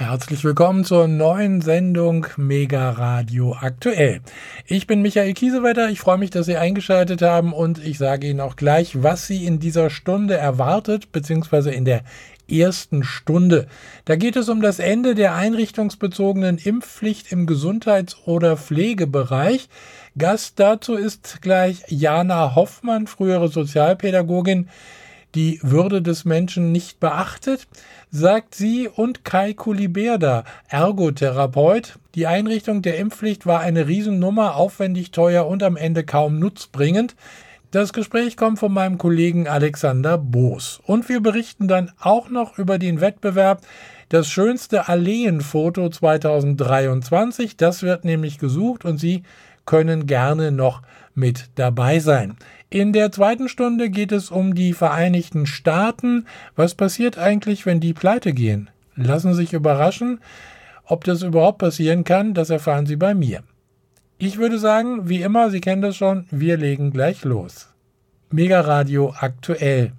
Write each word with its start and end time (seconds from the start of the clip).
Herzlich 0.00 0.42
willkommen 0.44 0.86
zur 0.86 1.08
neuen 1.08 1.60
Sendung 1.60 2.26
Mega 2.38 2.88
Radio 2.92 3.54
aktuell. 3.60 4.22
Ich 4.64 4.86
bin 4.86 5.02
Michael 5.02 5.34
Kiesewetter. 5.34 5.90
Ich 5.90 6.00
freue 6.00 6.16
mich, 6.16 6.30
dass 6.30 6.46
Sie 6.46 6.56
eingeschaltet 6.56 7.20
haben 7.20 7.52
und 7.52 7.84
ich 7.84 7.98
sage 7.98 8.26
Ihnen 8.26 8.40
auch 8.40 8.56
gleich, 8.56 9.02
was 9.02 9.26
Sie 9.26 9.44
in 9.44 9.60
dieser 9.60 9.90
Stunde 9.90 10.38
erwartet, 10.38 11.12
beziehungsweise 11.12 11.70
in 11.70 11.84
der 11.84 12.00
ersten 12.50 13.04
Stunde. 13.04 13.66
Da 14.06 14.16
geht 14.16 14.36
es 14.36 14.48
um 14.48 14.62
das 14.62 14.78
Ende 14.78 15.14
der 15.14 15.34
einrichtungsbezogenen 15.34 16.56
Impfpflicht 16.56 17.30
im 17.30 17.44
Gesundheits- 17.44 18.16
oder 18.24 18.56
Pflegebereich. 18.56 19.68
Gast 20.16 20.58
dazu 20.58 20.94
ist 20.94 21.42
gleich 21.42 21.82
Jana 21.88 22.54
Hoffmann, 22.54 23.06
frühere 23.06 23.48
Sozialpädagogin, 23.48 24.70
die 25.34 25.60
Würde 25.62 26.02
des 26.02 26.24
Menschen 26.24 26.72
nicht 26.72 27.00
beachtet, 27.00 27.66
sagt 28.10 28.54
sie 28.54 28.88
und 28.88 29.24
Kai 29.24 29.52
Kuliberda, 29.54 30.44
Ergotherapeut. 30.68 31.98
Die 32.14 32.26
Einrichtung 32.26 32.82
der 32.82 32.98
Impfpflicht 32.98 33.46
war 33.46 33.60
eine 33.60 33.86
Riesennummer, 33.86 34.56
aufwendig 34.56 35.12
teuer 35.12 35.46
und 35.46 35.62
am 35.62 35.76
Ende 35.76 36.04
kaum 36.04 36.38
nutzbringend. 36.38 37.14
Das 37.70 37.92
Gespräch 37.92 38.36
kommt 38.36 38.58
von 38.58 38.72
meinem 38.72 38.98
Kollegen 38.98 39.46
Alexander 39.46 40.18
Boos. 40.18 40.80
Und 40.86 41.08
wir 41.08 41.20
berichten 41.20 41.68
dann 41.68 41.92
auch 42.00 42.28
noch 42.28 42.58
über 42.58 42.78
den 42.78 43.00
Wettbewerb 43.00 43.62
Das 44.08 44.28
schönste 44.28 44.88
Alleenfoto 44.88 45.88
2023. 45.88 47.56
Das 47.56 47.82
wird 47.82 48.04
nämlich 48.04 48.38
gesucht 48.38 48.84
und 48.84 48.98
Sie 48.98 49.22
können 49.66 50.06
gerne 50.06 50.50
noch 50.50 50.82
mit 51.20 51.50
dabei 51.54 52.00
sein. 52.00 52.36
In 52.70 52.92
der 52.92 53.12
zweiten 53.12 53.48
Stunde 53.48 53.90
geht 53.90 54.10
es 54.10 54.30
um 54.30 54.54
die 54.54 54.72
Vereinigten 54.72 55.46
Staaten. 55.46 56.26
Was 56.56 56.74
passiert 56.74 57.18
eigentlich, 57.18 57.66
wenn 57.66 57.78
die 57.78 57.94
pleite 57.94 58.32
gehen? 58.32 58.70
Lassen 58.96 59.34
Sie 59.34 59.42
sich 59.42 59.52
überraschen. 59.52 60.20
Ob 60.84 61.04
das 61.04 61.22
überhaupt 61.22 61.58
passieren 61.58 62.02
kann, 62.02 62.34
das 62.34 62.50
erfahren 62.50 62.86
Sie 62.86 62.96
bei 62.96 63.14
mir. 63.14 63.44
Ich 64.18 64.38
würde 64.38 64.58
sagen, 64.58 65.08
wie 65.08 65.22
immer, 65.22 65.50
Sie 65.50 65.60
kennen 65.60 65.82
das 65.82 65.96
schon, 65.96 66.26
wir 66.30 66.56
legen 66.56 66.90
gleich 66.90 67.24
los. 67.24 67.68
Mega 68.30 68.60
Radio 68.60 69.14
aktuell. 69.16 69.92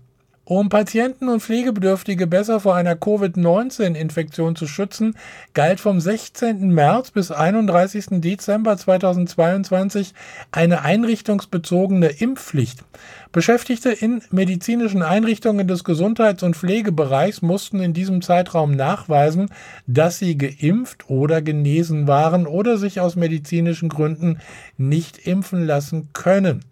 Um 0.52 0.67
Patienten 0.67 1.30
und 1.30 1.39
Pflegebedürftige 1.39 2.27
besser 2.27 2.59
vor 2.59 2.75
einer 2.75 2.97
Covid-19-Infektion 2.97 4.58
zu 4.58 4.67
schützen, 4.67 5.16
galt 5.53 5.80
vom 5.80 6.02
16. 6.02 6.73
März 6.73 7.11
bis 7.11 7.31
31. 7.31 8.19
Dezember 8.19 8.75
2022 8.75 10.13
eine 10.52 10.81
einrichtungsbezogene 10.81 12.08
Impfpflicht. 12.08 12.83
Beschäftigte 13.31 13.91
in 13.91 14.23
medizinischen 14.30 15.03
Einrichtungen 15.03 15.69
des 15.69 15.85
Gesundheits- 15.85 16.43
und 16.43 16.58
Pflegebereichs 16.58 17.41
mussten 17.41 17.80
in 17.80 17.93
diesem 17.93 18.21
Zeitraum 18.21 18.71
nachweisen, 18.71 19.47
dass 19.88 20.19
sie 20.19 20.38
geimpft 20.38 21.09
oder 21.09 21.41
genesen 21.41 22.08
waren 22.08 22.45
oder 22.45 22.77
sich 22.77 22.99
aus 22.99 23.15
medizinischen 23.15 23.88
Gründen 23.88 24.39
nicht 24.77 25.17
impfen 25.25 25.65
lassen 25.65 26.09
können. 26.11 26.65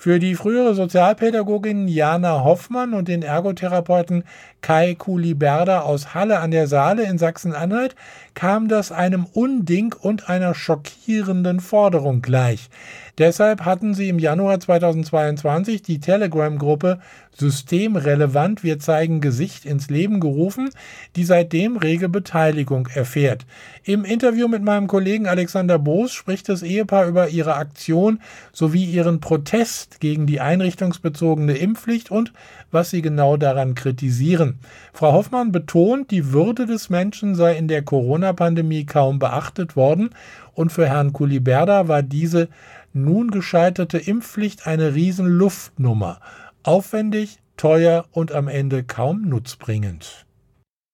Für 0.00 0.18
die 0.18 0.34
frühere 0.34 0.74
Sozialpädagogin 0.74 1.86
Jana 1.86 2.42
Hoffmann 2.42 2.94
und 2.94 3.06
den 3.06 3.20
Ergotherapeuten 3.20 4.24
Kai 4.62 4.94
Kuliberda 4.94 5.80
aus 5.80 6.14
Halle 6.14 6.40
an 6.40 6.50
der 6.50 6.66
Saale 6.66 7.04
in 7.04 7.18
Sachsen-Anhalt 7.18 7.94
kam 8.34 8.68
das 8.68 8.92
einem 8.92 9.26
Unding 9.26 9.94
und 9.98 10.28
einer 10.28 10.54
schockierenden 10.54 11.60
Forderung 11.60 12.22
gleich. 12.22 12.70
Deshalb 13.18 13.66
hatten 13.66 13.92
sie 13.92 14.08
im 14.08 14.18
Januar 14.18 14.60
2022 14.60 15.82
die 15.82 16.00
Telegram-Gruppe 16.00 17.00
Systemrelevant 17.36 18.62
Wir 18.64 18.78
zeigen 18.78 19.20
Gesicht 19.20 19.64
ins 19.66 19.90
Leben 19.90 20.20
gerufen, 20.20 20.70
die 21.16 21.24
seitdem 21.24 21.76
rege 21.76 22.08
Beteiligung 22.08 22.88
erfährt. 22.94 23.46
Im 23.84 24.04
Interview 24.04 24.48
mit 24.48 24.62
meinem 24.62 24.86
Kollegen 24.86 25.26
Alexander 25.26 25.78
Boos 25.78 26.12
spricht 26.12 26.48
das 26.48 26.62
Ehepaar 26.62 27.06
über 27.06 27.28
ihre 27.28 27.54
Aktion 27.54 28.20
sowie 28.52 28.84
ihren 28.84 29.20
Protest 29.20 30.00
gegen 30.00 30.26
die 30.26 30.40
einrichtungsbezogene 30.40 31.56
Impfpflicht 31.58 32.10
und 32.10 32.32
was 32.70 32.90
sie 32.90 33.02
genau 33.02 33.36
daran 33.36 33.74
kritisieren. 33.74 34.49
Frau 34.92 35.12
Hoffmann 35.12 35.52
betont, 35.52 36.10
die 36.10 36.32
Würde 36.32 36.66
des 36.66 36.90
Menschen 36.90 37.34
sei 37.34 37.56
in 37.56 37.68
der 37.68 37.82
Corona-Pandemie 37.82 38.84
kaum 38.86 39.18
beachtet 39.18 39.76
worden 39.76 40.10
und 40.54 40.72
für 40.72 40.86
Herrn 40.86 41.12
Kuliberda 41.12 41.88
war 41.88 42.02
diese 42.02 42.48
nun 42.92 43.30
gescheiterte 43.30 43.98
Impfpflicht 43.98 44.66
eine 44.66 44.94
Riesenluftnummer. 44.94 46.20
Aufwendig, 46.62 47.38
teuer 47.56 48.06
und 48.10 48.32
am 48.32 48.48
Ende 48.48 48.82
kaum 48.82 49.22
nutzbringend. 49.22 50.26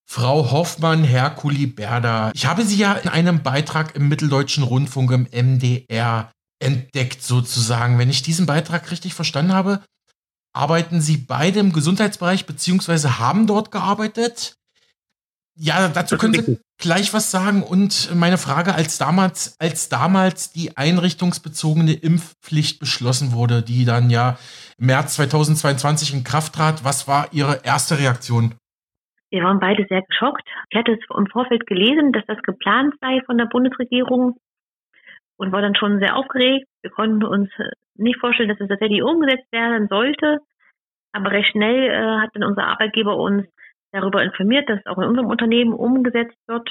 Frau 0.08 0.50
Hoffmann, 0.52 1.02
Herr 1.02 1.30
Kuliberda, 1.30 2.30
ich 2.34 2.46
habe 2.46 2.64
Sie 2.64 2.76
ja 2.76 2.94
in 2.94 3.08
einem 3.08 3.42
Beitrag 3.42 3.96
im 3.96 4.08
Mitteldeutschen 4.08 4.62
Rundfunk 4.62 5.10
im 5.10 5.26
MDR 5.32 6.30
entdeckt 6.60 7.22
sozusagen. 7.22 7.98
Wenn 7.98 8.10
ich 8.10 8.22
diesen 8.22 8.46
Beitrag 8.46 8.90
richtig 8.90 9.14
verstanden 9.14 9.52
habe, 9.52 9.80
arbeiten 10.56 11.00
Sie 11.00 11.18
beide 11.18 11.60
im 11.60 11.72
Gesundheitsbereich 11.72 12.46
beziehungsweise 12.46 13.18
haben 13.18 13.46
dort 13.46 13.70
gearbeitet. 13.70 14.56
Ja, 15.58 15.88
dazu 15.88 16.18
können 16.18 16.34
Sie 16.34 16.58
gleich 16.78 17.14
was 17.14 17.30
sagen. 17.30 17.62
Und 17.62 18.14
meine 18.14 18.38
Frage, 18.38 18.74
als 18.74 18.98
damals, 18.98 19.58
als 19.60 19.88
damals 19.88 20.52
die 20.52 20.76
einrichtungsbezogene 20.76 21.94
Impfpflicht 21.94 22.78
beschlossen 22.78 23.32
wurde, 23.32 23.62
die 23.62 23.84
dann 23.84 24.10
ja 24.10 24.38
im 24.78 24.86
März 24.86 25.16
2022 25.16 26.12
in 26.12 26.24
Kraft 26.24 26.54
trat, 26.54 26.84
was 26.84 27.08
war 27.08 27.28
Ihre 27.32 27.64
erste 27.64 27.98
Reaktion? 27.98 28.54
Wir 29.30 29.42
waren 29.42 29.60
beide 29.60 29.86
sehr 29.88 30.02
geschockt. 30.02 30.42
Ich 30.70 30.78
hatte 30.78 30.92
es 30.92 31.00
im 31.16 31.26
Vorfeld 31.26 31.66
gelesen, 31.66 32.12
dass 32.12 32.24
das 32.26 32.38
geplant 32.42 32.94
sei 33.00 33.20
von 33.26 33.38
der 33.38 33.46
Bundesregierung 33.46 34.36
und 35.36 35.52
war 35.52 35.62
dann 35.62 35.74
schon 35.74 35.98
sehr 35.98 36.16
aufgeregt. 36.16 36.66
Wir 36.82 36.90
konnten 36.90 37.24
uns 37.24 37.50
nicht 37.98 38.20
vorstellen, 38.20 38.48
dass 38.48 38.60
es 38.60 38.68
tatsächlich 38.68 39.02
umgesetzt 39.02 39.50
werden 39.52 39.88
sollte. 39.88 40.38
Aber 41.12 41.30
recht 41.30 41.50
schnell 41.50 41.90
äh, 41.90 42.20
hat 42.20 42.30
dann 42.34 42.44
unser 42.44 42.66
Arbeitgeber 42.66 43.16
uns 43.16 43.46
darüber 43.92 44.22
informiert, 44.22 44.68
dass 44.68 44.80
es 44.80 44.86
auch 44.86 44.98
in 44.98 45.08
unserem 45.08 45.28
Unternehmen 45.28 45.72
umgesetzt 45.72 46.36
wird. 46.46 46.70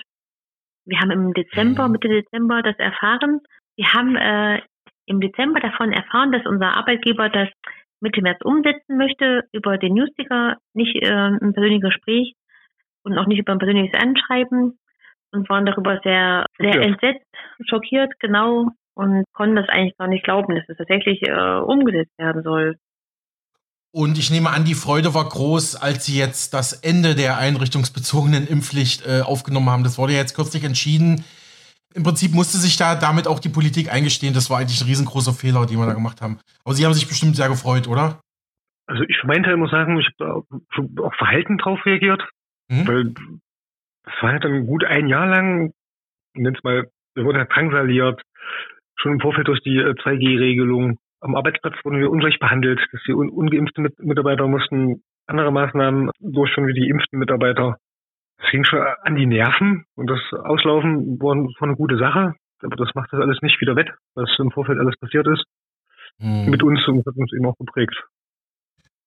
Wir 0.86 1.00
haben 1.00 1.12
im 1.12 1.34
Dezember, 1.34 1.88
mhm. 1.88 1.94
Mitte 1.94 2.10
Dezember 2.10 2.62
das 2.62 2.78
erfahren. 2.78 3.42
Wir 3.76 3.92
haben 3.94 4.16
äh, 4.16 4.62
im 5.08 5.20
Dezember 5.20 5.60
davon 5.60 5.92
erfahren, 5.92 6.32
dass 6.32 6.46
unser 6.46 6.78
Arbeitgeber 6.78 7.30
das 7.30 7.50
Mitte 8.02 8.22
März 8.22 8.42
umsetzen 8.44 8.98
möchte, 8.98 9.46
über 9.52 9.78
den 9.78 9.94
Newsticker, 9.94 10.58
nicht 10.74 10.96
äh, 10.96 11.12
ein 11.12 11.54
persönliches 11.54 11.90
Gespräch 11.90 12.36
und 13.04 13.18
auch 13.18 13.26
nicht 13.26 13.40
über 13.40 13.54
ein 13.54 13.60
persönliches 13.60 14.00
Anschreiben 14.00 14.78
und 15.32 15.50
waren 15.50 15.66
darüber 15.66 16.00
sehr, 16.04 16.46
sehr 16.58 16.82
entsetzt, 16.82 17.26
schockiert, 17.68 18.14
genau, 18.20 18.70
und 18.96 19.26
konnten 19.34 19.56
das 19.56 19.70
eigentlich 19.70 19.98
gar 19.98 20.08
nicht 20.08 20.24
glauben, 20.24 20.56
dass 20.56 20.68
es 20.68 20.78
tatsächlich 20.78 21.22
äh, 21.24 21.60
umgesetzt 21.60 22.18
werden 22.18 22.44
soll. 22.44 22.78
Und 23.92 24.18
ich 24.18 24.30
nehme 24.30 24.50
an, 24.50 24.66
die 24.66 24.74
Freude 24.74 25.14
war 25.14 25.24
groß, 25.24 25.78
als 25.78 26.06
sie 26.06 26.20
jetzt 26.20 26.54
das 26.54 26.74
Ende 26.74 27.16
der 27.16 27.38
einrichtungsbezogenen 27.38 28.46
Impfpflicht 28.46 29.08
äh, 29.08 29.22
aufgenommen 29.22 29.70
haben. 29.70 29.84
Das 29.84 29.98
wurde 29.98 30.14
ja 30.14 30.20
jetzt 30.20 30.36
kürzlich 30.36 30.66
entschieden. 30.66 31.24
Im 31.94 32.04
Prinzip 32.04 32.34
musste 32.34 32.58
sich 32.58 32.76
da 32.76 32.96
damit 32.96 33.26
auch 33.26 33.40
die 33.40 33.50
Politik 33.50 33.92
eingestehen. 33.94 34.34
Das 34.34 34.50
war 34.50 34.60
eigentlich 34.60 34.82
ein 34.82 34.88
riesengroßer 34.88 35.32
Fehler, 35.32 35.66
den 35.66 35.78
wir 35.78 35.86
da 35.86 35.94
gemacht 35.94 36.22
haben. 36.22 36.40
Aber 36.66 36.74
Sie 36.74 36.86
haben 36.86 36.94
sich 36.94 37.08
bestimmt 37.08 37.38
sehr 37.38 37.48
gefreut, 37.48 37.88
oder? 37.88 38.20
Also 38.86 39.04
ich 39.08 39.18
für 39.18 39.28
meinen 39.28 39.44
Teil 39.44 39.56
muss 39.56 39.72
sagen, 39.72 39.98
ich 39.98 40.10
habe 40.20 40.44
auch 41.02 41.16
verhalten 41.16 41.58
drauf 41.58 41.80
reagiert. 41.86 42.22
Mhm. 42.70 42.88
Weil 42.88 43.14
das 44.04 44.14
war 44.22 44.34
ja 44.34 44.40
dann 44.40 44.68
gut 44.68 44.84
ein 44.84 45.08
Jahr 45.08 45.28
lang, 45.28 45.72
nenn's 46.34 46.62
mal, 46.64 46.90
wir 47.16 47.24
wurden 47.24 47.38
halt 47.38 47.52
drangsaliert, 47.52 48.22
schon 49.06 49.14
im 49.14 49.20
Vorfeld 49.20 49.48
durch 49.48 49.62
die 49.62 49.80
2G-Regelung. 49.80 50.92
Äh, 50.92 50.96
am 51.22 51.36
Arbeitsplatz 51.36 51.76
wurden 51.84 52.00
wir 52.00 52.10
unrecht 52.10 52.40
behandelt, 52.40 52.80
dass 52.92 53.02
die 53.08 53.14
un 53.14 53.30
ungeimpften 53.30 53.84
Mit 53.84 54.00
Mitarbeiter 54.00 54.48
mussten 54.48 55.04
andere 55.28 55.52
Maßnahmen 55.52 56.12
durchführen 56.20 56.68
wie 56.68 56.74
die 56.74 56.90
impften 56.90 57.20
Mitarbeiter. 57.20 57.78
Es 58.38 58.52
ging 58.52 58.64
schon 58.64 58.80
an 58.80 59.16
die 59.16 59.26
Nerven 59.26 59.86
und 59.96 60.10
das 60.10 60.20
Auslaufen 60.34 61.20
war, 61.20 61.36
war 61.36 61.68
eine 61.68 61.76
gute 61.76 61.98
Sache, 61.98 62.36
aber 62.62 62.76
das 62.76 62.94
macht 62.94 63.12
das 63.12 63.22
alles 63.22 63.42
nicht 63.42 63.60
wieder 63.62 63.76
wett, 63.76 63.90
was 64.14 64.30
im 64.38 64.52
Vorfeld 64.52 64.80
alles 64.80 64.98
passiert 64.98 65.28
ist. 65.28 65.44
Hm. 66.20 66.50
Mit 66.50 66.64
uns 66.64 66.86
und 66.88 67.06
hat 67.06 67.16
uns 67.16 67.34
eben 67.34 67.46
auch 67.46 67.58
geprägt. 67.58 67.96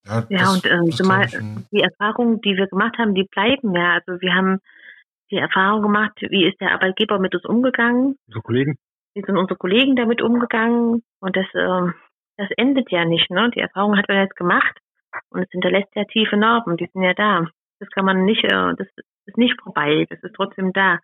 Ja, 0.06 0.24
ja 0.28 0.50
und 0.50 0.64
ähm, 0.66 0.90
zumal 0.90 1.26
die 1.70 1.82
Erfahrungen, 1.82 2.40
die 2.40 2.56
wir 2.56 2.66
gemacht 2.66 2.98
haben, 2.98 3.14
die 3.14 3.28
bleiben 3.30 3.74
ja. 3.74 3.94
Also 3.94 4.20
wir 4.20 4.34
haben 4.34 4.58
die 5.30 5.36
Erfahrung 5.36 5.82
gemacht, 5.82 6.18
wie 6.20 6.48
ist 6.48 6.60
der 6.60 6.72
Arbeitgeber 6.72 7.18
mit 7.18 7.34
uns 7.34 7.44
umgegangen. 7.44 8.16
Unsere 8.26 8.42
Kollegen. 8.42 8.78
Wie 9.14 9.22
sind 9.22 9.36
unsere 9.36 9.58
Kollegen 9.58 9.96
damit 9.96 10.22
umgegangen? 10.22 11.02
Und 11.20 11.36
das, 11.36 11.46
ähm, 11.54 11.94
das 12.36 12.48
endet 12.56 12.90
ja 12.90 13.04
nicht. 13.04 13.30
Ne? 13.30 13.50
Die 13.54 13.60
Erfahrung 13.60 13.96
hat 13.96 14.08
man 14.08 14.18
jetzt 14.18 14.36
gemacht 14.36 14.78
und 15.30 15.42
es 15.42 15.50
hinterlässt 15.50 15.94
ja 15.94 16.04
tiefe 16.04 16.36
Narben. 16.36 16.76
Die 16.76 16.88
sind 16.92 17.02
ja 17.02 17.14
da. 17.14 17.46
Das 17.80 17.88
kann 17.90 18.04
man 18.04 18.24
nicht, 18.24 18.44
äh, 18.44 18.74
das 18.76 18.88
ist 19.26 19.38
nicht 19.38 19.60
vorbei. 19.60 20.06
Das 20.08 20.22
ist 20.22 20.34
trotzdem 20.34 20.72
da. 20.72 20.98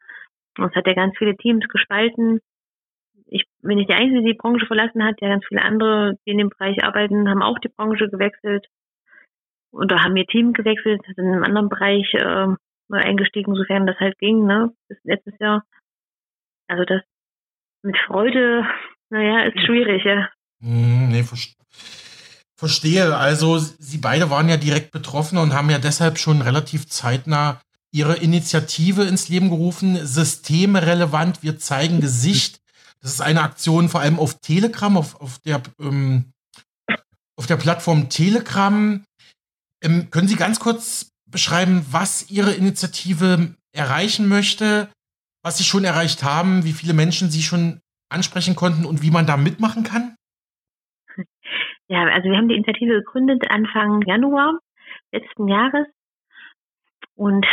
Und 0.58 0.70
es 0.70 0.74
hat 0.76 0.86
ja 0.86 0.94
ganz 0.94 1.16
viele 1.18 1.36
Teams 1.36 1.66
gespalten. 1.68 2.40
Ich 3.26 3.44
bin 3.62 3.78
nicht 3.78 3.90
die 3.90 3.94
Einzige, 3.94 4.20
die 4.20 4.32
die 4.32 4.38
Branche 4.38 4.66
verlassen 4.66 5.04
hat. 5.04 5.20
Ja, 5.20 5.28
ganz 5.28 5.44
viele 5.46 5.62
andere, 5.62 6.16
die 6.26 6.30
in 6.30 6.38
dem 6.38 6.50
Bereich 6.50 6.84
arbeiten, 6.84 7.28
haben 7.28 7.42
auch 7.42 7.58
die 7.58 7.68
Branche 7.68 8.08
gewechselt. 8.08 8.66
Oder 9.72 10.04
haben 10.04 10.16
ihr 10.16 10.26
Team 10.26 10.52
gewechselt, 10.52 11.02
sind 11.04 11.18
in 11.18 11.32
einem 11.32 11.42
anderen 11.42 11.68
Bereich 11.68 12.14
äh, 12.14 12.46
eingestiegen, 12.90 13.54
sofern 13.54 13.86
das 13.86 13.98
halt 13.98 14.18
ging, 14.18 14.46
ne, 14.46 14.72
bis 14.88 14.98
letztes 15.02 15.36
Jahr. 15.40 15.64
Also 16.68 16.84
das 16.84 17.02
mit 17.84 17.96
Freude, 18.06 18.64
naja, 19.10 19.44
ist 19.44 19.64
schwierig, 19.64 20.04
ja. 20.04 20.28
Hm, 20.60 21.08
nee, 21.10 21.24
verstehe. 22.56 23.16
Also 23.16 23.58
Sie 23.58 23.98
beide 23.98 24.30
waren 24.30 24.48
ja 24.48 24.56
direkt 24.56 24.90
betroffen 24.90 25.38
und 25.38 25.52
haben 25.52 25.70
ja 25.70 25.78
deshalb 25.78 26.18
schon 26.18 26.40
relativ 26.40 26.86
zeitnah 26.86 27.60
Ihre 27.92 28.16
Initiative 28.16 29.04
ins 29.04 29.28
Leben 29.28 29.50
gerufen. 29.50 30.04
Systemrelevant, 30.04 31.42
wir 31.42 31.58
zeigen 31.58 32.00
Gesicht. 32.00 32.60
Das 33.00 33.12
ist 33.12 33.20
eine 33.20 33.42
Aktion 33.42 33.88
vor 33.88 34.00
allem 34.00 34.18
auf 34.18 34.40
Telegram, 34.40 34.96
auf, 34.96 35.20
auf, 35.20 35.38
der, 35.40 35.62
ähm, 35.78 36.32
auf 37.36 37.46
der 37.46 37.56
Plattform 37.56 38.08
Telegram. 38.08 39.04
Ähm, 39.82 40.10
können 40.10 40.26
Sie 40.26 40.36
ganz 40.36 40.58
kurz 40.58 41.12
beschreiben, 41.30 41.84
was 41.90 42.30
Ihre 42.30 42.52
Initiative 42.52 43.54
erreichen 43.72 44.26
möchte, 44.26 44.88
was 45.44 45.58
Sie 45.58 45.64
schon 45.64 45.84
erreicht 45.84 46.24
haben, 46.24 46.64
wie 46.64 46.72
viele 46.72 46.94
Menschen 46.94 47.28
Sie 47.28 47.42
schon 47.42 47.80
ansprechen 48.08 48.56
konnten 48.56 48.86
und 48.86 49.02
wie 49.02 49.10
man 49.10 49.26
da 49.26 49.36
mitmachen 49.36 49.84
kann? 49.84 50.16
Ja, 51.86 52.02
also 52.04 52.30
wir 52.30 52.38
haben 52.38 52.48
die 52.48 52.54
Initiative 52.54 52.94
gegründet 52.94 53.44
Anfang 53.50 54.00
Januar 54.06 54.58
letzten 55.12 55.48
Jahres 55.48 55.86
und 57.14 57.44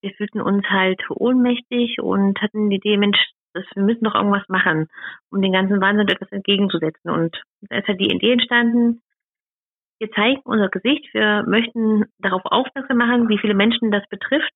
wir 0.00 0.10
fühlten 0.12 0.40
uns 0.40 0.64
halt 0.70 1.02
ohnmächtig 1.10 2.00
und 2.00 2.40
hatten 2.40 2.70
die 2.70 2.76
Idee, 2.76 2.96
Mensch, 2.96 3.18
wir 3.52 3.82
müssen 3.82 4.04
doch 4.04 4.14
irgendwas 4.14 4.48
machen, 4.48 4.88
um 5.30 5.42
den 5.42 5.52
ganzen 5.52 5.82
Wahnsinn 5.82 6.08
etwas 6.08 6.32
entgegenzusetzen. 6.32 7.10
Und 7.10 7.40
da 7.60 7.76
ist 7.76 7.86
halt 7.86 8.00
die 8.00 8.10
Idee 8.10 8.32
entstanden, 8.32 9.02
wir 9.98 10.10
zeigen 10.12 10.40
unser 10.44 10.70
Gesicht, 10.70 11.12
wir 11.12 11.44
möchten 11.46 12.06
darauf 12.18 12.42
aufmerksam 12.46 12.96
machen, 12.96 13.28
wie 13.28 13.38
viele 13.38 13.54
Menschen 13.54 13.90
das 13.90 14.02
betrifft 14.08 14.52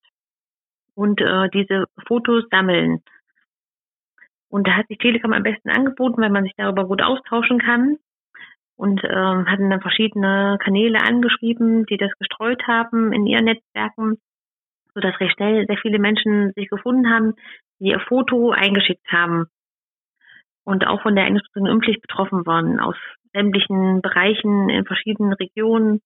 und 0.99 1.21
äh, 1.21 1.49
diese 1.53 1.85
Fotos 2.07 2.43
sammeln. 2.51 3.01
Und 4.49 4.67
da 4.67 4.73
hat 4.73 4.87
sich 4.87 4.97
Telegram 4.97 5.31
am 5.31 5.43
besten 5.43 5.69
angeboten, 5.69 6.21
weil 6.21 6.29
man 6.29 6.43
sich 6.43 6.53
darüber 6.57 6.85
gut 6.85 7.01
austauschen 7.01 7.59
kann. 7.59 7.97
Und 8.75 9.01
ähm, 9.03 9.49
hatten 9.49 9.69
dann 9.69 9.81
verschiedene 9.81 10.57
Kanäle 10.61 10.99
angeschrieben, 11.01 11.85
die 11.85 11.97
das 11.97 12.11
gestreut 12.19 12.63
haben 12.67 13.13
in 13.13 13.25
ihren 13.25 13.45
Netzwerken, 13.45 14.17
sodass 14.93 15.19
recht 15.19 15.35
schnell 15.35 15.65
sehr 15.67 15.77
viele 15.77 15.99
Menschen 15.99 16.51
sich 16.55 16.69
gefunden 16.69 17.09
haben, 17.09 17.33
die 17.79 17.89
ihr 17.89 17.99
Foto 17.99 18.51
eingeschickt 18.51 19.05
haben 19.11 19.47
und 20.63 20.85
auch 20.87 21.01
von 21.01 21.15
der 21.15 21.25
Einrichtung 21.25 21.65
Impfpflicht 21.65 22.01
betroffen 22.01 22.45
waren, 22.45 22.79
aus 22.79 22.95
sämtlichen 23.33 24.01
Bereichen 24.01 24.69
in 24.69 24.85
verschiedenen 24.85 25.33
Regionen 25.33 26.01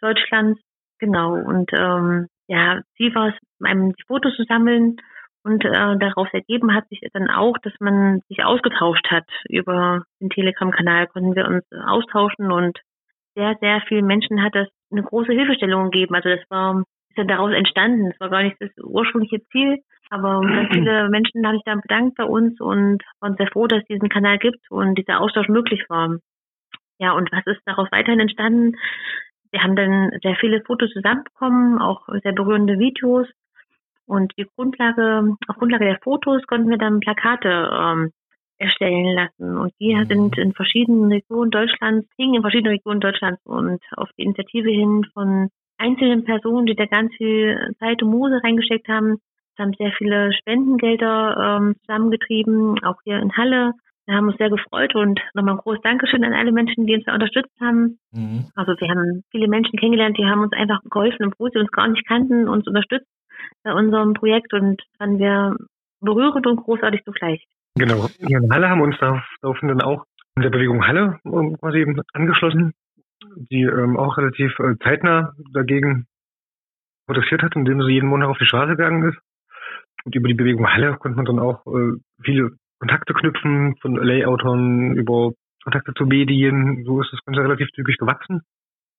Deutschlands. 0.00 0.60
Genau. 0.98 1.34
Und 1.34 1.70
ähm, 1.72 2.28
ja, 2.46 2.80
Ziel 2.96 3.14
war 3.14 3.28
es, 3.28 3.34
einem 3.62 3.92
die 3.92 4.04
Fotos 4.06 4.34
zu 4.36 4.44
sammeln 4.44 4.96
und 5.44 5.64
äh, 5.64 5.98
daraus 5.98 6.28
ergeben 6.32 6.74
hat 6.74 6.88
sich 6.88 7.00
dann 7.12 7.30
auch, 7.30 7.56
dass 7.62 7.72
man 7.80 8.20
sich 8.28 8.44
ausgetauscht 8.44 9.06
hat 9.10 9.26
über 9.48 10.02
den 10.20 10.30
Telegram-Kanal, 10.30 11.06
konnten 11.08 11.34
wir 11.34 11.46
uns 11.46 11.64
austauschen 11.86 12.50
und 12.50 12.78
sehr, 13.34 13.56
sehr 13.60 13.80
vielen 13.86 14.06
Menschen 14.06 14.42
hat 14.42 14.54
das 14.54 14.68
eine 14.90 15.02
große 15.02 15.32
Hilfestellung 15.32 15.90
gegeben. 15.90 16.14
Also 16.14 16.28
das 16.28 16.40
war 16.50 16.82
ist 17.10 17.16
ja 17.18 17.24
daraus 17.24 17.52
entstanden. 17.52 18.10
Das 18.10 18.20
war 18.20 18.30
gar 18.30 18.42
nicht 18.42 18.56
das 18.60 18.70
ursprüngliche 18.82 19.42
Ziel, 19.50 19.78
aber 20.10 20.40
ganz 20.40 20.70
viele 20.72 21.08
Menschen 21.10 21.46
haben 21.46 21.54
sich 21.54 21.64
dann 21.64 21.80
bedankt 21.80 22.16
bei 22.16 22.24
uns 22.24 22.60
und 22.60 23.02
waren 23.20 23.36
sehr 23.36 23.48
froh, 23.48 23.66
dass 23.66 23.80
es 23.80 23.86
diesen 23.86 24.08
Kanal 24.08 24.38
gibt 24.38 24.70
und 24.70 24.96
dieser 24.96 25.20
Austausch 25.20 25.48
möglich 25.48 25.84
war. 25.88 26.16
Ja, 26.98 27.12
und 27.12 27.30
was 27.32 27.46
ist 27.46 27.60
daraus 27.64 27.88
weiterhin 27.92 28.20
entstanden? 28.20 28.76
Wir 29.50 29.62
haben 29.62 29.76
dann 29.76 30.10
sehr 30.22 30.36
viele 30.36 30.62
Fotos 30.62 30.90
zusammenbekommen, 30.90 31.78
auch 31.78 32.08
sehr 32.22 32.32
berührende 32.32 32.78
Videos 32.78 33.28
und 34.08 34.32
die 34.38 34.46
Grundlage, 34.56 35.36
auf 35.46 35.56
Grundlage 35.56 35.84
der 35.84 35.98
Fotos 36.02 36.46
konnten 36.46 36.70
wir 36.70 36.78
dann 36.78 37.00
Plakate 37.00 37.70
ähm, 37.72 38.10
erstellen 38.58 39.14
lassen. 39.14 39.56
Und 39.58 39.72
die 39.80 39.94
mhm. 39.94 40.06
sind 40.06 40.38
in 40.38 40.52
verschiedenen 40.52 41.12
Regionen 41.12 41.50
Deutschlands, 41.50 42.08
hingen 42.16 42.36
in 42.36 42.40
verschiedenen 42.40 42.72
Regionen 42.72 43.00
Deutschlands 43.00 43.40
und 43.44 43.80
auf 43.96 44.08
die 44.18 44.22
Initiative 44.22 44.70
hin 44.70 45.06
von 45.12 45.48
einzelnen 45.76 46.24
Personen, 46.24 46.66
die 46.66 46.74
da 46.74 46.86
ganz 46.86 47.14
viel 47.16 47.74
Zeit 47.78 48.02
und 48.02 48.10
Muse 48.10 48.40
reingesteckt 48.42 48.88
haben. 48.88 49.18
Haben 49.58 49.74
sehr 49.76 49.92
viele 49.98 50.32
Spendengelder 50.32 51.58
ähm, 51.58 51.74
zusammengetrieben, 51.80 52.82
auch 52.84 52.96
hier 53.04 53.18
in 53.18 53.36
Halle. 53.36 53.72
Wir 54.06 54.14
haben 54.14 54.28
uns 54.28 54.38
sehr 54.38 54.50
gefreut 54.50 54.94
und 54.94 55.20
nochmal 55.34 55.54
ein 55.54 55.60
großes 55.60 55.82
Dankeschön 55.82 56.24
an 56.24 56.32
alle 56.32 56.52
Menschen, 56.52 56.86
die 56.86 56.94
uns 56.94 57.04
da 57.04 57.14
unterstützt 57.14 57.54
haben. 57.60 57.98
Mhm. 58.12 58.46
Also 58.54 58.72
wir 58.78 58.88
haben 58.88 59.24
viele 59.32 59.48
Menschen 59.48 59.78
kennengelernt, 59.78 60.16
die 60.16 60.26
haben 60.26 60.42
uns 60.42 60.52
einfach 60.52 60.80
geholfen, 60.88 61.26
obwohl 61.26 61.50
sie 61.50 61.58
uns 61.58 61.70
gar 61.72 61.88
nicht 61.88 62.06
kannten, 62.06 62.48
uns 62.48 62.66
unterstützt 62.66 63.08
bei 63.62 63.72
unserem 63.72 64.14
Projekt 64.14 64.52
und 64.52 64.82
fanden 64.98 65.18
wir 65.18 65.56
berührend 66.00 66.46
und 66.46 66.56
großartig 66.56 67.04
zugleich. 67.04 67.44
Genau. 67.74 68.08
Hier 68.18 68.38
in 68.38 68.52
Halle 68.52 68.68
haben 68.68 68.80
uns 68.80 68.96
daraufhin 68.98 69.68
dann 69.68 69.82
auch 69.82 70.04
in 70.36 70.42
der 70.42 70.50
Bewegung 70.50 70.86
Halle 70.86 71.18
ähm, 71.24 71.56
quasi 71.58 71.84
angeschlossen, 72.12 72.72
die 73.50 73.62
ähm, 73.62 73.96
auch 73.96 74.16
relativ 74.16 74.56
äh, 74.58 74.76
zeitnah 74.82 75.34
dagegen 75.52 76.06
protestiert 77.06 77.42
hat, 77.42 77.56
indem 77.56 77.82
sie 77.82 77.92
jeden 77.92 78.08
Monat 78.08 78.28
auf 78.28 78.38
die 78.38 78.46
Straße 78.46 78.76
gegangen 78.76 79.08
ist. 79.08 79.18
Und 80.04 80.14
über 80.14 80.28
die 80.28 80.34
Bewegung 80.34 80.68
Halle 80.68 80.96
konnte 80.96 81.16
man 81.16 81.24
dann 81.24 81.38
auch 81.38 81.66
äh, 81.66 81.98
viele 82.22 82.52
Kontakte 82.78 83.14
knüpfen, 83.14 83.76
von 83.80 83.96
Layoutern 83.96 84.94
über 84.94 85.32
Kontakte 85.64 85.92
zu 85.94 86.04
Medien. 86.04 86.84
So 86.84 87.00
ist 87.00 87.12
das 87.12 87.24
Ganze 87.24 87.42
relativ 87.42 87.68
zügig 87.74 87.96
gewachsen 87.98 88.42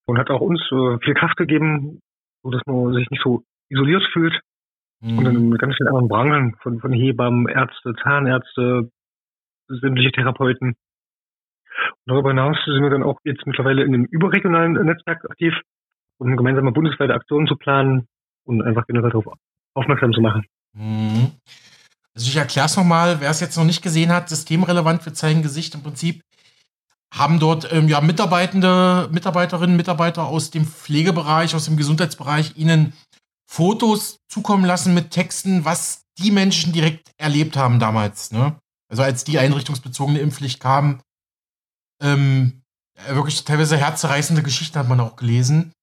und 0.05 0.17
hat 0.17 0.29
auch 0.29 0.41
uns 0.41 0.61
äh, 0.71 0.97
viel 1.03 1.13
Kraft 1.13 1.37
gegeben, 1.37 2.01
so 2.43 2.51
dass 2.51 2.61
man 2.65 2.93
sich 2.93 3.09
nicht 3.09 3.23
so 3.23 3.43
isoliert 3.69 4.03
fühlt. 4.11 4.39
Mhm. 5.01 5.17
Und 5.17 5.25
in 5.25 5.57
ganz 5.57 5.75
vielen 5.75 5.87
anderen 5.87 6.07
Branchen, 6.07 6.55
von, 6.61 6.79
von 6.79 6.91
Hebammen, 6.91 7.47
Ärzte, 7.47 7.93
Zahnärzte, 8.03 8.89
sämtliche 9.67 10.11
Therapeuten. 10.11 10.69
Und 10.69 12.07
darüber 12.07 12.29
hinaus 12.29 12.57
sind 12.65 12.81
wir 12.81 12.89
dann 12.89 13.03
auch 13.03 13.19
jetzt 13.23 13.45
mittlerweile 13.45 13.83
in 13.83 13.93
einem 13.93 14.05
überregionalen 14.05 14.73
Netzwerk 14.73 15.23
aktiv, 15.29 15.53
um 16.17 16.35
gemeinsame 16.35 16.71
bundesweite 16.71 17.13
Aktionen 17.13 17.47
zu 17.47 17.55
planen 17.55 18.07
und 18.43 18.61
einfach 18.61 18.85
generell 18.87 19.11
darauf 19.11 19.27
aufmerksam 19.73 20.11
zu 20.13 20.21
machen. 20.21 20.45
Mhm. 20.73 21.31
Also 22.15 22.27
ich 22.27 22.35
erkläre 22.35 22.65
es 22.65 22.75
nochmal, 22.75 23.21
wer 23.21 23.29
es 23.29 23.39
jetzt 23.39 23.57
noch 23.57 23.63
nicht 23.63 23.81
gesehen 23.81 24.11
hat, 24.11 24.27
systemrelevant 24.27 25.03
für 25.03 25.13
zeigen 25.13 25.41
Gesicht 25.41 25.75
im 25.75 25.83
Prinzip 25.83 26.21
haben 27.13 27.39
dort 27.39 27.71
ähm, 27.71 27.87
ja 27.87 28.01
Mitarbeitende, 28.01 29.09
Mitarbeiterinnen, 29.11 29.75
Mitarbeiter 29.75 30.27
aus 30.27 30.51
dem 30.51 30.65
Pflegebereich, 30.65 31.55
aus 31.55 31.65
dem 31.65 31.77
Gesundheitsbereich 31.77 32.55
ihnen 32.55 32.93
Fotos 33.49 34.19
zukommen 34.29 34.63
lassen 34.63 34.93
mit 34.93 35.09
Texten, 35.09 35.65
was 35.65 36.05
die 36.19 36.29
Menschen 36.29 36.71
direkt 36.71 37.11
erlebt 37.17 37.57
haben 37.57 37.79
damals. 37.79 38.31
Ne? 38.31 38.55
Also 38.89 39.01
als 39.01 39.23
die 39.23 39.39
einrichtungsbezogene 39.39 40.19
Impfpflicht 40.19 40.59
kam, 40.59 41.01
ähm, 42.01 42.61
wirklich 43.07 43.43
teilweise 43.45 43.77
herzzerreißende 43.77 44.43
Geschichten 44.43 44.77
hat 44.77 44.87
man 44.87 44.99
auch 44.99 45.15
gelesen. 45.15 45.73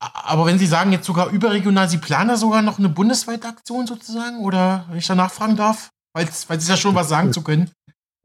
Aber 0.00 0.46
wenn 0.46 0.58
Sie 0.58 0.66
sagen 0.66 0.92
jetzt 0.92 1.06
sogar 1.06 1.30
überregional, 1.30 1.88
Sie 1.88 1.98
planen 1.98 2.28
da 2.28 2.36
sogar 2.36 2.62
noch 2.62 2.78
eine 2.78 2.88
bundesweite 2.88 3.48
Aktion 3.48 3.86
sozusagen? 3.86 4.38
Oder 4.38 4.84
wenn 4.88 4.98
ich 4.98 5.06
da 5.06 5.14
nachfragen 5.14 5.56
darf? 5.56 5.90
Weil 6.14 6.26
es 6.26 6.68
ja 6.68 6.76
schon 6.76 6.94
was 6.94 7.08
sagen 7.08 7.32
zu 7.32 7.42
können. 7.42 7.70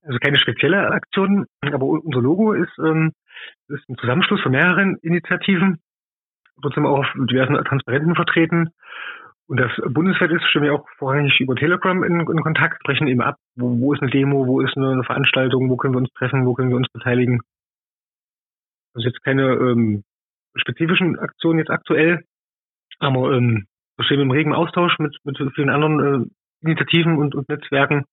Also 0.06 0.20
keine 0.20 0.38
spezielle 0.38 0.92
Aktion, 0.92 1.46
aber 1.62 1.86
unser 1.86 2.22
Logo 2.22 2.54
ist, 2.54 2.78
ähm, 2.80 3.14
ist 3.68 3.88
ein 3.90 3.98
Zusammenschluss 3.98 4.42
von 4.42 4.52
mehreren 4.52 4.98
Initiativen, 5.02 5.80
trotzdem 6.62 6.86
auch 6.86 7.00
auf 7.00 7.08
diversen 7.30 7.56
Transparenten 7.66 8.16
vertreten. 8.16 8.70
Und 9.48 9.60
das 9.60 9.72
bundesweit 9.88 10.30
ist, 10.32 10.44
stehen 10.46 10.62
wir 10.62 10.76
auch 10.76 10.88
vorrangig 10.98 11.40
über 11.40 11.56
Telegram 11.56 12.04
in, 12.04 12.20
in 12.20 12.42
Kontakt, 12.42 12.82
sprechen 12.82 13.08
eben 13.08 13.22
ab, 13.22 13.38
wo, 13.56 13.80
wo, 13.80 13.94
ist 13.94 14.02
eine 14.02 14.12
Demo, 14.12 14.46
wo 14.46 14.62
ist 14.62 14.78
eine, 14.78 14.92
eine, 14.92 15.04
Veranstaltung, 15.04 15.70
wo 15.70 15.76
können 15.76 15.96
wir 15.96 16.00
uns 16.00 16.12
treffen, 16.14 16.46
wo 16.46 16.54
können 16.54 16.70
wir 16.70 16.78
uns 16.78 16.88
beteiligen. 16.90 17.42
Also 18.94 19.08
jetzt 19.08 19.24
keine 19.24 19.54
ähm, 19.54 20.04
spezifischen 20.56 21.18
Aktionen 21.18 21.58
jetzt 21.58 21.72
aktuell, 21.72 22.24
aber 23.00 23.34
ähm, 23.34 23.66
wir 23.98 24.06
stehen 24.06 24.20
im 24.20 24.32
regen 24.32 24.54
Austausch 24.54 25.00
mit, 25.00 25.18
mit 25.24 25.38
vielen 25.56 25.70
anderen 25.72 26.30
äh, 26.62 26.66
Initiativen 26.66 27.18
und, 27.18 27.34
und 27.34 27.50
Netzwerken. 27.50 28.06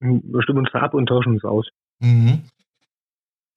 Wir 0.00 0.42
stimmen 0.42 0.60
uns 0.60 0.70
da 0.72 0.80
ab 0.80 0.94
und 0.94 1.08
tauschen 1.08 1.32
uns 1.32 1.44
aus. 1.44 1.68
Mhm. 1.98 2.42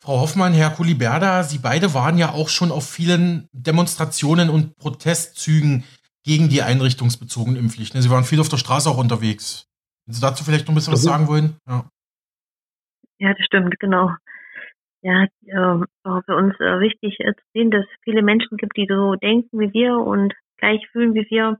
Frau 0.03 0.19
Hoffmann, 0.19 0.53
Herr 0.53 0.71
Kuliberda, 0.71 1.43
Sie 1.43 1.59
beide 1.59 1.93
waren 1.93 2.17
ja 2.17 2.29
auch 2.31 2.49
schon 2.49 2.71
auf 2.71 2.89
vielen 2.89 3.47
Demonstrationen 3.53 4.49
und 4.49 4.75
Protestzügen 4.77 5.83
gegen 6.23 6.49
die 6.49 6.63
einrichtungsbezogenen 6.63 7.59
Impfpflichten. 7.59 8.01
Sie 8.01 8.09
waren 8.09 8.23
viel 8.23 8.39
auf 8.39 8.49
der 8.49 8.57
Straße 8.57 8.89
auch 8.89 8.97
unterwegs. 8.97 9.69
Wenn 10.07 10.15
Sie 10.15 10.21
dazu 10.21 10.43
vielleicht 10.43 10.65
noch 10.65 10.73
ein 10.73 10.75
bisschen 10.75 10.93
was 10.93 11.03
sagen 11.03 11.27
wollen? 11.27 11.55
Ja, 11.67 11.85
ja 13.19 13.33
das 13.35 13.45
stimmt, 13.45 13.79
genau. 13.79 14.09
Ja, 15.03 15.25
äh, 15.45 15.85
war 16.03 16.23
für 16.23 16.35
uns 16.35 16.55
äh, 16.59 16.79
wichtig 16.79 17.19
äh, 17.19 17.35
zu 17.35 17.43
sehen, 17.53 17.69
dass 17.69 17.85
es 17.85 17.99
viele 18.03 18.23
Menschen 18.23 18.57
gibt, 18.57 18.77
die 18.77 18.87
so 18.89 19.15
denken 19.15 19.59
wie 19.59 19.71
wir 19.71 19.97
und 19.97 20.33
gleich 20.57 20.81
fühlen 20.91 21.13
wie 21.13 21.27
wir, 21.29 21.59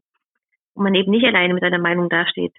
wo 0.74 0.82
man 0.82 0.96
eben 0.96 1.12
nicht 1.12 1.26
alleine 1.26 1.54
mit 1.54 1.62
seiner 1.62 1.80
Meinung 1.80 2.10
dasteht. 2.10 2.54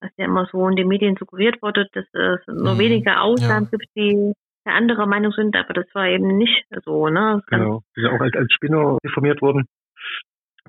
Was 0.00 0.12
ja 0.16 0.26
immer 0.26 0.48
so 0.52 0.68
in 0.68 0.76
den 0.76 0.86
Medien 0.86 1.16
suggeriert 1.18 1.60
wurde, 1.62 1.88
dass 1.92 2.06
es 2.12 2.46
nur 2.46 2.74
mhm. 2.74 2.78
wenige 2.78 3.20
Ausnahmen 3.20 3.68
ja. 3.72 3.76
gibt, 3.76 3.88
die 3.96 4.34
der 4.70 4.76
anderer 4.76 5.06
Meinung 5.06 5.32
sind, 5.32 5.56
aber 5.56 5.74
das 5.74 5.86
war 5.94 6.06
eben 6.06 6.36
nicht 6.36 6.64
so, 6.84 7.08
ne? 7.08 7.42
Genau, 7.48 7.82
die 7.96 8.02
sind 8.02 8.10
auch 8.10 8.20
als, 8.20 8.34
als 8.34 8.52
Spinner 8.52 8.98
informiert 9.02 9.42
worden. 9.42 9.66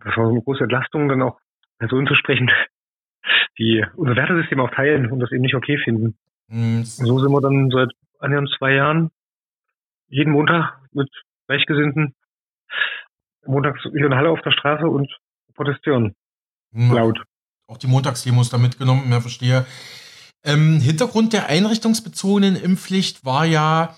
Das 0.04 0.18
war 0.18 0.30
eine 0.30 0.42
große 0.42 0.64
Entlastung, 0.64 1.08
dann 1.08 1.22
auch 1.22 1.40
Personen 1.78 2.08
zu 2.08 2.16
sprechen, 2.16 2.50
die 3.60 3.86
unser 3.96 4.16
Wertesystem 4.16 4.60
auch 4.60 4.72
teilen 4.72 5.12
und 5.12 5.20
das 5.20 5.32
eben 5.32 5.42
nicht 5.42 5.56
okay 5.56 5.78
finden. 5.78 6.18
Mhm. 6.48 6.84
so 6.84 7.20
sind 7.20 7.32
wir 7.32 7.40
dann 7.40 7.70
seit 7.70 7.92
annähernd 8.20 8.54
zwei 8.58 8.74
Jahren 8.74 9.10
jeden 10.10 10.34
Montag 10.34 10.80
mit 10.92 11.10
Gleichgesinnten 11.48 12.14
montags 13.46 13.84
wieder 13.86 14.08
in 14.08 14.16
Halle 14.16 14.30
auf 14.30 14.42
der 14.42 14.52
Straße 14.52 14.86
und 14.86 15.10
protestieren. 15.56 16.16
Mhm. 16.72 16.94
Laut. 16.94 17.24
Auch 17.68 17.78
die 17.78 17.88
Montagsdemos 17.88 18.50
da 18.50 18.58
mitgenommen, 18.58 19.08
mehr 19.08 19.22
verstehe. 19.22 19.66
Ähm, 20.44 20.80
Hintergrund 20.80 21.34
der 21.34 21.48
einrichtungsbezogenen 21.48 22.56
Impfpflicht 22.56 23.24
war 23.26 23.46
ja, 23.46 23.98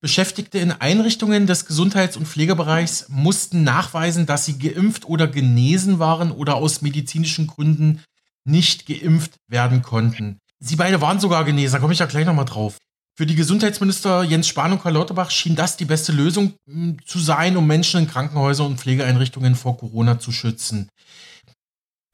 Beschäftigte 0.00 0.58
in 0.58 0.72
Einrichtungen 0.72 1.46
des 1.46 1.64
Gesundheits- 1.64 2.16
und 2.16 2.26
Pflegebereichs 2.26 3.06
mussten 3.08 3.62
nachweisen, 3.62 4.26
dass 4.26 4.44
sie 4.44 4.58
geimpft 4.58 5.04
oder 5.04 5.28
genesen 5.28 6.00
waren 6.00 6.32
oder 6.32 6.56
aus 6.56 6.82
medizinischen 6.82 7.46
Gründen 7.46 8.02
nicht 8.44 8.86
geimpft 8.86 9.36
werden 9.48 9.82
konnten. 9.82 10.38
Sie 10.58 10.74
beide 10.74 11.00
waren 11.00 11.20
sogar 11.20 11.44
genesen, 11.44 11.74
da 11.74 11.78
komme 11.78 11.92
ich 11.92 12.00
ja 12.00 12.06
gleich 12.06 12.26
nochmal 12.26 12.46
drauf. 12.46 12.78
Für 13.14 13.26
die 13.26 13.36
Gesundheitsminister 13.36 14.24
Jens 14.24 14.48
Spahn 14.48 14.72
und 14.72 14.82
Karl 14.82 14.94
Lauterbach 14.94 15.30
schien 15.30 15.54
das 15.54 15.76
die 15.76 15.84
beste 15.84 16.10
Lösung 16.12 16.54
hm, 16.68 16.96
zu 17.04 17.20
sein, 17.20 17.56
um 17.56 17.66
Menschen 17.66 18.00
in 18.00 18.08
Krankenhäusern 18.08 18.66
und 18.66 18.80
Pflegeeinrichtungen 18.80 19.54
vor 19.54 19.76
Corona 19.76 20.18
zu 20.18 20.32
schützen. 20.32 20.88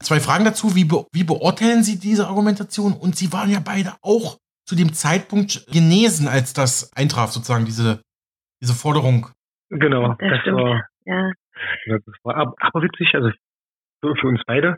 Zwei 0.01 0.19
Fragen 0.19 0.45
dazu. 0.45 0.75
Wie, 0.75 0.85
be 0.85 1.05
wie 1.11 1.23
beurteilen 1.23 1.83
Sie 1.83 1.99
diese 1.99 2.27
Argumentation? 2.27 2.93
Und 2.93 3.15
Sie 3.15 3.33
waren 3.33 3.51
ja 3.51 3.59
beide 3.63 3.93
auch 4.01 4.37
zu 4.65 4.75
dem 4.75 4.93
Zeitpunkt 4.93 5.65
genesen, 5.71 6.27
als 6.27 6.53
das 6.53 6.91
eintraf, 6.95 7.31
sozusagen, 7.31 7.65
diese, 7.65 8.01
diese 8.61 8.73
Forderung. 8.73 9.27
Genau, 9.69 10.15
das, 10.19 10.39
das 10.45 10.53
war, 10.53 10.87
ja. 11.05 11.31
das 11.87 12.15
war 12.23 12.35
aber 12.37 12.81
witzig, 12.83 13.13
also 13.13 13.29
für, 14.01 14.15
für 14.15 14.27
uns 14.27 14.41
beide. 14.45 14.77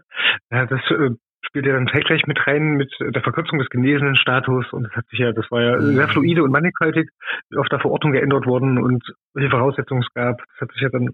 Ja, 0.49 0.65
das 0.65 0.81
äh, 0.91 1.11
spielt 1.41 1.65
ja 1.65 1.73
dann 1.73 1.87
zeitgleich 1.87 2.25
mit 2.27 2.39
rein 2.47 2.77
mit 2.77 2.91
der 2.99 3.21
Verkürzung 3.21 3.59
des 3.59 3.69
genesenen 3.69 4.15
Status 4.15 4.71
und 4.71 4.83
das 4.83 4.93
hat 4.93 5.07
sich 5.09 5.19
ja, 5.19 5.31
das 5.31 5.49
war 5.51 5.61
ja 5.61 5.77
mhm. 5.77 5.95
sehr 5.95 6.07
fluide 6.07 6.43
und 6.43 6.51
mannigfaltig 6.51 7.09
auf 7.57 7.67
der 7.69 7.79
Verordnung 7.79 8.13
geändert 8.13 8.45
worden 8.45 8.77
und 8.77 9.03
welche 9.33 9.49
Voraussetzungen 9.49 10.03
es 10.03 10.13
gab. 10.13 10.37
Das 10.37 10.61
hat 10.61 10.71
sich 10.71 10.81
ja 10.81 10.89
dann 10.89 11.09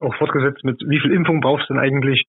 auch 0.00 0.14
fortgesetzt 0.16 0.64
mit 0.64 0.80
wie 0.86 1.00
viel 1.00 1.12
Impfung 1.12 1.40
brauchst 1.40 1.68
du 1.68 1.74
denn 1.74 1.82
eigentlich? 1.82 2.26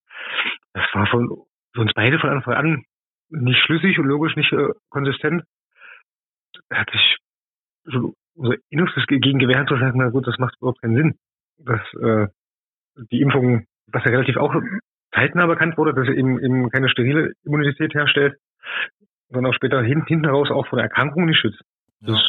Das 0.74 0.86
war 0.94 1.08
von 1.08 1.46
für 1.74 1.82
uns 1.82 1.94
beide 1.94 2.20
von 2.20 2.30
Anfang 2.30 2.54
an 2.54 2.86
nicht 3.30 3.60
schlüssig 3.66 3.98
und 4.00 4.06
logisch 4.06 4.36
nicht 4.36 4.52
äh, 4.52 4.70
konsistent. 4.90 5.44
Hat 6.72 6.90
sich 6.92 7.18
so 7.86 8.14
unser 8.36 8.56
Innerstes 8.70 9.06
gegen 9.08 9.40
gewehrt 9.40 9.70
zu 9.70 9.78
sagen, 9.78 9.98
na 9.98 10.10
gut, 10.10 10.28
das 10.28 10.38
macht 10.38 10.56
überhaupt 10.58 10.82
keinen 10.82 10.96
Sinn. 10.96 11.16
Dass 11.58 11.82
äh, 11.96 12.28
die 13.12 13.22
Impfung, 13.22 13.66
was 13.88 14.04
ja 14.06 14.12
relativ 14.12 14.38
auch 14.38 14.54
zeitnah 15.14 15.48
bekannt 15.48 15.78
wurde, 15.78 15.94
dass 15.94 16.08
er 16.08 16.16
eben, 16.16 16.40
eben 16.40 16.70
keine 16.70 16.90
sterile 16.90 17.34
Immunität 17.44 17.94
herstellt, 17.94 18.38
sondern 19.30 19.52
auch 19.52 19.56
später 19.56 19.82
hinten, 19.82 20.08
hinten 20.08 20.26
raus 20.26 20.52
auch 20.52 20.68
vor 20.68 20.78
der 20.78 20.86
Erkrankung 20.86 21.26
nicht 21.26 21.40
schützt. 21.40 21.62
Ja. 22.02 22.14
Das 22.14 22.22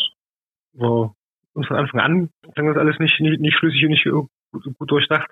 war 0.75 1.15
uns 1.55 1.67
von 1.67 1.77
Anfang 1.77 2.01
an 2.01 2.31
klang 2.55 2.67
das 2.67 2.77
alles 2.77 2.99
nicht, 2.99 3.19
nicht, 3.21 3.41
nicht 3.41 3.57
schlüssig 3.57 3.85
und 3.85 3.91
nicht 3.91 4.05
gut, 4.05 4.79
gut 4.79 4.91
durchdacht. 4.91 5.31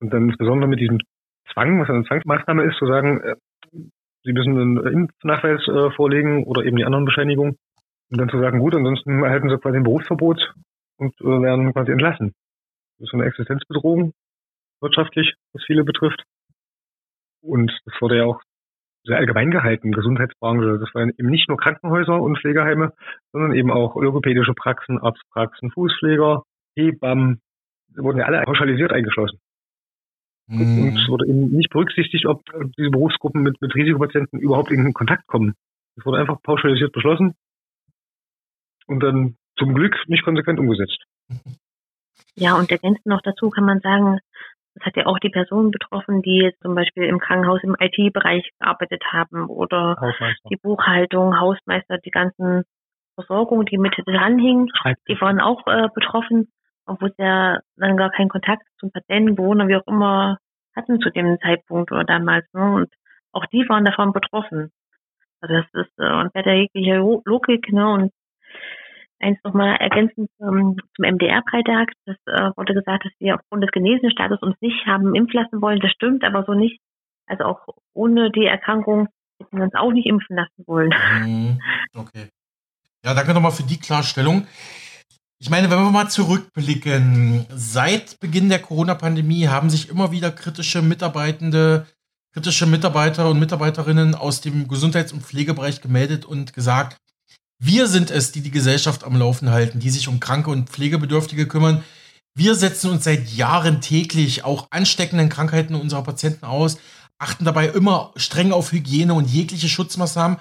Und 0.00 0.12
dann 0.12 0.28
insbesondere 0.28 0.68
mit 0.68 0.80
diesem 0.80 0.98
Zwang, 1.52 1.80
was 1.80 1.88
eine 1.88 2.04
Zwangsmaßnahme 2.04 2.64
ist, 2.64 2.78
zu 2.78 2.86
sagen, 2.86 3.20
äh, 3.20 3.34
Sie 4.24 4.32
müssen 4.32 4.58
einen 4.58 4.76
Impfnachweis 4.86 5.66
äh, 5.68 5.90
vorlegen 5.92 6.44
oder 6.44 6.64
eben 6.64 6.76
die 6.76 6.84
anderen 6.84 7.04
Bescheinigungen. 7.04 7.56
Und 8.10 8.20
dann 8.20 8.28
zu 8.28 8.38
sagen, 8.38 8.58
gut, 8.58 8.74
ansonsten 8.74 9.22
erhalten 9.22 9.48
Sie 9.48 9.58
quasi 9.58 9.76
ein 9.76 9.84
Berufsverbot 9.84 10.54
und 10.98 11.14
äh, 11.20 11.24
werden 11.24 11.72
quasi 11.72 11.92
entlassen. 11.92 12.34
Das 12.98 13.08
ist 13.08 13.14
eine 13.14 13.26
Existenzbedrohung, 13.26 14.12
wirtschaftlich, 14.80 15.34
was 15.52 15.62
viele 15.64 15.84
betrifft. 15.84 16.22
Und 17.42 17.72
das 17.84 17.94
wurde 18.00 18.18
ja 18.18 18.24
auch 18.24 18.40
sehr 19.04 19.18
allgemein 19.18 19.50
gehalten, 19.50 19.92
Gesundheitsbranche. 19.92 20.78
Das 20.78 20.94
waren 20.94 21.10
eben 21.16 21.30
nicht 21.30 21.48
nur 21.48 21.58
Krankenhäuser 21.58 22.20
und 22.20 22.38
Pflegeheime, 22.38 22.92
sondern 23.32 23.52
eben 23.54 23.70
auch 23.70 23.94
logopädische 23.96 24.54
Praxen, 24.54 24.98
Arztpraxen, 24.98 25.70
Fußpfleger, 25.70 26.42
Hebammen, 26.76 27.40
die 27.88 28.02
wurden 28.02 28.18
ja 28.18 28.26
alle 28.26 28.42
pauschalisiert 28.42 28.92
eingeschlossen. 28.92 29.38
Und 30.48 30.96
es 30.96 31.08
wurde 31.08 31.26
eben 31.26 31.50
nicht 31.50 31.70
berücksichtigt, 31.70 32.26
ob 32.26 32.42
diese 32.76 32.90
Berufsgruppen 32.90 33.42
mit, 33.42 33.60
mit 33.60 33.74
Risikopatienten 33.74 34.40
überhaupt 34.40 34.70
in 34.70 34.94
Kontakt 34.94 35.26
kommen. 35.26 35.54
Es 35.96 36.06
wurde 36.06 36.18
einfach 36.18 36.40
pauschalisiert 36.42 36.92
beschlossen 36.92 37.34
und 38.86 39.00
dann 39.00 39.36
zum 39.58 39.74
Glück 39.74 39.96
nicht 40.06 40.24
konsequent 40.24 40.58
umgesetzt. 40.58 41.04
Ja, 42.34 42.56
und 42.56 42.70
ergänzend 42.70 43.04
noch 43.06 43.20
dazu 43.20 43.50
kann 43.50 43.64
man 43.64 43.80
sagen, 43.80 44.20
das 44.74 44.86
hat 44.86 44.96
ja 44.96 45.06
auch 45.06 45.18
die 45.18 45.28
Personen 45.28 45.72
betroffen, 45.72 46.22
die 46.22 46.38
jetzt 46.38 46.60
zum 46.62 46.76
Beispiel 46.76 47.04
im 47.04 47.18
Krankenhaus 47.18 47.64
im 47.64 47.76
IT-Bereich 47.78 48.48
gearbeitet 48.60 49.02
haben 49.10 49.48
oder 49.48 49.96
die 50.48 50.56
Buchhaltung, 50.56 51.40
Hausmeister, 51.40 51.98
die 51.98 52.12
ganzen 52.12 52.62
Versorgung, 53.16 53.64
die 53.64 53.78
mit 53.78 53.96
dranhingen, 54.06 54.70
die 55.08 55.20
waren 55.20 55.40
auch 55.40 55.66
äh, 55.66 55.88
betroffen, 55.92 56.48
obwohl 56.88 57.10
sie 57.16 57.58
dann 57.76 57.96
gar 57.96 58.10
keinen 58.10 58.28
Kontakt 58.28 58.66
zum 58.78 58.90
Patienten, 58.90 59.36
Bewohner, 59.36 59.68
wie 59.68 59.76
auch 59.76 59.86
immer 59.86 60.38
hatten 60.74 61.00
zu 61.00 61.10
dem 61.10 61.38
Zeitpunkt 61.40 61.92
oder 61.92 62.04
damals. 62.04 62.46
Ne? 62.52 62.72
Und 62.72 62.92
auch 63.32 63.46
die 63.46 63.68
waren 63.68 63.84
davon 63.84 64.12
betroffen. 64.12 64.70
Also 65.40 65.54
das 65.54 65.86
ist 65.86 65.92
äh, 65.98 66.12
und 66.12 66.32
bei 66.32 66.42
der 66.42 66.56
jegliche 66.56 66.96
Logik, 66.96 67.72
ne? 67.72 67.88
Und 67.88 68.12
eins 69.20 69.38
nochmal 69.44 69.76
ergänzend 69.76 70.30
ähm, 70.40 70.76
zum 70.94 71.04
MDR-Freitag. 71.04 71.92
Das 72.06 72.16
äh, 72.26 72.50
wurde 72.56 72.74
gesagt, 72.74 73.04
dass 73.04 73.12
wir 73.18 73.36
aufgrund 73.36 73.62
des 73.64 73.70
Genesenstatus 73.70 74.40
uns 74.42 74.56
nicht 74.60 74.86
haben 74.86 75.14
impfen 75.14 75.40
lassen 75.40 75.60
wollen. 75.60 75.80
Das 75.80 75.90
stimmt 75.92 76.24
aber 76.24 76.44
so 76.44 76.54
nicht. 76.54 76.80
Also 77.26 77.44
auch 77.44 77.66
ohne 77.94 78.30
die 78.30 78.46
Erkrankung 78.46 79.08
hätten 79.40 79.56
wir 79.56 79.64
uns 79.64 79.74
auch 79.74 79.92
nicht 79.92 80.06
impfen 80.06 80.36
lassen 80.36 80.64
wollen. 80.66 80.94
Mhm. 81.24 81.60
Okay. 81.94 82.28
Ja, 83.04 83.14
danke 83.14 83.32
nochmal 83.32 83.52
für 83.52 83.62
die 83.62 83.78
Klarstellung. 83.78 84.46
Ich 85.40 85.50
meine, 85.50 85.70
wenn 85.70 85.78
wir 85.78 85.90
mal 85.92 86.10
zurückblicken, 86.10 87.46
seit 87.54 88.18
Beginn 88.18 88.48
der 88.48 88.58
Corona-Pandemie 88.58 89.46
haben 89.46 89.70
sich 89.70 89.88
immer 89.88 90.10
wieder 90.10 90.32
kritische 90.32 90.82
Mitarbeitende, 90.82 91.86
kritische 92.34 92.66
Mitarbeiter 92.66 93.30
und 93.30 93.38
Mitarbeiterinnen 93.38 94.16
aus 94.16 94.40
dem 94.40 94.66
Gesundheits- 94.66 95.12
und 95.12 95.22
Pflegebereich 95.22 95.80
gemeldet 95.80 96.24
und 96.24 96.54
gesagt, 96.54 96.96
wir 97.60 97.86
sind 97.86 98.10
es, 98.10 98.32
die 98.32 98.40
die 98.40 98.50
Gesellschaft 98.50 99.04
am 99.04 99.16
Laufen 99.16 99.50
halten, 99.50 99.78
die 99.78 99.90
sich 99.90 100.08
um 100.08 100.18
Kranke 100.18 100.50
und 100.50 100.70
Pflegebedürftige 100.70 101.46
kümmern. 101.46 101.84
Wir 102.34 102.56
setzen 102.56 102.90
uns 102.90 103.04
seit 103.04 103.28
Jahren 103.28 103.80
täglich 103.80 104.44
auch 104.44 104.66
ansteckenden 104.70 105.28
Krankheiten 105.28 105.76
unserer 105.76 106.02
Patienten 106.02 106.46
aus, 106.46 106.78
achten 107.16 107.44
dabei 107.44 107.68
immer 107.68 108.12
streng 108.16 108.50
auf 108.50 108.72
Hygiene 108.72 109.14
und 109.14 109.30
jegliche 109.30 109.68
Schutzmaßnahmen. 109.68 110.38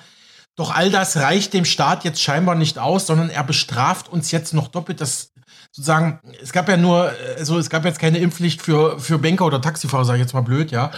Doch 0.57 0.71
all 0.73 0.89
das 0.89 1.17
reicht 1.17 1.53
dem 1.53 1.65
Staat 1.65 2.03
jetzt 2.03 2.21
scheinbar 2.21 2.55
nicht 2.55 2.79
aus, 2.79 3.05
sondern 3.05 3.29
er 3.29 3.43
bestraft 3.43 4.09
uns 4.09 4.31
jetzt 4.31 4.53
noch 4.55 4.67
doppelt. 4.67 4.99
Das 4.99 5.31
sozusagen, 5.71 6.19
es 6.41 6.51
gab 6.51 6.67
ja 6.67 6.77
nur, 6.77 7.13
also 7.37 7.59
es 7.59 7.69
gab 7.69 7.85
jetzt 7.85 7.99
keine 7.99 8.17
Impfpflicht 8.17 8.61
für, 8.61 8.99
für 8.99 9.19
Banker 9.19 9.45
oder 9.45 9.61
Taxifahrer, 9.61 10.03
sage 10.03 10.17
ich 10.17 10.23
jetzt 10.23 10.33
mal 10.33 10.41
blöd, 10.41 10.71
ja, 10.71 10.91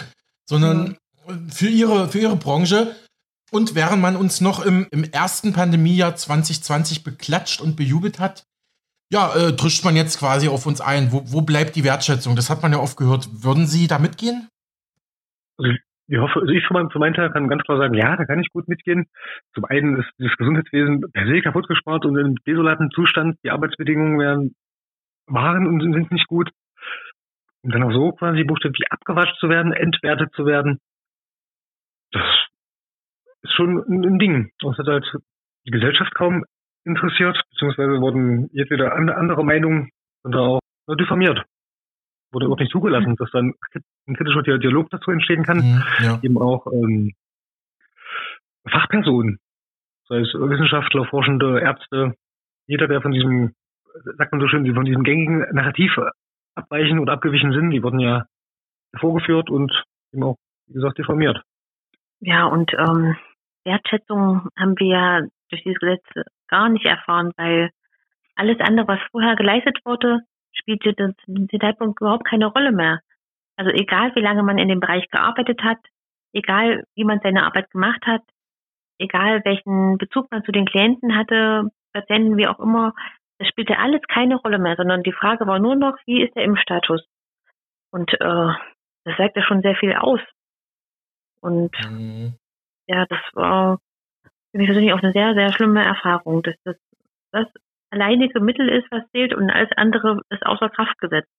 sondern 0.48 0.96
mhm. 1.28 1.50
für 1.50 1.68
ihre, 1.68 2.08
für 2.08 2.18
ihre 2.18 2.36
Branche. 2.36 2.96
Und 3.52 3.74
während 3.74 4.00
man 4.00 4.16
uns 4.16 4.40
noch 4.40 4.64
im, 4.64 4.86
im 4.92 5.04
ersten 5.04 5.52
Pandemiejahr 5.52 6.16
2020 6.16 7.04
beklatscht 7.04 7.60
und 7.60 7.76
bejubelt 7.76 8.18
hat, 8.18 8.44
ja, 9.12 9.34
äh, 9.34 9.52
drischt 9.52 9.84
man 9.84 9.96
jetzt 9.96 10.18
quasi 10.18 10.48
auf 10.48 10.66
uns 10.66 10.80
ein. 10.80 11.12
Wo, 11.12 11.22
wo 11.26 11.42
bleibt 11.42 11.76
die 11.76 11.84
Wertschätzung? 11.84 12.36
Das 12.36 12.48
hat 12.48 12.62
man 12.62 12.72
ja 12.72 12.78
oft 12.78 12.96
gehört. 12.96 13.28
Würden 13.42 13.66
Sie 13.66 13.88
da 13.88 13.98
mitgehen? 13.98 14.48
Ich 16.10 16.18
hoffe, 16.18 16.40
also 16.40 16.52
ich 16.52 16.66
für 16.66 16.74
meinen, 16.74 16.90
für 16.90 16.98
meinen 16.98 17.14
Teil 17.14 17.30
kann 17.30 17.48
ganz 17.48 17.62
klar 17.62 17.78
sagen, 17.78 17.94
ja, 17.94 18.16
da 18.16 18.24
kann 18.24 18.40
ich 18.40 18.50
gut 18.52 18.66
mitgehen. 18.66 19.06
Zum 19.54 19.64
einen 19.66 19.96
ist 19.96 20.10
das 20.18 20.36
Gesundheitswesen 20.36 21.02
per 21.12 21.24
se 21.24 21.40
kaputt 21.40 21.68
gespart 21.68 22.04
und 22.04 22.18
in 22.18 22.34
desolaten 22.44 22.90
Zustand. 22.90 23.36
Die 23.44 23.50
Arbeitsbedingungen 23.50 24.18
werden, 24.18 24.56
waren 25.28 25.68
und 25.68 25.80
sind 25.80 26.10
nicht 26.10 26.26
gut. 26.26 26.50
Und 27.62 27.72
dann 27.72 27.84
auch 27.84 27.92
so 27.92 28.10
quasi 28.10 28.42
buchstäblich 28.42 28.90
abgewatscht 28.90 29.38
zu 29.38 29.48
werden, 29.48 29.72
entwertet 29.72 30.32
zu 30.34 30.46
werden. 30.46 30.80
Das 32.10 32.24
ist 33.42 33.52
schon 33.52 33.78
ein 33.78 34.18
Ding. 34.18 34.50
Das 34.58 34.76
hat 34.78 34.88
halt 34.88 35.06
die 35.64 35.70
Gesellschaft 35.70 36.12
kaum 36.16 36.44
interessiert, 36.84 37.40
beziehungsweise 37.50 38.00
wurden 38.00 38.48
jedwede 38.52 38.90
andere 38.92 39.44
Meinungen 39.44 39.90
und 40.24 40.34
auch 40.34 40.58
diffamiert. 40.98 41.44
Wurde 42.32 42.48
auch 42.48 42.58
nicht 42.58 42.70
zugelassen, 42.70 43.16
dass 43.16 43.30
dann 43.32 43.54
ein 44.06 44.14
kritischer 44.14 44.42
Dialog 44.42 44.88
dazu 44.90 45.10
entstehen 45.10 45.42
kann. 45.42 45.58
Mhm, 45.58 45.82
ja. 46.02 46.18
Eben 46.22 46.38
auch 46.38 46.66
ähm, 46.72 47.12
Fachpersonen, 48.68 49.38
sei 50.08 50.20
es 50.20 50.32
Wissenschaftler, 50.34 51.06
Forschende, 51.06 51.60
Ärzte, 51.60 52.14
jeder, 52.66 52.86
der 52.86 53.02
von 53.02 53.12
diesem, 53.12 53.54
sagt 54.16 54.32
man 54.32 54.40
so 54.40 54.46
schön, 54.46 54.74
von 54.74 54.84
diesem 54.84 55.02
gängigen 55.02 55.40
Narrativ 55.52 55.90
abweichen 56.54 57.00
oder 57.00 57.14
abgewichen 57.14 57.52
sind, 57.52 57.70
die 57.70 57.82
wurden 57.82 57.98
ja 57.98 58.26
vorgeführt 58.96 59.50
und 59.50 59.72
eben 60.12 60.22
auch, 60.22 60.36
wie 60.66 60.74
gesagt, 60.74 60.98
diffamiert. 60.98 61.42
Ja, 62.20 62.46
und 62.46 62.72
ähm, 62.74 63.16
Wertschätzung 63.64 64.48
haben 64.56 64.78
wir 64.78 64.86
ja 64.86 65.20
durch 65.50 65.62
dieses 65.64 65.80
Gesetz 65.80 66.04
gar 66.48 66.68
nicht 66.68 66.84
erfahren, 66.84 67.32
weil 67.36 67.70
alles 68.36 68.58
andere, 68.60 68.88
was 68.88 69.00
vorher 69.10 69.36
geleistet 69.36 69.78
wurde, 69.84 70.20
spielte 70.60 70.94
zu 70.94 71.14
dem 71.26 71.48
Zeitpunkt 71.48 72.00
überhaupt 72.00 72.24
keine 72.24 72.46
Rolle 72.46 72.72
mehr. 72.72 73.00
Also 73.56 73.70
egal, 73.72 74.14
wie 74.14 74.20
lange 74.20 74.42
man 74.42 74.58
in 74.58 74.68
dem 74.68 74.80
Bereich 74.80 75.08
gearbeitet 75.10 75.62
hat, 75.62 75.78
egal 76.32 76.84
wie 76.94 77.04
man 77.04 77.20
seine 77.22 77.44
Arbeit 77.44 77.70
gemacht 77.70 78.06
hat, 78.06 78.22
egal 78.98 79.44
welchen 79.44 79.98
Bezug 79.98 80.30
man 80.30 80.44
zu 80.44 80.52
den 80.52 80.66
Klienten 80.66 81.16
hatte, 81.16 81.70
Patienten, 81.92 82.36
wie 82.36 82.46
auch 82.46 82.60
immer, 82.60 82.94
das 83.38 83.48
spielte 83.48 83.78
alles 83.78 84.00
keine 84.08 84.36
Rolle 84.36 84.58
mehr, 84.58 84.76
sondern 84.76 85.02
die 85.02 85.12
Frage 85.12 85.46
war 85.46 85.58
nur 85.58 85.74
noch, 85.74 85.96
wie 86.06 86.22
ist 86.22 86.36
der 86.36 86.44
Impfstatus? 86.44 87.04
Und 87.90 88.12
äh, 88.12 88.52
das 89.04 89.16
sagt 89.16 89.36
ja 89.36 89.42
schon 89.42 89.62
sehr 89.62 89.74
viel 89.76 89.94
aus. 89.94 90.20
Und 91.40 91.74
mhm. 91.88 92.34
ja, 92.86 93.06
das 93.06 93.20
war 93.32 93.78
für 94.52 94.58
mich 94.58 94.66
persönlich 94.66 94.92
auch 94.92 95.02
eine 95.02 95.12
sehr, 95.12 95.34
sehr 95.34 95.52
schlimme 95.52 95.84
Erfahrung, 95.84 96.42
dass 96.42 96.54
das 96.64 96.76
das 97.32 97.46
alleinige 97.90 98.40
Mittel 98.40 98.68
ist, 98.68 98.90
was 98.90 99.02
zählt 99.12 99.34
und 99.34 99.50
alles 99.50 99.70
andere 99.76 100.22
ist 100.30 100.44
außer 100.44 100.70
Kraft 100.70 100.98
gesetzt. 100.98 101.30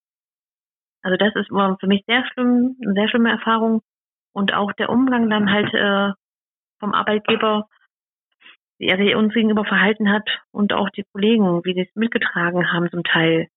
Also 1.01 1.17
das 1.17 1.33
ist 1.35 1.47
für 1.47 1.87
mich 1.87 2.03
sehr 2.07 2.23
schlimm, 2.31 2.77
eine 2.83 2.93
sehr 2.93 3.09
schlimme 3.09 3.31
Erfahrung. 3.31 3.81
Und 4.33 4.53
auch 4.53 4.71
der 4.73 4.89
Umgang 4.89 5.29
dann 5.29 5.51
halt 5.51 5.73
äh, 5.73 6.13
vom 6.79 6.93
Arbeitgeber, 6.93 7.67
wie 8.77 8.87
er 8.87 8.97
sich 8.97 9.15
uns 9.15 9.33
gegenüber 9.33 9.65
verhalten 9.65 10.09
hat 10.09 10.27
und 10.51 10.73
auch 10.73 10.89
die 10.89 11.05
Kollegen, 11.11 11.63
wie 11.65 11.73
sie 11.73 11.81
es 11.81 11.95
mitgetragen 11.95 12.71
haben 12.71 12.89
zum 12.89 13.03
Teil. 13.03 13.47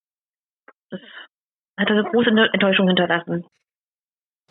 Das 0.91 1.01
hat 1.79 1.91
eine 1.91 2.05
große 2.05 2.31
Enttäuschung 2.31 2.89
hinterlassen. 2.89 3.45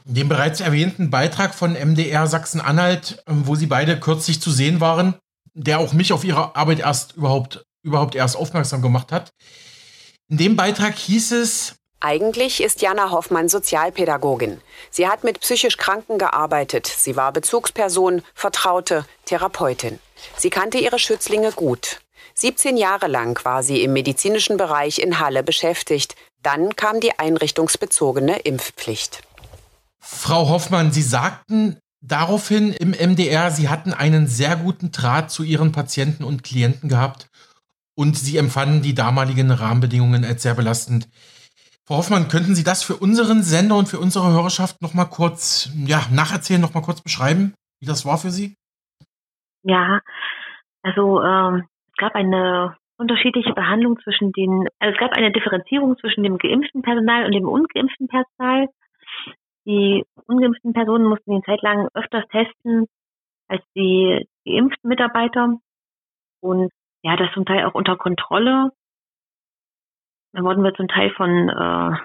In 0.06 0.16
dem 0.16 0.30
bereits 0.30 0.62
erwähnten 0.62 1.10
Beitrag 1.10 1.54
von 1.54 1.74
MDR 1.74 2.28
Sachsen-Anhalt, 2.28 3.24
ähm, 3.28 3.48
wo 3.48 3.56
Sie 3.56 3.68
beide 3.68 4.00
kürzlich 4.00 4.42
zu 4.42 4.50
sehen 4.50 4.82
waren, 4.82 5.16
der 5.54 5.80
auch 5.80 5.94
mich 5.94 6.12
auf 6.12 6.24
Ihre 6.26 6.56
Arbeit 6.56 6.80
erst 6.80 7.16
überhaupt, 7.16 7.66
überhaupt 7.84 8.16
erst 8.16 8.36
aufmerksam 8.36 8.82
gemacht 8.82 9.12
hat. 9.12 9.30
In 10.30 10.38
dem 10.38 10.56
Beitrag 10.56 10.96
hieß 10.96 11.34
es, 11.34 11.76
eigentlich 12.06 12.62
ist 12.62 12.82
Jana 12.82 13.12
Hoffmann 13.12 13.48
Sozialpädagogin. 13.48 14.60
Sie 14.92 15.08
hat 15.08 15.24
mit 15.24 15.40
psychisch 15.40 15.78
Kranken 15.78 16.18
gearbeitet. 16.18 16.86
Sie 16.86 17.16
war 17.16 17.32
Bezugsperson, 17.32 18.24
Vertraute, 18.36 19.06
Therapeutin. 19.24 20.00
Sie 20.36 20.50
kannte 20.50 20.80
ihre 20.80 21.00
Schützlinge 21.00 21.54
gut. 21.54 22.02
17 22.34 22.76
Jahre 22.76 23.08
lang 23.08 23.40
war 23.46 23.64
sie 23.64 23.84
im 23.84 23.94
medizinischen 23.94 24.58
Bereich 24.58 25.00
in 25.00 25.20
Halle 25.20 25.44
beschäftigt. 25.44 26.16
Dann 26.42 26.76
kam 26.76 27.00
die 27.00 27.18
einrichtungsbezogene 27.20 28.40
Impfpflicht. 28.40 29.22
Frau 30.02 30.50
Hoffmann, 30.50 30.92
Sie 30.92 31.04
sagten 31.04 31.78
daraufhin 32.02 32.74
im 32.74 32.92
MDR, 32.92 33.50
Sie 33.50 33.70
hatten 33.70 33.94
einen 33.94 34.28
sehr 34.28 34.58
guten 34.58 34.92
Draht 34.92 35.32
zu 35.32 35.44
Ihren 35.44 35.72
Patienten 35.72 36.26
und 36.26 36.44
Klienten 36.44 36.90
gehabt 36.90 37.30
und 37.96 38.18
Sie 38.18 38.38
empfanden 38.38 38.82
die 38.82 38.96
damaligen 38.96 39.52
Rahmenbedingungen 39.52 40.26
als 40.26 40.44
sehr 40.44 40.56
belastend. 40.56 41.08
Frau 41.86 41.98
Hoffmann, 41.98 42.30
könnten 42.30 42.56
Sie 42.56 42.64
das 42.64 42.82
für 42.82 42.96
unseren 42.96 43.44
Sender 43.44 43.76
und 43.76 43.90
für 43.90 44.00
unsere 44.00 44.32
Hörerschaft 44.32 44.82
noch 44.82 44.94
mal 44.94 45.06
kurz 45.06 45.70
ja, 45.86 46.00
nacherzählen, 46.12 46.62
noch 46.62 46.74
mal 46.74 46.82
kurz 46.82 47.02
beschreiben, 47.02 47.56
wie 47.82 47.86
das 47.86 48.06
war 48.06 48.18
für 48.18 48.32
Sie? 48.32 48.56
Ja, 49.64 50.00
also 50.82 51.22
ähm, 51.22 51.68
es 51.88 51.98
gab 51.98 52.16
eine 52.16 52.78
unterschiedliche 52.98 53.54
Behandlung 53.54 54.00
zwischen 54.04 54.32
den, 54.32 54.68
also 54.80 54.94
es 54.94 55.00
gab 55.00 55.12
eine 55.12 55.32
Differenzierung 55.32 55.98
zwischen 55.98 56.24
dem 56.24 56.38
geimpften 56.38 56.82
Personal 56.82 57.26
und 57.26 57.34
dem 57.34 57.48
ungeimpften 57.48 58.08
Personal. 58.08 58.70
Die 59.66 60.06
ungeimpften 60.28 60.74
Personen 60.74 61.06
mussten 61.06 61.36
die 61.36 61.46
Zeit 61.46 61.62
lang 61.62 61.88
öfters 61.94 62.26
testen 62.30 62.86
als 63.48 63.64
die 63.76 64.26
geimpften 64.46 64.90
Mitarbeiter. 64.90 65.58
Und 66.42 66.72
ja, 67.04 67.16
das 67.16 67.32
zum 67.34 67.46
Teil 67.46 67.66
auch 67.66 67.74
unter 67.74 67.98
Kontrolle. 67.98 68.72
Dann 70.34 70.44
wurden 70.46 70.64
wir 70.64 70.74
zum 70.74 70.88
Teil 70.88 71.12
von 71.12 71.50
äh, 71.50 71.98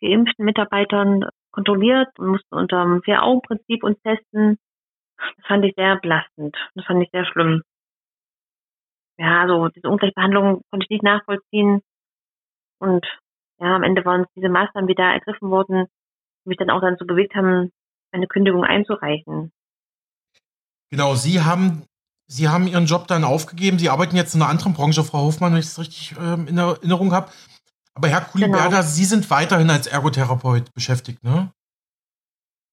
geimpften 0.00 0.44
Mitarbeitern 0.44 1.24
kontrolliert 1.50 2.08
und 2.18 2.28
mussten 2.28 2.54
unter 2.54 2.82
dem 2.82 3.02
Vier-Augen-Prinzip 3.02 3.82
uns 3.82 4.00
testen. 4.02 4.58
Das 5.16 5.46
fand 5.46 5.64
ich 5.64 5.74
sehr 5.76 5.96
belastend. 5.96 6.56
Das 6.74 6.84
fand 6.86 7.02
ich 7.02 7.10
sehr 7.10 7.26
schlimm. 7.26 7.62
Ja, 9.18 9.42
also 9.42 9.68
diese 9.68 9.88
Ungleichbehandlung 9.88 10.62
konnte 10.70 10.84
ich 10.84 10.90
nicht 10.90 11.02
nachvollziehen. 11.02 11.82
Und 12.78 13.04
ja, 13.58 13.74
am 13.74 13.82
Ende 13.82 14.04
waren 14.04 14.22
es 14.22 14.28
diese 14.36 14.48
Maßnahmen, 14.48 14.86
die 14.86 14.94
da 14.94 15.12
ergriffen 15.12 15.50
wurden, 15.50 15.86
die 16.44 16.48
mich 16.50 16.58
dann 16.58 16.70
auch 16.70 16.80
dazu 16.80 17.04
bewegt 17.04 17.34
haben, 17.34 17.72
eine 18.12 18.28
Kündigung 18.28 18.64
einzureichen. 18.64 19.52
Genau, 20.90 21.14
Sie 21.14 21.40
haben, 21.42 21.84
Sie 22.30 22.48
haben 22.48 22.66
Ihren 22.66 22.84
Job 22.84 23.08
dann 23.08 23.24
aufgegeben. 23.24 23.78
Sie 23.78 23.88
arbeiten 23.88 24.14
jetzt 24.14 24.34
in 24.34 24.42
einer 24.42 24.50
anderen 24.50 24.74
Branche, 24.74 25.02
Frau 25.02 25.24
Hofmann, 25.24 25.52
wenn 25.52 25.60
ich 25.60 25.66
es 25.66 25.78
richtig 25.78 26.14
ähm, 26.20 26.46
in 26.46 26.58
Erinnerung 26.58 27.12
habe. 27.12 27.30
Aber 27.94 28.08
Herr 28.08 28.20
Kuliberda, 28.20 28.68
genau. 28.68 28.82
Sie 28.82 29.04
sind 29.04 29.30
weiterhin 29.30 29.70
als 29.70 29.86
Ergotherapeut 29.86 30.72
beschäftigt, 30.74 31.24
ne? 31.24 31.50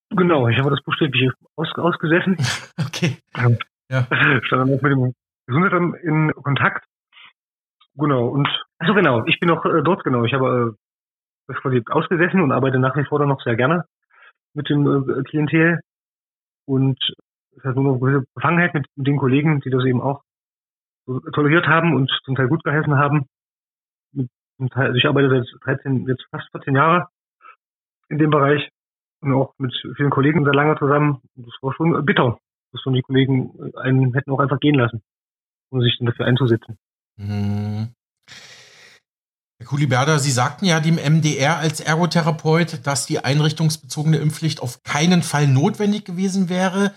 Genau, 0.10 0.48
ich 0.50 0.60
habe 0.60 0.70
das 0.70 0.82
buchstäblich 0.84 1.32
aus, 1.56 1.68
ausgesessen. 1.76 2.38
okay. 2.86 3.18
Ähm, 3.36 3.58
ja. 3.90 4.04
Stand 4.04 4.52
dann 4.52 4.74
auch 4.74 4.82
mit 4.82 4.92
dem 4.92 5.14
Gesundheitsamt 5.48 5.96
in 6.04 6.32
Kontakt. 6.34 6.86
Genau, 7.96 8.28
und 8.28 8.48
also 8.78 8.94
genau, 8.94 9.26
ich 9.26 9.40
bin 9.40 9.50
noch 9.50 9.64
äh, 9.66 9.82
dort, 9.84 10.04
genau. 10.04 10.26
Ich 10.26 10.34
habe 10.34 10.76
äh, 10.76 11.54
das 11.54 11.62
quasi 11.62 11.82
ausgesessen 11.90 12.42
und 12.42 12.52
arbeite 12.52 12.78
nach 12.78 12.96
wie 12.98 13.06
vor 13.06 13.20
dann 13.20 13.30
noch 13.30 13.42
sehr 13.42 13.56
gerne 13.56 13.86
mit 14.54 14.70
dem 14.70 14.86
äh, 14.86 15.24
Klientel. 15.24 15.80
Und 16.68 17.00
es 17.58 17.64
hat 17.64 17.76
nur 17.76 17.92
eine 17.92 18.00
gewisse 18.00 18.26
Befangenheit 18.34 18.74
mit, 18.74 18.86
mit 18.96 19.08
den 19.08 19.18
Kollegen, 19.18 19.62
die 19.62 19.70
das 19.70 19.86
eben 19.86 20.02
auch 20.02 20.22
so 21.06 21.20
toleriert 21.20 21.68
haben 21.68 21.96
und 21.96 22.12
zum 22.24 22.36
Teil 22.36 22.48
gut 22.48 22.64
geheißen 22.64 22.96
haben. 22.96 23.28
Also 24.74 24.96
ich 24.96 25.06
arbeite 25.06 25.30
seit 25.30 25.78
13, 25.80 26.08
jetzt 26.08 26.26
fast 26.32 26.50
14 26.52 26.76
Jahre 26.76 27.08
in 28.10 28.18
dem 28.18 28.30
Bereich 28.30 28.70
und 29.22 29.34
auch 29.34 29.54
mit 29.58 29.74
vielen 29.96 30.10
Kollegen 30.10 30.44
sehr 30.44 30.54
lange 30.54 30.78
zusammen. 30.78 31.22
Das 31.36 31.54
war 31.62 31.74
schon 31.74 32.06
bitter, 32.06 32.38
dass 32.72 32.82
schon 32.82 32.94
die 32.94 33.02
Kollegen 33.02 33.74
einen 33.76 34.14
hätten 34.14 34.32
auch 34.32 34.40
einfach 34.40 34.60
gehen 34.60 34.76
lassen, 34.76 35.02
um 35.70 35.82
sich 35.82 35.98
dann 35.98 36.08
dafür 36.08 36.26
einzusetzen. 36.26 36.78
Mhm. 37.18 37.90
Herr 39.58 39.68
Kuliberda, 39.68 40.20
Sie 40.20 40.32
sagten 40.32 40.66
ja 40.66 40.80
dem 40.80 40.96
MDR 40.96 41.58
als 41.58 41.80
Ergotherapeut, 41.80 42.86
dass 42.86 43.06
die 43.06 43.20
einrichtungsbezogene 43.20 44.18
Impfpflicht 44.18 44.62
auf 44.62 44.84
keinen 44.84 45.22
Fall 45.22 45.48
notwendig 45.48 46.06
gewesen 46.06 46.50
wäre 46.50 46.94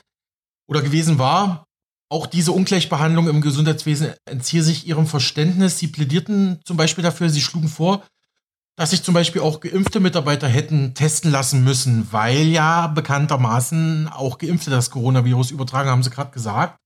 oder 0.68 0.82
gewesen 0.82 1.18
war. 1.18 1.64
Auch 2.10 2.26
diese 2.26 2.52
Ungleichbehandlung 2.52 3.28
im 3.28 3.40
Gesundheitswesen 3.40 4.14
entziehe 4.24 4.62
sich 4.62 4.86
Ihrem 4.86 5.06
Verständnis. 5.06 5.78
Sie 5.78 5.88
plädierten 5.88 6.60
zum 6.64 6.76
Beispiel 6.76 7.04
dafür, 7.04 7.28
Sie 7.28 7.40
schlugen 7.40 7.68
vor, 7.68 8.02
dass 8.76 8.90
sich 8.90 9.02
zum 9.02 9.12
Beispiel 9.12 9.42
auch 9.42 9.60
geimpfte 9.60 10.00
Mitarbeiter 10.00 10.46
hätten 10.46 10.94
testen 10.94 11.30
lassen 11.30 11.64
müssen, 11.64 12.08
weil 12.12 12.46
ja 12.46 12.86
bekanntermaßen 12.86 14.08
auch 14.08 14.38
Geimpfte 14.38 14.70
das 14.70 14.90
Coronavirus 14.90 15.50
übertragen, 15.50 15.90
haben 15.90 16.02
Sie 16.02 16.10
gerade 16.10 16.30
gesagt. 16.30 16.78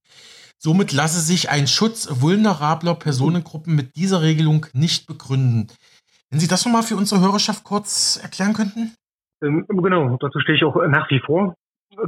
Somit 0.57 0.91
lasse 0.91 1.19
sich 1.19 1.49
ein 1.49 1.67
Schutz 1.67 2.07
vulnerabler 2.21 2.95
Personengruppen 2.95 3.75
mit 3.75 3.95
dieser 3.95 4.21
Regelung 4.21 4.65
nicht 4.73 5.07
begründen. 5.07 5.67
Wenn 6.29 6.39
Sie 6.39 6.47
das 6.47 6.65
nochmal 6.65 6.83
für 6.83 6.95
unsere 6.95 7.21
Hörerschaft 7.21 7.63
kurz 7.63 8.19
erklären 8.21 8.53
könnten? 8.53 8.93
Ähm, 9.43 9.65
genau, 9.67 10.17
dazu 10.17 10.39
stehe 10.39 10.57
ich 10.57 10.63
auch 10.63 10.75
nach 10.87 11.09
wie 11.11 11.19
vor. 11.19 11.53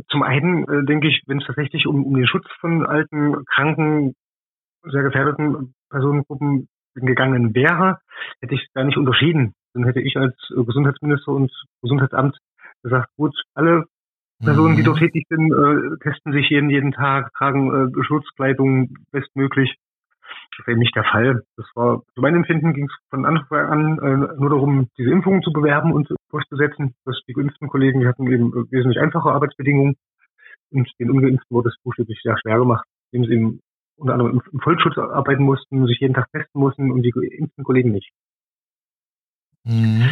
Zum 0.09 0.23
einen 0.23 0.67
äh, 0.67 0.85
denke 0.85 1.07
ich, 1.07 1.21
wenn 1.27 1.39
es 1.39 1.45
tatsächlich 1.45 1.87
um, 1.87 2.03
um 2.05 2.15
den 2.15 2.27
Schutz 2.27 2.45
von 2.59 2.85
alten, 2.85 3.45
kranken, 3.45 4.15
sehr 4.83 5.03
gefährdeten 5.03 5.73
Personengruppen 5.89 6.67
gegangen 6.95 7.53
wäre, 7.53 7.99
hätte 8.41 8.55
ich 8.55 8.61
es 8.61 8.73
gar 8.73 8.83
nicht 8.83 8.97
unterschieden. 8.97 9.53
Dann 9.73 9.83
hätte 9.83 10.01
ich 10.01 10.15
als 10.15 10.35
Gesundheitsminister 10.49 11.31
und 11.31 11.51
Gesundheitsamt 11.81 12.37
gesagt, 12.83 13.09
gut, 13.17 13.35
alle 13.53 13.85
Personen, 14.43 14.75
die 14.75 14.81
mhm. 14.81 14.85
dort 14.85 14.99
tätig 14.99 15.25
sind, 15.29 15.51
äh, 15.51 15.97
testen 16.03 16.33
sich 16.33 16.49
jeden, 16.49 16.69
jeden 16.69 16.91
Tag, 16.91 17.33
tragen 17.33 17.91
äh, 17.93 18.03
Schutzkleidung 18.03 18.95
bestmöglich. 19.11 19.75
Das 20.57 20.67
wäre 20.67 20.77
nicht 20.77 20.95
der 20.95 21.03
Fall. 21.03 21.43
Das 21.57 21.65
war, 21.75 22.03
zu 22.13 22.21
meinem 22.21 22.37
Empfinden 22.37 22.73
ging 22.73 22.85
es 22.85 22.95
von 23.09 23.25
Anfang 23.25 23.65
an 23.67 23.99
äh, 23.99 24.39
nur 24.39 24.49
darum, 24.49 24.89
diese 24.97 25.11
Impfungen 25.11 25.41
zu 25.41 25.51
bewerben 25.51 25.91
und 25.91 26.07
durchzusetzen. 26.29 26.95
Dass 27.05 27.19
die 27.27 27.33
geimpften 27.33 27.67
Kollegen, 27.67 27.99
die 27.99 28.07
hatten 28.07 28.27
eben 28.31 28.53
wesentlich 28.71 29.01
einfache 29.01 29.29
Arbeitsbedingungen 29.29 29.95
und 30.71 30.89
den 30.99 31.11
Ungeimpften 31.11 31.55
wurde 31.55 31.69
es 31.69 31.77
buchstäblich 31.83 32.19
sehr 32.23 32.37
schwer 32.39 32.57
gemacht, 32.57 32.85
indem 33.11 33.27
sie 33.27 33.35
eben 33.35 33.59
unter 33.97 34.13
anderem 34.13 34.41
im 34.51 34.59
Vollschutz 34.59 34.97
arbeiten 34.97 35.43
mussten, 35.43 35.87
sich 35.87 35.99
jeden 35.99 36.13
Tag 36.13 36.29
testen 36.31 36.59
mussten 36.59 36.91
und 36.91 37.01
die 37.01 37.11
geimpften 37.11 37.63
Kollegen 37.63 37.91
nicht. 37.91 38.11
Mhm. 39.63 40.09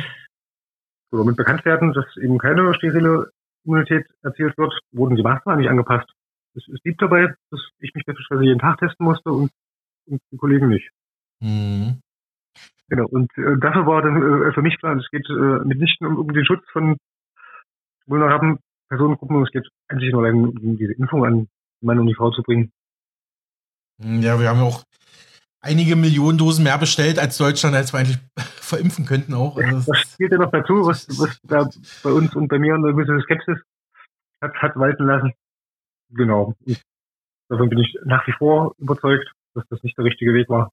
So, 1.12 1.20
damit 1.20 1.36
bekannt 1.36 1.66
werden, 1.66 1.94
dass 1.94 2.06
eben 2.18 2.38
keine 2.38 2.74
sterile 2.74 3.32
Immunität 3.66 4.08
erzielt 4.24 4.58
wird, 4.58 4.74
wurden 4.92 5.16
die 5.16 5.24
Maßnahmen 5.24 5.62
nicht 5.62 5.70
angepasst. 5.70 6.10
Es, 6.56 6.68
es 6.68 6.82
blieb 6.82 6.98
dabei, 6.98 7.34
dass 7.52 7.62
ich 7.80 7.94
mich 7.94 8.06
beispielsweise 8.06 8.44
jeden 8.44 8.60
Tag 8.60 8.78
testen 8.80 9.06
musste 9.06 9.32
und, 9.32 9.52
und 10.08 10.22
die 10.32 10.38
Kollegen 10.38 10.70
nicht. 10.70 10.90
Mhm. 11.40 12.00
Genau, 12.90 13.08
und 13.08 13.32
äh, 13.38 13.58
dafür 13.60 13.86
war 13.86 14.02
dann 14.02 14.18
äh, 14.48 14.54
für 14.54 14.62
mich 14.62 14.78
klar, 14.78 14.96
es 14.98 15.10
geht 15.10 15.28
äh, 15.30 15.66
mitnichten 15.66 16.08
um, 16.08 16.18
um 16.18 16.34
den 16.34 16.46
Schutz 16.46 16.64
von 16.72 16.98
vulnerablen 18.06 18.60
Personengruppen, 18.90 19.44
es 19.44 19.52
geht 19.52 19.68
eigentlich 19.88 20.12
nur 20.12 20.28
um 20.28 20.78
diese 20.78 20.94
Impfung 20.94 21.26
an 21.26 21.48
Mann 21.82 22.00
und 22.00 22.08
die 22.08 22.16
Frau 22.16 22.32
zu 22.32 22.44
bringen. 22.44 22.72
Ja, 24.00 24.40
wir 24.40 24.50
haben 24.50 24.60
ja 24.60 24.64
auch 24.64 24.84
einige 25.62 25.96
Millionen 25.96 26.38
Dosen 26.38 26.64
mehr 26.64 26.78
bestellt 26.78 27.18
als 27.18 27.38
Deutschland, 27.38 27.76
als 27.76 27.94
wir 27.94 28.00
eigentlich 28.00 28.20
verimpfen 28.38 29.06
könnten 29.06 29.34
auch. 29.34 29.58
Also 29.58 29.92
das 29.92 30.02
spielt 30.02 30.32
ja 30.32 30.38
noch 30.38 30.52
dazu, 30.52 30.86
was, 30.86 31.08
was 31.20 31.40
da 31.44 31.70
bei 32.04 32.12
uns 32.12 32.36
und 32.36 32.48
bei 32.48 32.60
mir 32.60 32.76
eine 32.76 32.94
gewisse 32.94 33.20
Skepsis 33.22 33.60
hat, 34.42 34.54
hat 34.56 34.76
walten 34.76 35.06
lassen. 35.06 35.34
Genau. 36.10 36.54
Davon 37.50 37.70
bin 37.70 37.80
ich 37.80 37.98
nach 38.06 38.26
wie 38.28 38.34
vor 38.34 38.76
überzeugt, 38.78 39.32
dass 39.54 39.68
das 39.70 39.84
nicht 39.84 39.98
der 39.98 40.06
richtige 40.06 40.34
Weg 40.34 40.50
war. 40.50 40.72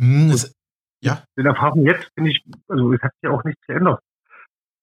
Hm, 0.00 0.30
das, 0.30 0.54
ja. 1.00 1.24
Den 1.36 1.46
Erfahrungen 1.46 1.86
jetzt 1.86 2.14
bin 2.14 2.26
ich, 2.26 2.44
also 2.68 2.92
es 2.92 3.02
hat 3.02 3.12
sich 3.14 3.22
ja 3.22 3.30
auch 3.30 3.44
nichts 3.44 3.64
geändert. 3.66 4.00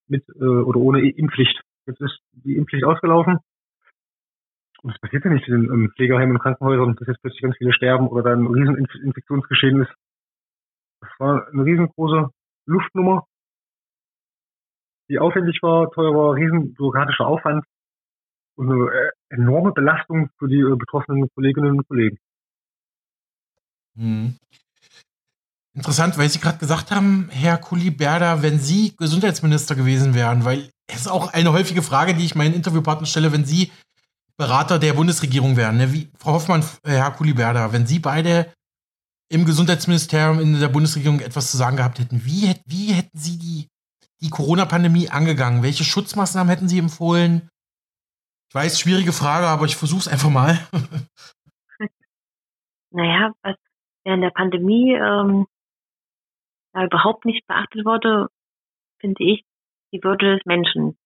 Mit 0.07 0.27
äh, 0.29 0.43
oder 0.43 0.79
ohne 0.79 1.09
Impfpflicht. 1.09 1.61
Jetzt 1.87 2.01
ist 2.01 2.19
die 2.31 2.55
Impfpflicht 2.55 2.85
ausgelaufen. 2.85 3.39
Und 4.81 4.91
es 4.91 4.99
passiert 4.99 5.25
ja 5.25 5.31
nicht 5.31 5.47
in 5.47 5.67
den 5.67 5.91
Pflegeheimen 5.91 6.35
und 6.35 6.41
Krankenhäusern, 6.41 6.95
dass 6.95 7.07
jetzt 7.07 7.21
plötzlich 7.21 7.41
ganz 7.41 7.57
viele 7.57 7.73
sterben 7.73 8.07
oder 8.07 8.23
da 8.23 8.33
ein 8.33 8.45
Rieseninfektionsgeschehen 8.45 9.81
ist. 9.81 9.91
Das 11.01 11.09
war 11.17 11.47
eine 11.47 11.65
riesengroße 11.65 12.29
Luftnummer, 12.67 13.25
die 15.09 15.19
aufwendig 15.19 15.61
war, 15.61 15.89
teuer 15.91 16.13
war, 16.13 16.35
riesen 16.35 16.73
bürokratischer 16.73 17.25
Aufwand 17.25 17.65
und 18.55 18.71
eine 18.71 18.91
äh, 18.91 19.11
enorme 19.29 19.71
Belastung 19.71 20.29
für 20.37 20.47
die 20.47 20.59
äh, 20.59 20.75
betroffenen 20.75 21.29
Kolleginnen 21.33 21.79
und 21.79 21.87
Kollegen. 21.87 22.17
Hm. 23.97 24.35
Interessant, 25.75 26.17
weil 26.17 26.29
Sie 26.29 26.39
gerade 26.39 26.57
gesagt 26.57 26.91
haben, 26.91 27.29
Herr 27.31 27.57
Kuliberda, 27.57 28.41
wenn 28.41 28.59
Sie 28.59 28.95
Gesundheitsminister 28.95 29.75
gewesen 29.75 30.13
wären, 30.13 30.45
weil 30.45 30.69
es 30.87 31.01
ist 31.01 31.07
auch 31.07 31.33
eine 31.33 31.51
häufige 31.51 31.81
Frage, 31.81 32.13
die 32.13 32.25
ich 32.25 32.35
meinen 32.35 32.53
Interviewpartnern 32.53 33.05
stelle, 33.05 33.33
wenn 33.33 33.45
Sie 33.45 33.71
Berater 34.37 34.79
der 34.79 34.93
Bundesregierung 34.93 35.57
wären, 35.57 35.77
ne? 35.77 35.93
wie 35.93 36.09
Frau 36.17 36.33
Hoffmann, 36.33 36.61
äh, 36.83 36.91
Herr 36.91 37.11
Kuliberda, 37.11 37.71
wenn 37.73 37.87
Sie 37.87 37.99
beide 37.99 38.53
im 39.29 39.45
Gesundheitsministerium 39.45 40.39
in 40.39 40.59
der 40.59 40.67
Bundesregierung 40.67 41.19
etwas 41.19 41.51
zu 41.51 41.57
sagen 41.57 41.77
gehabt 41.77 41.99
hätten, 41.99 42.23
wie, 42.25 42.53
wie 42.65 42.93
hätten 42.93 43.17
Sie 43.17 43.37
die, 43.37 43.67
die 44.21 44.29
Corona-Pandemie 44.29 45.09
angegangen? 45.09 45.63
Welche 45.63 45.83
Schutzmaßnahmen 45.83 46.49
hätten 46.49 46.69
Sie 46.69 46.79
empfohlen? 46.79 47.49
Ich 48.49 48.55
weiß, 48.55 48.79
schwierige 48.79 49.13
Frage, 49.13 49.47
aber 49.47 49.65
ich 49.65 49.75
versuche 49.75 50.01
es 50.01 50.07
einfach 50.07 50.29
mal. 50.29 50.59
naja, 52.91 53.31
was 53.41 53.55
während 54.05 54.23
der 54.23 54.29
Pandemie 54.29 54.93
ähm, 54.93 55.47
da 56.73 56.85
überhaupt 56.85 57.25
nicht 57.25 57.45
beachtet 57.47 57.85
wurde, 57.85 58.29
finde 58.99 59.23
ich, 59.23 59.43
die 59.91 60.03
Würde 60.03 60.35
des 60.35 60.45
Menschen. 60.45 60.97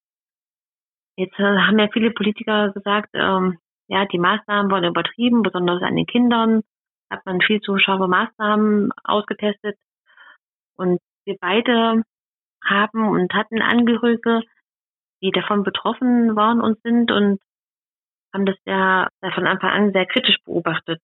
Jetzt 1.15 1.39
äh, 1.39 1.43
haben 1.43 1.79
ja 1.79 1.87
viele 1.91 2.11
Politiker 2.11 2.71
gesagt, 2.71 3.09
ähm, 3.13 3.57
ja, 3.87 4.05
die 4.05 4.19
Maßnahmen 4.19 4.71
wurden 4.71 4.89
übertrieben, 4.89 5.41
besonders 5.41 5.81
an 5.81 5.95
den 5.95 6.05
Kindern 6.05 6.61
hat 7.09 7.25
man 7.25 7.41
viel 7.41 7.59
zu 7.61 7.77
scharfe 7.77 8.07
Maßnahmen 8.07 8.91
ausgetestet. 9.03 9.77
Und 10.75 10.99
wir 11.25 11.37
beide 11.39 12.03
haben 12.63 13.09
und 13.09 13.33
hatten 13.33 13.61
Angehörige, 13.61 14.41
die 15.21 15.31
davon 15.31 15.63
betroffen 15.63 16.35
waren 16.35 16.61
und 16.61 16.79
sind 16.83 17.11
und 17.11 17.39
haben 18.33 18.45
das 18.45 18.57
ja 18.65 19.09
von 19.33 19.47
Anfang 19.47 19.71
an 19.71 19.91
sehr 19.91 20.05
kritisch 20.05 20.37
beobachtet. 20.45 21.01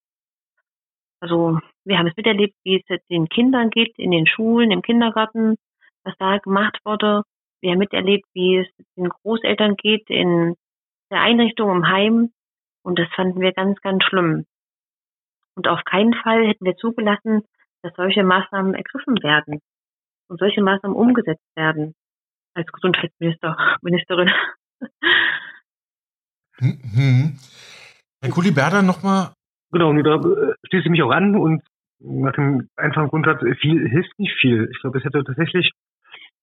Also 1.19 1.59
wir 1.85 1.97
haben 1.97 2.07
es 2.07 2.17
miterlebt, 2.17 2.55
wie 2.63 2.83
es 2.87 2.99
den 3.09 3.29
Kindern 3.29 3.69
geht, 3.69 3.97
in 3.97 4.11
den 4.11 4.27
Schulen, 4.27 4.71
im 4.71 4.81
Kindergarten, 4.81 5.55
was 6.03 6.15
da 6.17 6.37
gemacht 6.39 6.79
wurde. 6.83 7.23
Wir 7.61 7.71
haben 7.71 7.79
miterlebt, 7.79 8.25
wie 8.33 8.57
es 8.57 8.67
den 8.97 9.09
Großeltern 9.09 9.75
geht, 9.75 10.09
in 10.09 10.55
der 11.11 11.21
Einrichtung, 11.21 11.71
im 11.71 11.87
Heim. 11.87 12.31
Und 12.83 12.99
das 12.99 13.07
fanden 13.15 13.39
wir 13.39 13.53
ganz, 13.53 13.79
ganz 13.81 14.03
schlimm. 14.03 14.45
Und 15.55 15.67
auf 15.67 15.83
keinen 15.85 16.13
Fall 16.13 16.47
hätten 16.47 16.65
wir 16.65 16.75
zugelassen, 16.75 17.43
dass 17.81 17.93
solche 17.95 18.23
Maßnahmen 18.23 18.73
ergriffen 18.73 19.21
werden 19.23 19.61
und 20.27 20.39
solche 20.39 20.61
Maßnahmen 20.61 20.97
umgesetzt 20.97 21.45
werden 21.55 21.93
als 22.55 22.67
Gesundheitsminister, 22.71 23.77
Ministerin. 23.81 24.31
Mhm. 26.59 27.37
Herr 28.21 28.31
Kuliberda, 28.31 28.81
nochmal. 28.81 29.33
Genau, 29.71 29.89
und 29.89 30.03
da 30.03 30.15
äh, 30.15 30.55
schließe 30.67 30.85
ich 30.85 30.89
mich 30.89 31.03
auch 31.03 31.11
an 31.11 31.35
und 31.35 31.61
nach 31.99 32.33
dem 32.33 32.69
einfachen 32.75 33.09
Grundsatz, 33.09 33.41
viel 33.59 33.87
hilft 33.87 34.17
nicht 34.19 34.35
viel. 34.39 34.69
Ich 34.71 34.81
glaube, 34.81 34.97
es 34.99 35.05
hätte 35.05 35.23
tatsächlich 35.23 35.71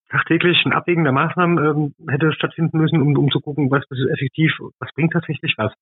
tagtäglich 0.08 0.64
ein 0.64 0.72
Abwägen 0.72 1.04
der 1.04 1.12
Maßnahmen 1.12 1.58
ähm, 1.58 2.08
hätte 2.08 2.32
stattfinden 2.32 2.78
müssen, 2.78 3.00
um, 3.00 3.16
um 3.16 3.30
zu 3.30 3.40
gucken, 3.40 3.70
was 3.70 3.84
ist 3.90 4.10
effektiv, 4.10 4.52
was 4.78 4.92
bringt 4.94 5.12
tatsächlich 5.12 5.54
was. 5.56 5.72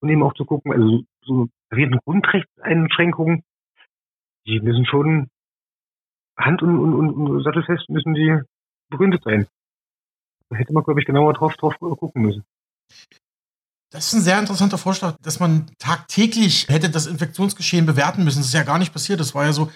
Und 0.00 0.10
eben 0.10 0.22
auch 0.22 0.34
zu 0.34 0.44
gucken, 0.44 0.72
also 0.72 1.02
so 1.22 1.48
reden 1.74 1.98
Grundrechtseinschränkungen, 2.04 3.42
die 4.46 4.60
müssen 4.60 4.86
schon 4.86 5.28
hand- 6.36 6.62
und, 6.62 6.78
und, 6.78 7.10
und 7.10 7.42
sattelfest 7.42 7.88
müssen 7.88 8.14
die 8.14 8.40
begründet 8.90 9.22
sein. 9.22 9.46
Da 10.48 10.56
hätte 10.56 10.72
man, 10.72 10.84
glaube 10.84 11.00
ich, 11.00 11.06
genauer 11.06 11.32
drauf, 11.32 11.54
drauf 11.56 11.78
gucken 11.78 12.22
müssen. 12.22 12.44
Das 13.90 14.06
ist 14.06 14.12
ein 14.14 14.22
sehr 14.22 14.38
interessanter 14.38 14.78
Vorschlag, 14.78 15.16
dass 15.22 15.40
man 15.40 15.66
tagtäglich 15.78 16.68
hätte 16.68 16.90
das 16.90 17.06
Infektionsgeschehen 17.06 17.86
bewerten 17.86 18.22
müssen. 18.22 18.38
Das 18.38 18.46
ist 18.46 18.54
ja 18.54 18.62
gar 18.62 18.78
nicht 18.78 18.92
passiert. 18.92 19.18
Das 19.18 19.34
war 19.34 19.44
ja 19.44 19.52
so, 19.52 19.70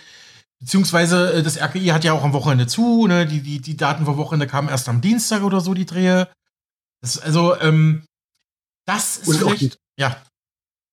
beziehungsweise 0.61 1.35
äh, 1.35 1.43
das 1.43 1.61
RKI 1.61 1.87
hat 1.87 2.05
ja 2.05 2.13
auch 2.13 2.23
am 2.23 2.33
Wochenende 2.33 2.69
zu. 2.69 3.09
Ne? 3.09 3.27
Die, 3.27 3.43
die, 3.43 3.61
die 3.61 3.77
Daten 3.77 4.05
vom 4.05 4.17
Wochenende 4.17 4.47
kamen 4.47 4.69
erst 4.69 4.89
am 4.89 5.01
Dienstag 5.01 5.43
oder 5.43 5.61
so, 5.61 5.75
die 5.75 5.87
Drehe. 5.87 6.29
Das, 7.01 7.19
also, 7.19 7.59
ähm, 7.61 8.05
das 8.87 9.19
ist 9.19 9.29
Und 9.29 9.37
vielleicht, 9.37 9.79
ja. 9.99 10.17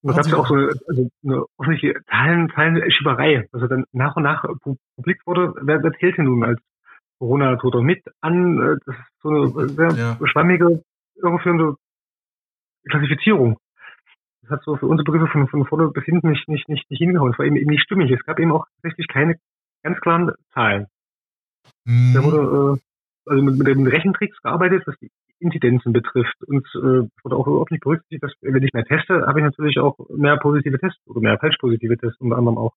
Und 0.02 0.18
da 0.18 0.22
gab 0.24 0.26
es 0.26 0.34
auch 0.34 0.48
so 0.48 0.56
eine, 0.56 0.70
also 0.88 1.10
eine 1.24 1.46
offensichtliche 1.58 2.04
Zahlen, 2.10 2.52
Zahlenschieberei. 2.56 3.48
Also 3.52 3.68
dann 3.68 3.86
nach 3.92 4.16
und 4.16 4.24
nach 4.24 4.44
publik 4.96 5.22
wurde, 5.28 5.54
wer, 5.62 5.84
wer 5.84 5.92
zählt 6.00 6.18
denn 6.18 6.26
nun 6.26 6.44
als 6.44 6.60
Corona-Toter 7.20 7.84
mit 7.84 8.04
an? 8.20 8.58
Äh, 8.58 8.78
das 8.84 8.96
ist 8.96 9.22
so 9.22 9.30
eine 9.30 9.70
sehr 9.70 9.92
ja. 9.92 10.28
schwammige, 10.28 10.84
irreführende 11.22 11.76
Klassifizierung. 12.90 13.58
Das 14.42 14.52
hat 14.52 14.64
so 14.64 14.76
für 14.76 14.88
unsere 14.88 15.06
Begriffe 15.06 15.32
von, 15.32 15.48
von 15.48 15.66
vorne 15.66 15.90
bis 15.90 16.04
hinten 16.04 16.30
nicht, 16.30 16.48
nicht, 16.48 16.68
nicht, 16.68 16.90
nicht 16.90 17.00
hingehauen. 17.00 17.32
Es 17.32 17.40
war 17.40 17.46
eben, 17.46 17.56
eben 17.56 17.70
nicht 17.70 17.84
stimmig. 17.84 18.12
Es 18.12 18.24
gab 18.26 18.40
eben 18.40 18.52
auch 18.52 18.66
tatsächlich 18.76 19.08
keine 19.08 19.36
ganz 19.84 20.00
klaren 20.02 20.32
Zahlen. 20.54 20.88
Mhm. 21.86 22.14
Da 22.14 22.24
wurde 22.24 22.38
äh, 22.78 23.30
also 23.30 23.44
mit, 23.44 23.58
mit 23.58 23.68
den 23.68 23.88
Rechentricks 23.88 24.42
gearbeitet, 24.42 24.84
was 24.88 24.98
die 25.00 25.12
Inzidenzen 25.40 25.94
betrifft. 25.94 26.36
Und 26.48 26.66
äh, 26.76 27.08
wurde 27.24 27.36
auch 27.36 27.48
überhaupt 27.48 27.72
nicht 27.72 27.84
berücksichtigt, 27.84 28.24
dass 28.24 28.34
wenn 28.42 28.64
ich 28.64 28.74
mehr 28.74 28.86
teste, 28.86 29.26
habe 29.28 29.40
ich 29.40 29.46
natürlich 29.46 29.80
auch 29.80 29.98
mehr 30.10 30.38
positive 30.38 30.80
Tests 30.80 31.00
oder 31.08 31.22
mehr 31.22 31.38
falsch 31.38 31.58
positive 31.60 31.98
Tests 31.98 32.20
unter 32.20 32.38
anderem 32.38 32.58
auch. 32.58 32.74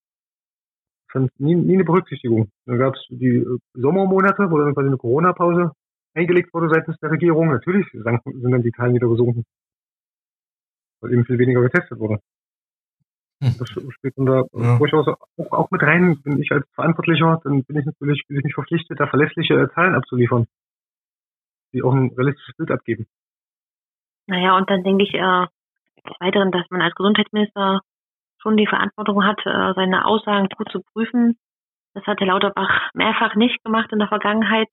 Fand 1.10 1.30
nie, 1.38 1.54
nie 1.54 1.74
eine 1.74 1.84
Berücksichtigung. 1.84 2.50
Dann 2.66 2.78
gab 2.78 2.94
es 2.94 3.06
die 3.08 3.38
äh, 3.38 3.58
Sommermonate, 3.72 4.50
wo 4.50 4.58
dann 4.58 4.74
quasi 4.74 4.88
eine 4.88 4.98
Corona-Pause 4.98 5.72
eingelegt 6.14 6.52
wurde 6.52 6.68
seitens 6.68 6.98
der 6.98 7.10
Regierung. 7.10 7.48
Natürlich 7.48 7.86
sind 7.90 8.04
dann 8.04 8.62
die 8.62 8.72
Zahlen 8.72 8.94
wieder 8.94 9.08
gesunken 9.08 9.44
weil 11.04 11.12
eben 11.12 11.24
viel 11.26 11.38
weniger 11.38 11.60
getestet 11.60 11.98
wurde. 11.98 12.18
Hm. 13.42 13.54
Das 13.58 13.68
spielt 13.68 14.16
dann 14.16 14.26
da 14.26 14.42
ja. 14.52 14.78
durchaus 14.78 15.06
auch, 15.06 15.52
auch, 15.52 15.70
mit 15.70 15.82
rein. 15.82 16.20
Bin 16.22 16.40
ich 16.40 16.50
als 16.50 16.66
Verantwortlicher, 16.74 17.40
dann 17.44 17.62
bin 17.64 17.78
ich 17.78 17.84
natürlich 17.84 18.24
bin 18.26 18.38
ich 18.38 18.44
mich 18.44 18.54
verpflichtet, 18.54 18.98
da 18.98 19.06
verlässliche 19.06 19.68
Zahlen 19.74 19.94
abzuliefern, 19.94 20.46
die 21.72 21.82
auch 21.82 21.92
ein 21.92 22.10
realistisches 22.16 22.56
Bild 22.56 22.70
abgeben. 22.70 23.06
Naja, 24.26 24.56
und 24.56 24.70
dann 24.70 24.82
denke 24.82 25.04
ich 25.04 25.12
äh, 25.12 25.46
weiteren, 26.20 26.50
dass 26.50 26.64
man 26.70 26.80
als 26.80 26.94
Gesundheitsminister 26.94 27.80
schon 28.38 28.56
die 28.56 28.66
Verantwortung 28.66 29.24
hat, 29.24 29.40
äh, 29.44 29.74
seine 29.74 30.06
Aussagen 30.06 30.48
gut 30.56 30.70
zu 30.70 30.80
prüfen. 30.92 31.36
Das 31.92 32.06
hat 32.06 32.20
Herr 32.20 32.28
Lauterbach 32.28 32.90
mehrfach 32.94 33.34
nicht 33.34 33.62
gemacht 33.62 33.92
in 33.92 33.98
der 33.98 34.08
Vergangenheit. 34.08 34.68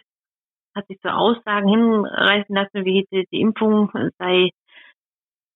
Hat 0.74 0.88
sich 0.88 1.00
zu 1.02 1.14
Aussagen 1.14 1.68
hinreißen 1.68 2.56
lassen, 2.56 2.86
wie 2.86 3.06
die, 3.12 3.28
die 3.32 3.42
Impfung 3.42 3.92
sei 4.18 4.52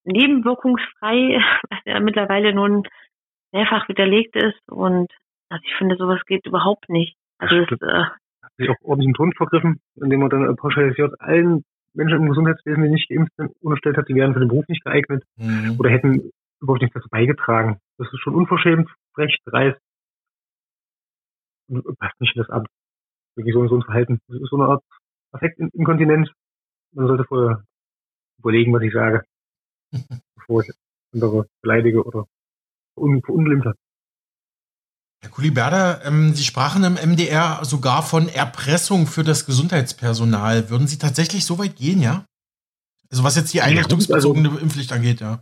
nebenwirkungsfrei, 0.05 1.41
was 1.69 1.79
ja 1.85 1.99
mittlerweile 1.99 2.53
nun 2.53 2.83
mehrfach 3.51 3.87
widerlegt 3.89 4.35
ist. 4.35 4.61
Und 4.69 5.11
also 5.49 5.63
ich 5.65 5.75
finde, 5.77 5.95
sowas 5.97 6.21
geht 6.25 6.45
überhaupt 6.45 6.89
nicht. 6.89 7.17
Also 7.37 7.65
das, 7.65 7.81
äh, 7.81 8.03
hat 8.43 8.51
sich 8.57 8.69
auch 8.69 8.81
ordentlich 8.83 9.07
einen 9.07 9.13
Ton 9.15 9.33
vergriffen, 9.33 9.79
indem 9.95 10.21
man 10.21 10.29
dann 10.29 10.55
pauschalisiert 10.55 11.19
allen 11.19 11.63
Menschen 11.93 12.17
im 12.17 12.29
Gesundheitswesen, 12.29 12.83
die 12.83 12.89
nicht 12.89 13.09
geimpft 13.09 13.33
sind, 13.37 13.51
unterstellt 13.61 13.97
hat, 13.97 14.09
die 14.09 14.15
wären 14.15 14.33
für 14.33 14.39
den 14.39 14.49
Beruf 14.49 14.67
nicht 14.67 14.83
geeignet 14.83 15.23
mhm. 15.37 15.77
oder 15.79 15.89
hätten 15.89 16.31
überhaupt 16.61 16.81
nichts 16.81 16.93
dazu 16.93 17.09
beigetragen. 17.09 17.79
Das 17.97 18.11
ist 18.11 18.19
schon 18.19 18.35
unverschämt, 18.35 18.89
frech, 19.13 19.37
dreist. 19.45 19.79
Passt 21.99 22.19
nicht 22.19 22.35
in 22.35 22.41
das 22.41 22.49
Amt. 22.49 22.67
Wirklich 23.35 23.53
so, 23.53 23.67
so 23.67 23.75
ein 23.75 23.83
Verhalten. 23.83 24.19
Das 24.27 24.41
ist 24.41 24.49
so 24.49 24.57
eine 24.57 24.67
Art 24.67 24.83
Affektinkontinenz. 25.31 26.29
Man 26.93 27.07
sollte 27.07 27.23
vorher 27.25 27.63
überlegen, 28.39 28.73
was 28.73 28.83
ich 28.83 28.93
sage 28.93 29.23
bevor 30.35 30.63
ich 30.63 30.71
andere 31.13 31.47
beleidige 31.61 32.03
oder 32.03 32.25
verunglimpfe. 32.95 33.73
Herr 35.21 35.31
Kuliberda, 35.31 36.01
ähm, 36.03 36.33
Sie 36.33 36.43
sprachen 36.43 36.83
im 36.83 36.95
MDR 36.95 37.59
sogar 37.63 38.03
von 38.03 38.27
Erpressung 38.29 39.07
für 39.07 39.23
das 39.23 39.45
Gesundheitspersonal. 39.45 40.69
Würden 40.69 40.87
Sie 40.87 40.97
tatsächlich 40.97 41.45
so 41.45 41.57
weit 41.57 41.75
gehen, 41.75 41.99
ja? 41.99 42.25
Also 43.09 43.23
was 43.23 43.35
jetzt 43.35 43.53
die 43.53 43.61
einrichtungsbezogene 43.61 44.49
also, 44.49 44.61
Impfpflicht 44.61 44.91
angeht, 44.93 45.21
ja. 45.21 45.41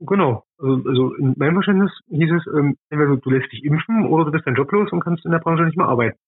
Genau. 0.00 0.44
Also, 0.58 0.88
also 0.88 1.14
in 1.14 1.34
meinem 1.36 1.54
Verständnis 1.54 1.92
hieß 2.08 2.30
es, 2.32 2.46
ähm, 2.54 2.76
entweder 2.90 3.16
du 3.16 3.30
lässt 3.30 3.52
dich 3.52 3.64
impfen 3.64 4.06
oder 4.06 4.26
du 4.26 4.30
bist 4.32 4.46
dein 4.46 4.56
Job 4.56 4.70
los 4.72 4.90
und 4.92 5.00
kannst 5.00 5.24
in 5.24 5.30
der 5.30 5.38
Branche 5.38 5.62
nicht 5.62 5.76
mehr 5.76 5.86
arbeiten. 5.86 6.18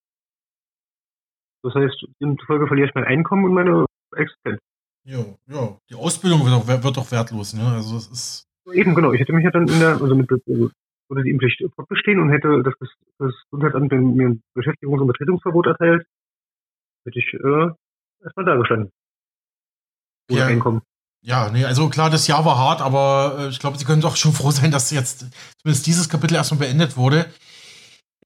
Das 1.62 1.74
heißt, 1.74 2.06
demzufolge 2.20 2.66
verliere 2.66 2.88
ich 2.88 2.94
mein 2.94 3.04
Einkommen 3.04 3.44
und 3.44 3.54
meine 3.54 3.86
Existenz. 4.16 4.60
Ja, 5.04 5.24
ja. 5.48 5.76
Die 5.90 5.94
Ausbildung 5.94 6.44
wird 6.44 6.54
auch, 6.54 6.66
wird 6.66 6.98
auch 6.98 7.10
wertlos, 7.10 7.54
ne? 7.54 7.66
Also 7.66 7.96
es 7.96 8.06
ist. 8.08 8.48
Eben, 8.72 8.94
genau. 8.94 9.12
Ich 9.12 9.20
hätte 9.20 9.32
mich 9.32 9.44
ja 9.44 9.50
dann 9.50 9.68
in 9.68 9.78
der, 9.78 10.00
also 10.00 10.14
mit, 10.14 10.30
also 10.30 10.70
würde 11.08 11.22
die 11.22 11.30
Impfpflicht 11.30 11.62
fortbestehen 11.74 12.20
und 12.20 12.30
hätte 12.30 12.62
das, 12.62 12.74
das 13.18 13.34
Gesundheitsamt 13.50 13.92
mir 13.92 14.28
ein 14.28 14.42
Beschäftigungs- 14.56 15.00
und 15.00 15.06
Betretungsverbot 15.06 15.66
erteilt, 15.66 16.06
hätte 17.04 17.18
ich 17.18 17.34
äh, 17.34 17.70
erstmal 18.24 18.46
da 18.46 18.56
gestanden. 18.56 18.90
Ohne 20.30 20.40
ja. 20.40 20.46
Einkommen. 20.46 20.82
Ja, 21.20 21.50
nee, 21.50 21.64
also 21.64 21.88
klar, 21.88 22.10
das 22.10 22.26
Jahr 22.26 22.44
war 22.44 22.58
hart, 22.58 22.82
aber 22.82 23.36
äh, 23.38 23.48
ich 23.48 23.58
glaube, 23.58 23.78
Sie 23.78 23.84
können 23.84 24.02
doch 24.02 24.16
schon 24.16 24.32
froh 24.32 24.50
sein, 24.50 24.70
dass 24.70 24.90
jetzt 24.90 25.26
zumindest 25.60 25.86
dieses 25.86 26.08
Kapitel 26.08 26.34
erstmal 26.34 26.60
beendet 26.60 26.96
wurde. 26.96 27.26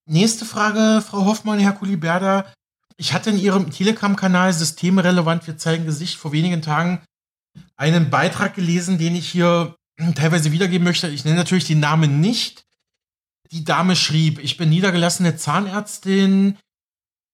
Nächste 0.05 0.45
Frage, 0.45 1.03
Frau 1.03 1.27
Hoffmann, 1.27 1.59
Herr 1.59 1.73
Kuliberda. 1.73 2.53
Ich 2.99 3.13
hatte 3.13 3.31
in 3.31 3.39
Ihrem 3.39 3.71
Telegram-Kanal 3.71 4.53
Systemrelevant, 4.53 5.47
wir 5.47 5.57
zeigen 5.57 5.87
Gesicht 5.87 6.17
vor 6.17 6.33
wenigen 6.33 6.63
Tagen 6.63 7.01
einen 7.77 8.11
Beitrag 8.11 8.55
gelesen, 8.55 8.99
den 8.99 9.15
ich 9.15 9.29
hier 9.29 9.77
teilweise 10.15 10.53
wiedergeben 10.53 10.85
möchte. 10.85 11.09
Ich 11.09 11.25
nenne 11.25 11.37
natürlich 11.37 11.67
den 11.67 11.81
Namen 11.81 12.21
nicht. 12.21 12.65
Die 13.51 13.65
Dame 13.65 13.97
schrieb, 13.97 14.39
ich 14.41 14.59
bin 14.59 14.69
niedergelassene 14.69 15.37
Zahnärztin, 15.37 16.59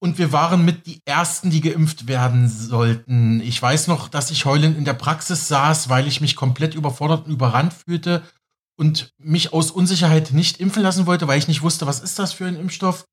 und 0.05 0.18
wir 0.18 0.33
waren 0.33 0.66
mit 0.66 0.87
die 0.87 1.00
Ersten, 1.07 1.48
die 1.48 1.62
geimpft 1.62 2.07
werden 2.07 2.46
sollten. 2.46 3.40
Ich 3.40 3.61
weiß 3.62 3.87
noch, 3.87 4.11
dass 4.11 4.31
ich 4.31 4.44
heulend 4.44 4.77
in 4.77 4.85
der 4.85 4.92
Praxis 4.92 5.48
saß, 5.48 5.88
weil 5.88 6.07
ich 6.07 6.20
mich 6.20 6.37
komplett 6.37 6.74
überfordert 6.74 7.24
und 7.24 7.33
überrannt 7.33 7.72
fühlte 7.72 8.22
und 8.77 9.14
mich 9.16 9.55
aus 9.55 9.70
Unsicherheit 9.70 10.33
nicht 10.33 10.61
impfen 10.61 10.83
lassen 10.83 11.07
wollte, 11.07 11.27
weil 11.27 11.38
ich 11.38 11.48
nicht 11.48 11.62
wusste, 11.62 11.87
was 11.87 12.00
ist 12.00 12.18
das 12.18 12.35
für 12.35 12.44
ein 12.44 12.57
Impfstoff. 12.57 13.07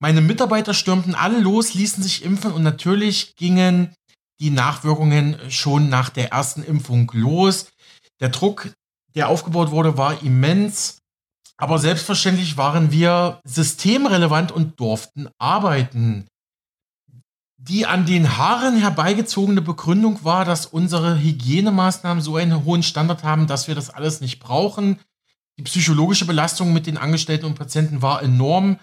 Meine 0.00 0.20
Mitarbeiter 0.20 0.74
stürmten 0.74 1.14
alle 1.14 1.40
los, 1.40 1.74
ließen 1.74 2.02
sich 2.02 2.24
impfen 2.24 2.52
und 2.52 2.62
natürlich 2.62 3.34
gingen 3.36 3.94
die 4.40 4.50
Nachwirkungen 4.50 5.36
schon 5.50 5.88
nach 5.88 6.10
der 6.10 6.30
ersten 6.30 6.62
Impfung 6.62 7.10
los. 7.14 7.70
Der 8.20 8.28
Druck, 8.28 8.72
der 9.14 9.28
aufgebaut 9.28 9.70
wurde, 9.70 9.96
war 9.96 10.22
immens. 10.22 10.98
Aber 11.56 11.80
selbstverständlich 11.80 12.56
waren 12.56 12.92
wir 12.92 13.40
systemrelevant 13.44 14.52
und 14.52 14.78
durften 14.78 15.28
arbeiten. 15.38 16.28
Die 17.56 17.84
an 17.84 18.06
den 18.06 18.36
Haaren 18.36 18.78
herbeigezogene 18.78 19.60
Begründung 19.60 20.22
war, 20.22 20.44
dass 20.44 20.66
unsere 20.66 21.18
Hygienemaßnahmen 21.18 22.22
so 22.22 22.36
einen 22.36 22.64
hohen 22.64 22.84
Standard 22.84 23.24
haben, 23.24 23.48
dass 23.48 23.66
wir 23.66 23.74
das 23.74 23.90
alles 23.90 24.20
nicht 24.20 24.38
brauchen. 24.38 25.00
Die 25.58 25.64
psychologische 25.64 26.24
Belastung 26.24 26.72
mit 26.72 26.86
den 26.86 26.96
Angestellten 26.96 27.46
und 27.46 27.56
Patienten 27.56 28.00
war 28.00 28.22
enorm. 28.22 28.78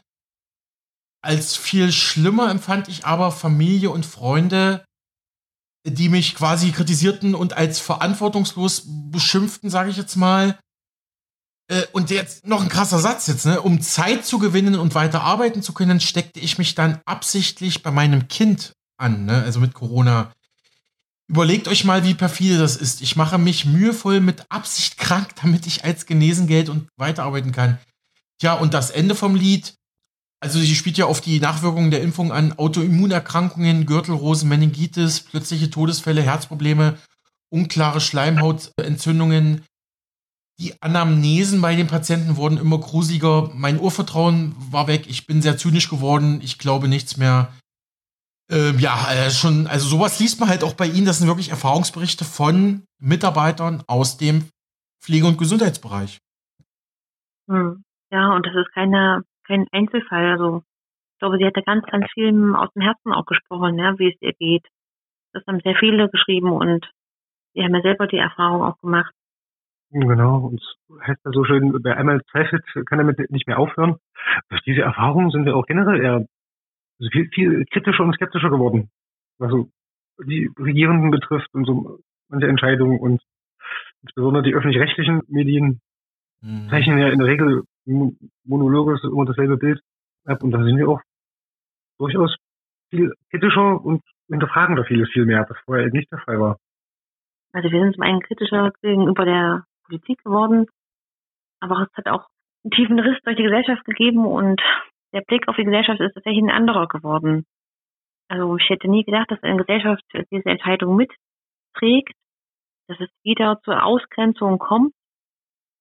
Als 1.26 1.56
viel 1.56 1.92
schlimmer 1.92 2.52
empfand 2.52 2.88
ich 2.88 3.06
aber 3.06 3.32
Familie 3.32 3.90
und 3.90 4.06
Freunde, 4.06 4.86
die 5.84 6.08
mich 6.08 6.36
quasi 6.36 6.72
kritisierten 6.72 7.34
und 7.34 7.54
als 7.54 7.80
verantwortungslos 7.80 8.84
beschimpften, 8.86 9.72
sage 9.72 9.90
ich 9.90 9.98
jetzt 9.98 10.18
mal. 10.18 10.60
Äh, 11.68 11.82
und 11.94 12.12
jetzt 12.12 12.46
noch 12.46 12.62
ein 12.62 12.70
krasser 12.70 13.00
Satz 13.00 13.26
jetzt, 13.26 13.48
ne? 13.48 13.60
Um 13.60 13.82
Zeit 13.82 14.24
zu 14.24 14.38
gewinnen 14.38 14.76
und 14.76 14.94
weiter 14.94 15.24
arbeiten 15.24 15.64
zu 15.64 15.74
können, 15.74 16.00
steckte 16.00 16.40
ich 16.40 16.60
mich 16.60 16.76
dann 16.76 17.02
absichtlich 17.06 17.82
bei 17.82 17.90
meinem 17.90 18.28
Kind 18.28 18.74
an, 18.98 19.26
ne? 19.26 19.42
Also 19.42 19.60
mit 19.60 19.74
Corona. 19.74 20.32
Überlegt 21.28 21.68
euch 21.68 21.86
mal, 21.86 22.04
wie 22.04 22.14
perfide 22.14 22.60
das 22.60 22.76
ist. 22.76 23.02
Ich 23.02 23.16
mache 23.16 23.40
mich 23.40 23.66
mühevoll 23.66 24.20
mit 24.20 24.46
Absicht 24.50 25.00
krank, 25.00 25.30
damit 25.42 25.66
ich 25.66 25.84
als 25.84 26.06
Genesengeld 26.06 26.70
und 26.70 26.88
weiterarbeiten 26.98 27.52
kann. 27.52 27.80
Tja, 28.40 28.54
und 28.54 28.76
das 28.76 28.92
Ende 28.92 29.16
vom 29.16 29.34
Lied. 29.34 29.74
Also 30.46 30.60
sie 30.60 30.76
spielt 30.76 31.00
ja 31.00 31.08
auf 31.08 31.22
die 31.22 31.40
Nachwirkungen 31.40 31.90
der 31.90 32.04
Impfung 32.04 32.32
an 32.32 32.54
Autoimmunerkrankungen, 32.54 33.88
Gürtelrosen, 33.88 34.48
Meningitis, 34.48 35.22
plötzliche 35.22 35.72
Todesfälle, 35.72 36.22
Herzprobleme, 36.22 37.00
unklare 37.50 38.00
Schleimhautentzündungen, 38.00 39.64
die 40.60 40.80
Anamnesen 40.84 41.62
bei 41.62 41.76
den 41.76 41.88
Patienten 41.88 42.38
wurden 42.38 42.58
immer 42.58 42.78
gruseliger. 42.78 43.50
Mein 43.56 43.80
Urvertrauen 43.80 44.56
war 44.72 44.88
weg. 44.88 45.08
Ich 45.08 45.26
bin 45.26 45.42
sehr 45.42 45.58
zynisch 45.58 45.90
geworden. 45.90 46.40
Ich 46.42 46.60
glaube 46.60 46.88
nichts 46.88 47.18
mehr. 47.18 47.52
Ähm, 48.52 48.78
ja, 48.78 49.12
äh, 49.12 49.32
schon, 49.32 49.66
also 49.66 49.88
sowas 49.88 50.20
liest 50.20 50.40
man 50.40 50.48
halt 50.48 50.64
auch 50.64 50.76
bei 50.76 50.86
Ihnen. 50.86 51.06
Das 51.06 51.18
sind 51.18 51.28
wirklich 51.28 51.50
Erfahrungsberichte 51.50 52.24
von 52.24 52.84
Mitarbeitern 53.00 53.84
aus 53.88 54.18
dem 54.18 54.48
Pflege- 55.02 55.26
und 55.26 55.40
Gesundheitsbereich. 55.40 56.20
Hm. 57.50 57.84
Ja, 58.12 58.34
und 58.36 58.46
das 58.46 58.54
ist 58.56 58.72
keine, 58.74 59.24
kein 59.48 59.66
Einzelfall. 59.72 60.32
Also, 60.32 60.64
ich 61.14 61.20
glaube, 61.20 61.38
sie 61.38 61.46
hat 61.46 61.56
ja 61.56 61.64
ganz, 61.64 61.86
ganz 61.86 62.06
viel 62.14 62.56
aus 62.56 62.72
dem 62.74 62.82
Herzen 62.82 63.14
auch 63.14 63.26
gesprochen, 63.26 63.78
ja, 63.78 63.98
wie 63.98 64.10
es 64.10 64.22
ihr 64.22 64.34
geht. 64.34 64.66
Das 65.34 65.46
haben 65.48 65.60
sehr 65.62 65.76
viele 65.76 66.10
geschrieben 66.10 66.52
und 66.52 66.90
sie 67.54 67.64
haben 67.64 67.76
ja 67.76 67.82
selber 67.82 68.08
die 68.08 68.18
Erfahrung 68.18 68.64
auch 68.64 68.80
gemacht. 68.80 69.14
Genau, 69.92 70.48
und 70.48 70.62
es 70.62 71.08
heißt 71.08 71.22
ja 71.24 71.32
so 71.32 71.46
schön, 71.46 71.74
wer 71.84 71.98
einmal 71.98 72.22
zweifelt, 72.32 72.64
kann 72.86 72.98
damit 72.98 73.32
nicht 73.32 73.48
mehr 73.48 73.60
aufhören. 73.60 73.98
Durch 74.50 74.62
diese 74.64 74.82
Erfahrung 74.82 75.32
sind 75.32 75.46
wir 75.46 75.56
auch 75.56 75.66
generell 75.66 76.02
eher 76.02 76.26
viel, 77.12 77.30
viel 77.30 77.66
kritischer 77.66 78.04
und 78.04 78.14
skeptischer 78.16 78.50
geworden. 78.50 78.90
Also 79.40 79.70
die 80.26 80.50
Regierenden 80.58 81.12
betrifft 81.12 81.54
und 81.54 81.66
so 81.66 82.00
manche 82.30 82.48
Entscheidungen 82.48 83.00
und 83.00 83.22
insbesondere 84.02 84.44
die 84.44 84.54
öffentlich-rechtlichen 84.54 85.22
Medien 85.28 85.82
mhm. 86.42 86.70
zeichnen 86.70 86.98
ja 86.98 87.10
in 87.10 87.20
der 87.20 87.28
Regel 87.28 87.64
monologisch 87.86 89.04
immer 89.04 89.26
dasselbe 89.26 89.58
Bild 89.58 89.82
und 90.26 90.52
da 90.52 90.64
sind 90.64 90.78
wir 90.78 90.90
auch 90.90 91.02
durchaus 92.00 92.36
viel 92.90 93.14
kritischer 93.30 93.84
und 93.84 94.02
hinterfragen 94.28 94.76
da 94.76 94.84
vieles 94.84 95.10
viel 95.12 95.26
mehr, 95.26 95.46
was 95.48 95.58
vorher 95.66 95.88
nicht 95.92 96.12
der 96.12 96.20
Fall 96.20 96.40
war. 96.40 96.58
Also 97.54 97.72
wir 97.72 97.82
sind 97.82 97.94
zum 97.94 98.04
einen 98.04 98.22
kritischer 98.22 98.72
gegenüber 98.82 99.26
der 99.26 99.66
Politik 99.86 100.24
geworden. 100.24 100.68
Aber 101.62 101.88
es 101.90 101.98
hat 101.98 102.08
auch 102.08 102.28
einen 102.64 102.72
tiefen 102.72 103.00
Riss 103.00 103.18
durch 103.24 103.38
die 103.38 103.44
Gesellschaft 103.44 103.86
gegeben 103.86 104.26
und 104.26 104.62
der 105.14 105.22
Blick 105.22 105.48
auf 105.48 105.56
die 105.56 105.64
Gesellschaft 105.64 106.00
ist 106.02 106.14
tatsächlich 106.14 106.44
ein 106.44 106.50
anderer 106.50 106.88
geworden. 106.88 107.46
Also 108.28 108.58
ich 108.58 108.70
hätte 108.70 108.90
nie 108.90 109.04
gedacht, 109.04 109.32
dass 109.32 109.42
eine 109.44 109.58
Gesellschaft 109.58 110.04
diese 110.32 110.50
Entscheidung 110.50 110.96
mitträgt, 110.96 112.14
dass 112.88 113.00
es 113.00 113.10
wieder 113.24 113.60
zur 113.64 113.84
Ausgrenzung 113.84 114.58
kommt, 114.58 114.94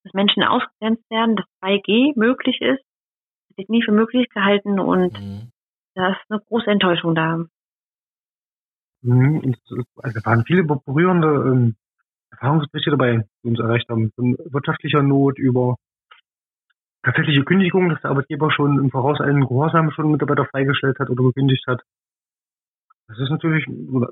dass 0.04 0.12
Menschen 0.12 0.42
ausgegrenzt 0.44 1.10
werden, 1.10 1.36
dass 1.36 1.46
2G 1.62 2.12
möglich 2.16 2.60
ist. 2.60 2.82
Das 2.82 3.50
hätte 3.50 3.62
ich 3.62 3.68
nie 3.68 3.82
für 3.82 3.92
möglich 3.92 4.28
gehalten 4.28 4.78
und 4.78 5.18
mhm. 5.18 5.50
da 5.94 6.10
ist 6.10 6.20
eine 6.28 6.40
große 6.40 6.70
Enttäuschung 6.70 7.14
da. 7.14 7.44
Mhm, 9.02 9.54
also 9.96 10.20
waren 10.24 10.44
viele 10.44 10.64
berührende 10.64 11.28
ähm, 11.28 11.76
Erfahrungsberichte 12.30 12.90
dabei, 12.90 13.26
die 13.42 13.48
uns 13.48 13.60
erreicht 13.60 13.88
haben. 13.88 14.12
Von 14.14 14.36
wirtschaftlicher 14.38 15.02
Not 15.02 15.38
über 15.38 15.76
tatsächliche 17.02 17.44
Kündigungen, 17.44 17.90
dass 17.90 18.00
der 18.00 18.10
Arbeitgeber 18.10 18.50
schon 18.50 18.78
im 18.78 18.90
Voraus 18.90 19.20
einen 19.20 19.46
Gehorsam 19.46 19.90
schon 19.90 20.10
Mitarbeiter 20.10 20.46
freigestellt 20.46 20.98
hat 20.98 21.10
oder 21.10 21.22
gekündigt 21.22 21.66
hat. 21.66 21.82
Das 23.08 23.18
ist 23.18 23.30
natürlich 23.30 23.66
ein 23.66 24.06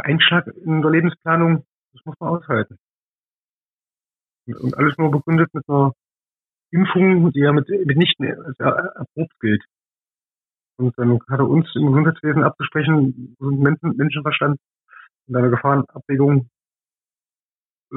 Einschlag 0.00 0.46
in 0.46 0.82
der 0.82 0.90
Lebensplanung, 0.90 1.64
das 1.92 2.04
muss 2.04 2.14
man 2.20 2.30
aushalten. 2.30 2.78
Und 4.60 4.76
alles 4.76 4.96
nur 4.98 5.10
begründet 5.10 5.52
mit 5.52 5.68
einer 5.68 5.92
Impfung, 6.70 7.32
die 7.32 7.40
ja 7.40 7.52
mit, 7.52 7.68
mitnichten 7.68 8.26
als 8.44 8.58
erprobt 8.58 9.38
gilt. 9.40 9.62
Und 10.78 10.98
dann 10.98 11.18
hat 11.28 11.38
er 11.38 11.48
uns 11.48 11.68
im 11.74 11.86
Gesundheitswesen 11.86 12.44
abzusprechen, 12.44 13.36
Menschen, 13.38 13.96
Menschenverstand 13.96 14.58
und 15.28 15.36
eine 15.36 15.50
Gefahrenabwägung 15.50 16.48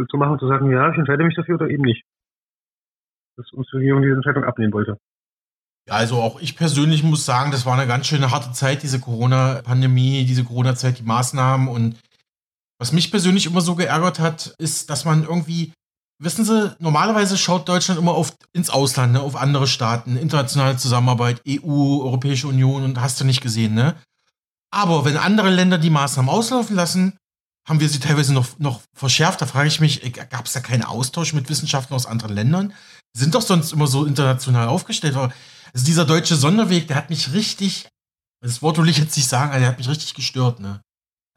zu 0.10 0.18
machen, 0.18 0.40
zu 0.40 0.48
sagen, 0.48 0.72
ja, 0.72 0.92
ich 0.92 0.98
entscheide 0.98 1.24
mich 1.24 1.36
dafür 1.36 1.56
oder 1.56 1.70
eben 1.70 1.84
nicht. 1.84 2.04
Dass 3.38 3.52
uns 3.54 3.68
die 3.72 3.78
Regierung 3.78 4.02
diese 4.02 4.16
Entscheidung 4.16 4.44
abnehmen 4.44 4.74
wollte. 4.74 4.98
Ja, 5.88 5.96
also 5.96 6.18
auch 6.18 6.42
ich 6.42 6.58
persönlich 6.58 7.04
muss 7.04 7.26
sagen, 7.26 7.52
das 7.52 7.66
war 7.66 7.78
eine 7.78 7.88
ganz 7.88 8.08
schöne 8.08 8.32
harte 8.32 8.52
Zeit, 8.52 8.84
diese 8.84 9.00
Corona-Pandemie, 9.00 10.26
diese 10.26 10.44
Corona-Zeit, 10.44 11.00
die 11.00 11.04
Maßnahmen. 11.04 11.68
Und 11.68 12.00
was 12.80 12.92
mich 12.92 13.12
persönlich 13.12 13.46
immer 13.46 13.62
so 13.62 13.76
geärgert 13.76 14.20
hat, 14.20 14.56
ist, 14.58 14.90
dass 14.90 15.06
man 15.06 15.24
irgendwie, 15.24 15.74
wissen 16.20 16.46
Sie, 16.46 16.76
normalerweise 16.80 17.38
schaut 17.38 17.68
Deutschland 17.68 18.00
immer 18.00 18.16
oft 18.16 18.36
ins 18.54 18.70
Ausland, 18.70 19.14
ne, 19.14 19.22
auf 19.22 19.36
andere 19.36 19.68
Staaten, 19.68 20.18
internationale 20.18 20.78
Zusammenarbeit, 20.78 21.42
EU, 21.48 22.02
Europäische 22.02 22.48
Union 22.48 22.84
und 22.84 23.02
hast 23.02 23.20
du 23.20 23.26
nicht 23.26 23.42
gesehen, 23.42 23.74
ne? 23.74 23.96
Aber 24.72 25.06
wenn 25.06 25.18
andere 25.18 25.50
Länder 25.50 25.78
die 25.78 25.90
Maßnahmen 25.90 26.30
auslaufen 26.30 26.76
lassen, 26.76 27.18
haben 27.68 27.80
wir 27.80 27.90
sie 27.90 28.00
teilweise 28.00 28.34
noch, 28.34 28.60
noch 28.60 28.82
verschärft. 28.94 29.42
Da 29.42 29.46
frage 29.46 29.68
ich 29.68 29.80
mich, 29.80 30.04
äh, 30.04 30.10
gab 30.10 30.46
es 30.46 30.54
da 30.54 30.60
keinen 30.60 30.84
Austausch 30.84 31.34
mit 31.34 31.50
Wissenschaftlern 31.50 31.96
aus 31.96 32.06
anderen 32.06 32.36
Ländern? 32.36 32.74
Sind 33.14 33.34
doch 33.34 33.42
sonst 33.42 33.74
immer 33.74 33.88
so 33.88 34.06
international 34.06 34.68
aufgestellt. 34.68 35.16
Also 35.16 35.86
dieser 35.86 36.06
deutsche 36.06 36.36
Sonderweg, 36.36 36.88
der 36.88 36.98
hat 36.98 37.10
mich 37.10 37.34
richtig, 37.34 37.88
das 38.42 38.62
Wort 38.62 38.78
will 38.78 38.90
ich 38.90 38.98
jetzt 38.98 39.16
nicht 39.16 39.28
sagen, 39.28 39.52
aber 39.52 39.60
der 39.60 39.70
hat 39.70 39.78
mich 39.78 39.90
richtig 39.90 40.14
gestört, 40.14 40.60
ne? 40.60 40.82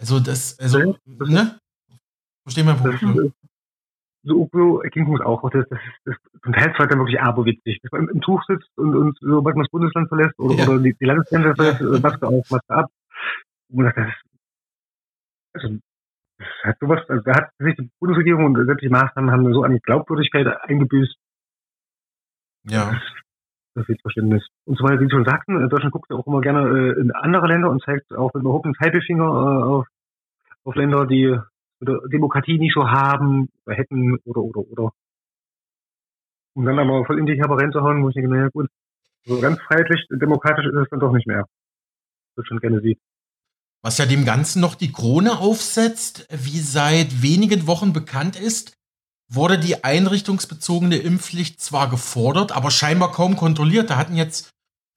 Also 0.01 0.21
das, 0.21 0.59
also, 0.59 0.97
ne? 1.07 1.59
Verstehen 2.45 2.67
Punkt, 2.77 3.03
ne? 3.03 3.33
So, 4.29 4.49
so 4.53 4.83
ging 4.91 5.13
es 5.15 5.21
auch. 5.21 5.49
Das, 5.51 5.65
das, 5.69 5.79
das, 6.05 6.17
zum 6.43 6.53
Teil 6.53 6.75
war 6.79 6.87
dann 6.87 6.99
wirklich 6.99 7.21
aberwitzig. 7.21 7.81
Dass 7.83 7.93
man 7.93 8.09
im 8.09 8.21
Tuch 8.21 8.43
sitzt 8.47 8.71
und, 8.77 8.95
und 8.95 9.19
sobald 9.21 9.57
man 9.57 9.65
das 9.65 9.71
Bundesland 9.71 10.09
verlässt 10.09 10.39
oder, 10.39 10.55
ja. 10.55 10.69
oder 10.69 10.79
die, 10.79 10.95
die 10.95 11.05
Landesgrenze 11.05 11.55
verlässt, 11.55 11.81
ja. 11.81 12.01
Maske 12.01 12.27
auf, 12.27 12.51
Maske 12.51 12.75
ab. 12.75 12.91
Und 13.71 13.85
das, 13.85 13.95
also, 15.55 15.79
das 16.39 16.49
hat 16.65 16.79
sowas, 16.81 17.01
also 17.09 17.23
da 17.23 17.35
hat 17.35 17.51
sich 17.59 17.77
die 17.77 17.91
Bundesregierung 17.99 18.45
und 18.45 18.67
sämtliche 18.67 18.93
Maßnahmen 18.93 19.31
haben 19.31 19.53
so 19.53 19.63
an 19.63 19.79
Glaubwürdigkeit 19.79 20.47
eingebüßt. 20.47 21.17
Ja. 22.65 22.93
Das, 22.93 23.03
das 23.75 23.89
ist 23.89 24.03
Verständnis. 24.03 24.47
Und 24.65 24.79
zwar, 24.79 24.99
wie 25.01 25.05
Sie 25.05 25.11
schon 25.11 25.25
sagten, 25.25 25.63
äh, 25.63 25.69
Deutschland 25.69 25.93
guckt 25.93 26.11
ja 26.11 26.17
auch 26.17 26.27
immer 26.27 26.41
gerne 26.41 26.69
äh, 26.69 27.01
in 27.01 27.13
andere 27.13 27.47
Länder 27.47 27.71
und 27.71 27.83
zeigt 27.83 28.13
auch 28.15 28.33
mit 28.35 28.43
überhaupt 28.43 28.67
einen 28.67 28.75
Zeigefinger 28.75 29.25
äh, 29.25 29.63
auf, 29.65 29.87
auf 30.65 30.75
Länder, 30.75 31.07
die 31.07 31.39
Demokratie 31.81 32.59
nicht 32.59 32.75
so 32.75 32.89
haben, 32.89 33.49
oder 33.67 33.77
hätten, 33.77 34.19
oder, 34.25 34.41
oder, 34.41 34.61
oder. 34.71 34.93
Um 36.55 36.65
dann 36.65 36.79
aber 36.79 37.05
voll 37.05 37.19
in 37.19 37.27
die 37.27 37.37
Kerbe 37.37 37.57
reinzuhauen, 37.57 38.03
wo 38.03 38.09
ich 38.09 38.15
denke, 38.15 38.31
naja, 38.31 38.49
gut, 38.49 38.69
so 39.25 39.41
ganz 39.41 39.61
freiheitlich, 39.61 40.07
demokratisch 40.11 40.67
ist 40.67 40.75
es 40.75 40.89
dann 40.91 41.01
doch 41.01 41.13
nicht 41.13 41.27
mehr. 41.27 41.45
Das 42.37 42.47
schon 42.47 42.61
gerne 42.61 42.81
sieht. 42.81 42.99
Was 43.83 43.99
ja 43.99 44.07
dem 44.07 44.25
Ganzen 44.25 44.61
noch 44.61 44.75
die 44.75 44.91
Krone 44.91 45.39
aufsetzt, 45.39 46.27
wie 46.31 46.59
seit 46.59 47.23
wenigen 47.23 47.67
Wochen 47.67 47.93
bekannt 47.93 48.39
ist, 48.39 48.75
wurde 49.29 49.59
die 49.59 49.85
einrichtungsbezogene 49.85 50.97
Impfpflicht 50.97 51.61
zwar 51.61 51.89
gefordert, 51.91 52.51
aber 52.53 52.71
scheinbar 52.71 53.13
kaum 53.13 53.37
kontrolliert. 53.37 53.91
Da 53.91 53.97
hatten 53.97 54.17
jetzt 54.17 54.51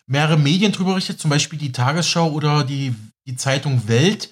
mehrere 0.07 0.37
Medien 0.37 0.71
drüber 0.71 0.91
berichtet, 0.91 1.19
zum 1.19 1.29
Beispiel 1.29 1.59
die 1.59 1.71
Tagesschau 1.71 2.31
oder 2.31 2.63
die, 2.63 2.95
die 3.27 3.35
Zeitung 3.35 3.87
Welt. 3.87 4.31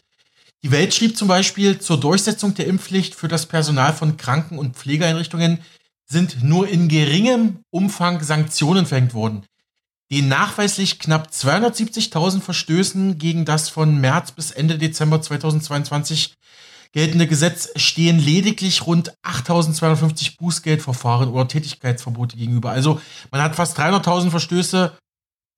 Die 0.63 0.71
Welt 0.71 0.93
schrieb 0.93 1.17
zum 1.17 1.27
Beispiel, 1.27 1.79
zur 1.79 1.99
Durchsetzung 1.99 2.53
der 2.53 2.67
Impfpflicht 2.67 3.15
für 3.15 3.29
das 3.29 3.45
Personal 3.45 3.93
von 3.93 4.17
Kranken- 4.17 4.59
und 4.59 4.75
Pflegeeinrichtungen 4.75 5.59
sind 6.05 6.43
nur 6.43 6.67
in 6.67 6.89
geringem 6.89 7.59
Umfang 7.69 8.21
Sanktionen 8.21 8.85
verhängt 8.85 9.13
worden. 9.13 9.45
Den 10.11 10.27
nachweislich 10.27 10.99
knapp 10.99 11.29
270.000 11.29 12.41
Verstößen 12.41 13.17
gegen 13.19 13.45
das 13.45 13.69
von 13.69 14.01
März 14.01 14.31
bis 14.31 14.51
Ende 14.51 14.77
Dezember 14.77 15.21
2022 15.21 16.33
geltende 16.91 17.27
Gesetz 17.27 17.69
stehen 17.75 18.17
lediglich 18.17 18.87
rund 18.87 19.13
8.250 19.23 20.37
Bußgeldverfahren 20.37 21.29
oder 21.29 21.47
Tätigkeitsverbote 21.47 22.35
gegenüber. 22.35 22.71
Also 22.71 22.99
man 23.31 23.41
hat 23.41 23.55
fast 23.55 23.79
300.000 23.79 24.31
Verstöße 24.31 24.97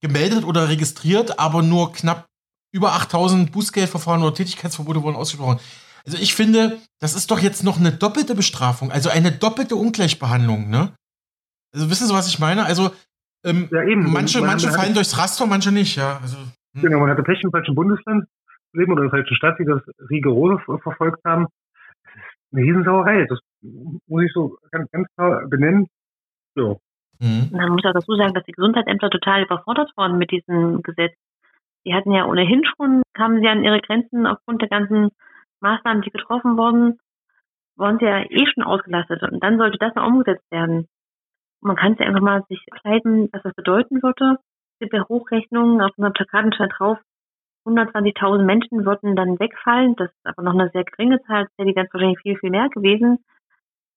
gemeldet 0.02 0.44
oder 0.44 0.68
registriert, 0.68 1.38
aber 1.38 1.62
nur 1.62 1.92
knapp 1.92 2.26
über 2.72 2.92
8.000 2.92 3.52
Bußgeldverfahren 3.52 4.22
oder 4.22 4.34
Tätigkeitsverbote 4.34 5.02
wurden 5.02 5.16
ausgesprochen. 5.16 5.60
Also 6.04 6.18
ich 6.18 6.34
finde, 6.34 6.78
das 6.98 7.14
ist 7.14 7.30
doch 7.30 7.38
jetzt 7.38 7.62
noch 7.62 7.78
eine 7.78 7.92
doppelte 7.92 8.34
Bestrafung, 8.34 8.90
also 8.90 9.08
eine 9.08 9.30
doppelte 9.30 9.76
Ungleichbehandlung, 9.76 10.68
ne? 10.68 10.92
Also 11.72 11.88
wissen 11.90 12.06
Sie, 12.06 12.14
was 12.14 12.28
ich 12.28 12.38
meine? 12.38 12.64
Also 12.64 12.90
ähm, 13.44 13.68
ja, 13.70 13.82
eben. 13.84 14.12
Manche, 14.12 14.40
man, 14.40 14.50
manche 14.50 14.66
man 14.68 14.76
fallen 14.76 14.94
durchs 14.94 15.18
Raster, 15.18 15.46
manche 15.46 15.72
nicht, 15.72 15.96
ja. 15.96 16.18
Also, 16.20 16.38
hm. 16.38 16.82
Genau, 16.82 17.00
man 17.00 17.10
hatte 17.10 17.22
Pech 17.22 17.42
im 17.42 17.50
falschen 17.50 17.74
Bundesland 17.74 18.26
leben 18.72 18.92
oder 18.92 19.02
in 19.02 19.10
der 19.10 19.18
falschen 19.18 19.36
Stadt, 19.36 19.58
die 19.58 19.64
das 19.64 19.82
rigorose 20.10 20.58
verfolgt 20.82 21.24
haben. 21.24 21.46
Das 22.04 22.14
ist 22.14 22.52
eine 22.52 22.62
Riesensauerei. 22.62 23.26
Das 23.28 23.38
muss 24.06 24.24
ich 24.24 24.32
so 24.32 24.56
ganz, 24.70 24.90
ganz 24.90 25.08
klar 25.16 25.46
benennen. 25.48 25.88
Ja. 26.56 26.76
Mhm. 27.18 27.48
Man 27.52 27.70
muss 27.70 27.84
auch 27.84 27.92
dazu 27.92 28.16
sagen, 28.16 28.34
dass 28.34 28.44
die 28.44 28.52
Gesundheitsämter 28.52 29.10
total 29.10 29.42
überfordert 29.44 29.90
waren 29.96 30.18
mit 30.18 30.30
diesem 30.30 30.82
Gesetz. 30.82 31.14
Die 31.84 31.94
hatten 31.94 32.12
ja 32.12 32.26
ohnehin 32.26 32.64
schon, 32.64 33.02
kamen 33.14 33.40
sie 33.40 33.48
an 33.48 33.64
ihre 33.64 33.80
Grenzen 33.80 34.26
aufgrund 34.26 34.62
der 34.62 34.68
ganzen 34.68 35.10
Maßnahmen, 35.60 36.02
die 36.02 36.10
getroffen 36.10 36.56
wurden, 36.56 36.98
waren 37.76 37.98
sie 37.98 38.04
ja 38.04 38.22
eh 38.22 38.46
schon 38.46 38.64
ausgelastet. 38.64 39.22
Und 39.22 39.42
dann 39.42 39.58
sollte 39.58 39.78
das 39.78 39.94
noch 39.94 40.06
umgesetzt 40.06 40.50
werden 40.50 40.88
man 41.62 41.76
kann 41.76 41.96
ja 41.98 42.06
einfach 42.06 42.20
mal 42.20 42.44
sich 42.48 42.64
kleiden, 42.82 43.28
was 43.32 43.42
das 43.42 43.54
bedeuten 43.54 44.02
würde. 44.02 44.38
Ja 44.80 45.08
Hochrechnungen, 45.08 45.80
auf 45.80 45.92
unseren 45.96 46.12
Plakaten 46.12 46.52
stand 46.52 46.72
drauf, 46.76 46.98
120.000 47.64 48.42
Menschen 48.42 48.84
würden 48.84 49.14
dann 49.14 49.38
wegfallen. 49.38 49.94
Das 49.94 50.10
ist 50.10 50.26
aber 50.26 50.42
noch 50.42 50.54
eine 50.54 50.70
sehr 50.70 50.82
geringe 50.82 51.22
Zahl. 51.22 51.44
Das 51.44 51.52
hätte 51.56 51.74
ganz 51.74 51.92
wahrscheinlich 51.92 52.18
viel, 52.20 52.36
viel 52.36 52.50
mehr 52.50 52.68
gewesen. 52.68 53.24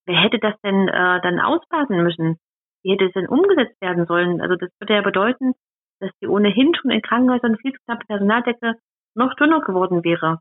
Wer 0.06 0.22
hätte 0.22 0.38
das 0.38 0.54
denn 0.62 0.88
äh, 0.88 1.22
dann 1.22 1.40
ausbaden 1.40 2.04
müssen? 2.04 2.38
Wie 2.84 2.92
hätte 2.92 3.06
es 3.06 3.14
denn 3.14 3.28
umgesetzt 3.28 3.82
werden 3.82 4.06
sollen? 4.06 4.42
Also 4.42 4.56
das 4.56 4.70
würde 4.80 4.94
ja 4.94 5.02
bedeuten, 5.02 5.54
dass 6.00 6.12
die 6.22 6.28
ohnehin 6.28 6.74
schon 6.76 6.92
in 6.92 7.02
Krankenhäusern 7.02 7.58
viel 7.58 7.74
zu 7.74 7.80
knappe 7.86 8.06
Personaldecke 8.06 8.74
noch 9.16 9.34
dünner 9.36 9.62
geworden 9.62 10.04
wäre. 10.04 10.40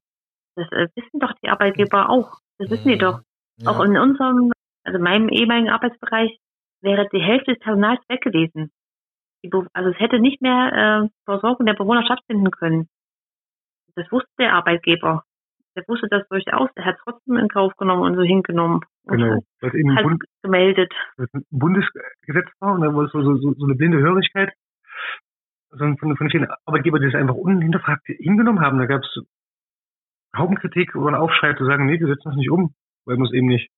Das 0.56 0.70
äh, 0.72 0.88
wissen 0.94 1.20
doch 1.20 1.32
die 1.42 1.48
Arbeitgeber 1.48 2.10
auch. 2.10 2.38
Das 2.58 2.70
wissen 2.70 2.88
die 2.88 2.98
doch. 2.98 3.20
Ja. 3.58 3.70
Auch 3.70 3.84
in 3.84 3.96
unserem, 3.96 4.52
also 4.84 4.98
meinem 4.98 5.28
ehemaligen 5.28 5.70
Arbeitsbereich 5.70 6.38
wäre 6.82 7.08
die 7.12 7.20
Hälfte 7.20 7.54
des 7.54 7.60
Personals 7.60 8.00
weg 8.08 8.20
gewesen. 8.20 8.70
Also 9.72 9.90
es 9.90 10.00
hätte 10.00 10.20
nicht 10.20 10.40
mehr 10.40 11.04
äh, 11.04 11.08
Versorgung 11.24 11.66
der 11.66 11.74
Bewohner 11.74 12.04
stattfinden 12.04 12.50
können. 12.50 12.88
Das 13.94 14.10
wusste 14.10 14.30
der 14.38 14.54
Arbeitgeber. 14.54 15.24
Der 15.76 15.84
wusste 15.86 16.06
das 16.08 16.26
durchaus. 16.28 16.70
Er 16.76 16.84
hat 16.84 16.96
es 16.96 17.02
trotzdem 17.04 17.36
in 17.36 17.48
Kauf 17.48 17.76
genommen 17.76 18.02
und 18.02 18.14
so 18.14 18.22
hingenommen. 18.22 18.80
Genau. 19.04 19.42
Was 19.60 19.74
eben 19.74 19.94
halt 19.94 20.06
Bund, 20.06 20.24
gemeldet. 20.42 20.92
Was 21.16 21.28
ein 21.34 21.44
Bundesgesetz 21.50 22.48
war 22.60 22.74
und 22.74 22.80
da 22.80 22.94
war 22.94 23.08
so, 23.08 23.22
so, 23.22 23.52
so 23.52 23.64
eine 23.64 23.74
blinde 23.74 23.98
Hörigkeit 23.98 24.52
von, 25.78 26.16
von 26.16 26.30
vielen 26.30 26.48
Arbeitgebern, 26.66 27.00
die 27.00 27.10
das 27.10 27.20
einfach 27.20 27.34
unhinterfragt 27.34 28.06
hingenommen 28.06 28.60
haben. 28.60 28.78
Da 28.78 28.86
gab 28.86 29.02
es 29.02 29.24
Hauptkritik 30.36 30.94
oder 30.96 31.08
einen 31.08 31.22
Aufschrei 31.22 31.54
zu 31.54 31.64
sagen, 31.64 31.86
nee, 31.86 31.98
wir 32.00 32.08
setzen 32.08 32.30
das 32.30 32.36
nicht 32.36 32.50
um, 32.50 32.74
weil 33.04 33.16
wir 33.16 33.24
es 33.24 33.32
eben 33.32 33.46
nicht 33.46 33.70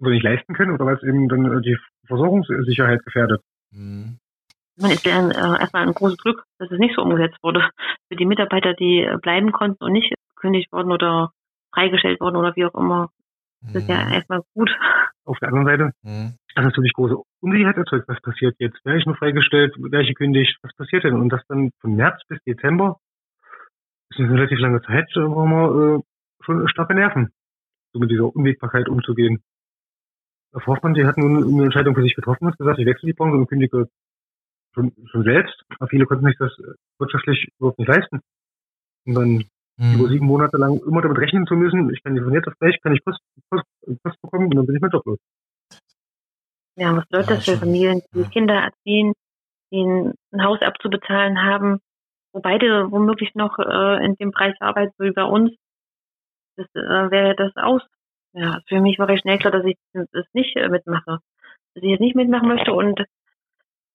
oder 0.00 0.10
nicht 0.10 0.24
leisten 0.24 0.54
können 0.54 0.72
oder 0.72 0.86
weil 0.86 0.96
es 0.96 1.02
eben 1.02 1.28
dann 1.28 1.46
äh, 1.46 1.60
die 1.62 1.78
Versorgungssicherheit 2.06 3.04
gefährdet. 3.04 3.40
Mhm. 3.70 4.18
Man 4.78 4.90
ist 4.90 5.06
ja 5.06 5.26
äh, 5.28 5.60
erstmal 5.60 5.86
ein 5.86 5.94
großes 5.94 6.18
Glück, 6.18 6.44
dass 6.58 6.70
es 6.70 6.78
nicht 6.78 6.94
so 6.94 7.02
umgesetzt 7.02 7.38
wurde. 7.42 7.70
Für 8.08 8.16
die 8.16 8.26
Mitarbeiter, 8.26 8.74
die 8.74 9.04
äh, 9.04 9.16
bleiben 9.16 9.52
konnten 9.52 9.82
und 9.82 9.92
nicht 9.92 10.12
gekündigt 10.34 10.70
worden 10.70 10.92
oder 10.92 11.30
freigestellt 11.72 12.20
worden 12.20 12.36
oder 12.36 12.54
wie 12.56 12.66
auch 12.66 12.74
immer. 12.74 13.10
Das 13.62 13.82
ist 13.82 13.88
ja 13.88 14.04
mhm. 14.04 14.12
erstmal 14.12 14.42
gut. 14.54 14.70
Auf 15.26 15.38
der 15.40 15.48
anderen 15.48 15.66
Seite 15.66 15.92
mhm. 16.02 16.34
hat 16.54 16.64
natürlich 16.64 16.92
große 16.92 17.16
Unsicherheit 17.40 17.76
erzeugt. 17.76 18.08
Was 18.08 18.20
passiert 18.22 18.56
jetzt? 18.58 18.84
Wäre 18.84 18.98
ich 18.98 19.06
nur 19.06 19.16
freigestellt? 19.16 19.74
Wäre 19.78 20.02
ich 20.02 20.08
gekündigt? 20.08 20.56
Was 20.62 20.74
passiert 20.74 21.04
denn? 21.04 21.14
Und 21.14 21.28
das 21.28 21.42
dann 21.48 21.70
von 21.80 21.96
März 21.96 22.22
bis 22.28 22.42
Dezember 22.44 22.98
das 24.10 24.20
ist 24.20 24.24
eine 24.24 24.38
relativ 24.38 24.58
lange 24.60 24.82
Zeit, 24.82 25.10
wo 25.16 25.44
wir 25.44 25.98
äh, 25.98 26.02
schon 26.44 26.68
starke 26.68 26.94
Nerven, 26.94 27.32
so 27.92 27.98
mit 27.98 28.10
dieser 28.10 28.34
Unwägbarkeit 28.34 28.88
umzugehen. 28.88 29.42
Frau 30.52 30.74
Hoffmann, 30.74 30.94
die 30.94 31.04
hat 31.04 31.18
nun 31.18 31.54
eine 31.54 31.64
Entscheidung 31.64 31.94
für 31.94 32.02
sich 32.02 32.14
getroffen 32.14 32.46
und 32.46 32.56
gesagt, 32.56 32.78
ich 32.78 32.86
wechsle 32.86 33.08
die 33.08 33.12
Branche 33.12 33.36
und 33.36 33.48
kündige 33.48 33.88
schon, 34.74 34.92
schon 35.10 35.24
selbst. 35.24 35.62
Aber 35.78 35.88
viele 35.88 36.06
konnten 36.06 36.24
sich 36.26 36.36
das 36.38 36.52
wirtschaftlich 36.98 37.48
überhaupt 37.58 37.78
nicht 37.78 37.88
leisten. 37.88 38.20
Und 39.06 39.14
dann 39.14 39.44
hm. 39.78 39.94
über 39.94 40.08
sieben 40.08 40.26
Monate 40.26 40.56
lang 40.56 40.80
immer 40.86 41.02
damit 41.02 41.18
rechnen 41.18 41.46
zu 41.46 41.54
müssen, 41.54 41.90
ich 41.90 42.02
kann 42.02 42.14
nicht 42.14 42.22
von 42.22 42.32
jetzt 42.32 42.48
auf 42.48 42.58
gleich, 42.58 42.80
kann 42.82 42.94
ich 42.94 43.04
Post, 43.04 43.20
Post, 43.50 43.64
Post 44.02 44.20
bekommen 44.22 44.46
und 44.46 44.56
dann 44.56 44.66
bin 44.66 44.76
ich 44.76 44.92
Job 44.92 45.04
los. 45.04 45.18
Ja, 46.76 46.94
was 46.94 47.06
bedeutet 47.06 47.30
das 47.30 47.44
für 47.44 47.56
Familien, 47.56 48.02
die 48.14 48.20
ja. 48.20 48.28
Kinder 48.28 48.54
erziehen, 48.54 49.14
die 49.72 49.82
ein 49.82 50.44
Haus 50.44 50.60
abzubezahlen 50.60 51.42
haben, 51.42 51.80
wo 52.32 52.40
beide 52.40 52.90
womöglich 52.90 53.34
noch 53.34 53.58
äh, 53.58 54.04
in 54.04 54.14
dem 54.16 54.30
Preis 54.30 54.54
arbeiten, 54.60 54.92
so 54.98 55.04
wie 55.04 55.12
bei 55.12 55.24
uns. 55.24 55.52
Das 56.56 56.66
äh, 56.74 57.10
wäre 57.10 57.34
das 57.34 57.56
aus. 57.56 57.82
Ja, 58.32 58.60
für 58.68 58.80
mich 58.80 58.98
war 58.98 59.08
recht 59.08 59.22
schnell 59.22 59.38
klar, 59.38 59.52
dass 59.52 59.64
ich 59.64 59.76
das 59.94 60.26
nicht 60.34 60.56
äh, 60.56 60.68
mitmache. 60.68 61.20
Dass 61.74 61.82
ich 61.82 61.90
jetzt 61.90 62.00
nicht 62.00 62.16
mitmachen 62.16 62.48
möchte 62.48 62.72
und 62.72 63.02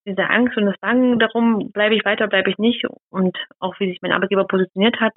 diese 0.06 0.28
Angst 0.28 0.58
und 0.58 0.66
das 0.66 0.80
Bangen 0.80 1.20
darum, 1.20 1.72
bleibe 1.72 1.96
ich 1.96 2.04
weiter, 2.06 2.28
bleibe 2.28 2.50
ich 2.50 2.58
nicht 2.58 2.84
und 3.12 3.38
auch 3.60 3.80
wie 3.80 3.90
sich 3.90 4.02
mein 4.02 4.12
Arbeitgeber 4.12 4.46
positioniert 4.46 5.00
hat, 5.00 5.14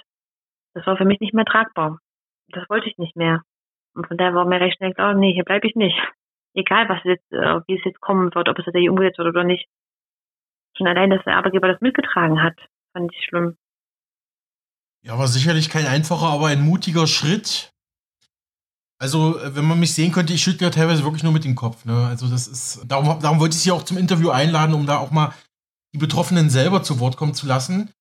das 0.74 0.87
war 0.87 0.96
für 0.96 1.04
mich 1.04 1.20
nicht 1.20 1.34
mehr 1.34 1.44
tragbar. 1.44 1.98
Das 2.48 2.68
wollte 2.68 2.88
ich 2.88 2.98
nicht 2.98 3.16
mehr. 3.16 3.42
Und 3.94 4.06
von 4.06 4.16
daher 4.16 4.34
war 4.34 4.44
mir 4.44 4.60
recht 4.60 4.76
schnell 4.76 4.92
klar, 4.92 5.14
nee, 5.14 5.32
hier 5.32 5.44
bleibe 5.44 5.66
ich 5.66 5.74
nicht. 5.74 5.96
Egal, 6.54 6.88
was 6.88 7.02
jetzt, 7.04 7.32
äh, 7.32 7.60
wie 7.66 7.76
es 7.76 7.84
jetzt 7.84 8.00
kommen 8.00 8.34
wird, 8.34 8.48
ob 8.48 8.58
es 8.58 8.64
tatsächlich 8.64 8.90
umgesetzt 8.90 9.18
wird 9.18 9.28
oder 9.28 9.44
nicht. 9.44 9.66
Schon 10.76 10.87
allein, 10.87 11.10
dass 11.10 11.24
der 11.24 11.37
Arbeitgeber 11.37 11.68
das 11.68 11.80
mitgetragen 11.80 12.42
hat, 12.42 12.56
fand 12.92 13.12
ich 13.12 13.24
schlimm. 13.24 13.56
Ja, 15.02 15.18
war 15.18 15.28
sicherlich 15.28 15.70
kein 15.70 15.87
einfacher, 15.87 16.26
aber 16.26 16.48
ein 16.48 16.62
mutiger 16.64 17.06
Schritt. 17.06 17.72
Also, 18.98 19.38
äh, 19.38 19.54
wenn 19.54 19.66
man 19.66 19.79
mich 19.79 19.94
sehen 19.94 20.12
könnte, 20.12 20.33
ich 20.33 20.42
schüttle 20.42 20.66
ja 20.66 20.70
teilweise 20.70 21.04
wirklich 21.04 21.22
nur 21.22 21.33
mit 21.33 21.44
dem 21.44 21.54
Kopf. 21.54 21.85
Ne? 21.85 22.06
Also, 22.06 22.29
das 22.29 22.46
ist. 22.46 22.85
Darum, 22.87 23.20
darum 23.20 23.38
wollte 23.38 23.54
ich 23.54 23.62
Sie 23.62 23.70
auch 23.70 23.83
zum 23.83 23.98
Interview 23.98 24.31
einladen, 24.31 24.75
um 24.75 24.87
da 24.87 24.98
auch 24.98 25.10
mal 25.10 25.35
die 25.92 25.98
Betroffenen 25.98 26.50
selber 26.50 26.83
zu 26.83 27.00
Wort 27.00 27.16
kommen 27.16 27.35
zu 27.35 27.46
lassen. 27.46 27.92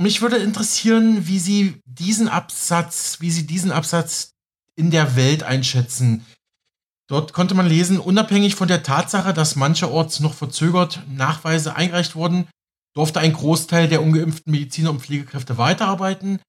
Mich 0.00 0.22
würde 0.22 0.38
interessieren, 0.38 1.26
wie 1.26 1.38
Sie 1.38 1.82
diesen 1.84 2.26
Absatz, 2.26 3.18
wie 3.20 3.30
Sie 3.30 3.46
diesen 3.46 3.70
Absatz 3.70 4.32
in 4.74 4.90
der 4.90 5.14
Welt 5.14 5.42
einschätzen. 5.42 6.24
Dort 7.06 7.34
konnte 7.34 7.54
man 7.54 7.66
lesen, 7.66 8.00
unabhängig 8.00 8.54
von 8.54 8.66
der 8.66 8.82
Tatsache, 8.82 9.34
dass 9.34 9.56
mancherorts 9.56 10.20
noch 10.20 10.32
verzögert 10.32 11.02
Nachweise 11.10 11.76
eingereicht 11.76 12.14
wurden, 12.14 12.48
durfte 12.94 13.20
ein 13.20 13.34
Großteil 13.34 13.88
der 13.88 14.00
ungeimpften 14.00 14.50
Mediziner 14.50 14.88
und 14.88 15.02
Pflegekräfte 15.02 15.58
weiterarbeiten. 15.58 16.40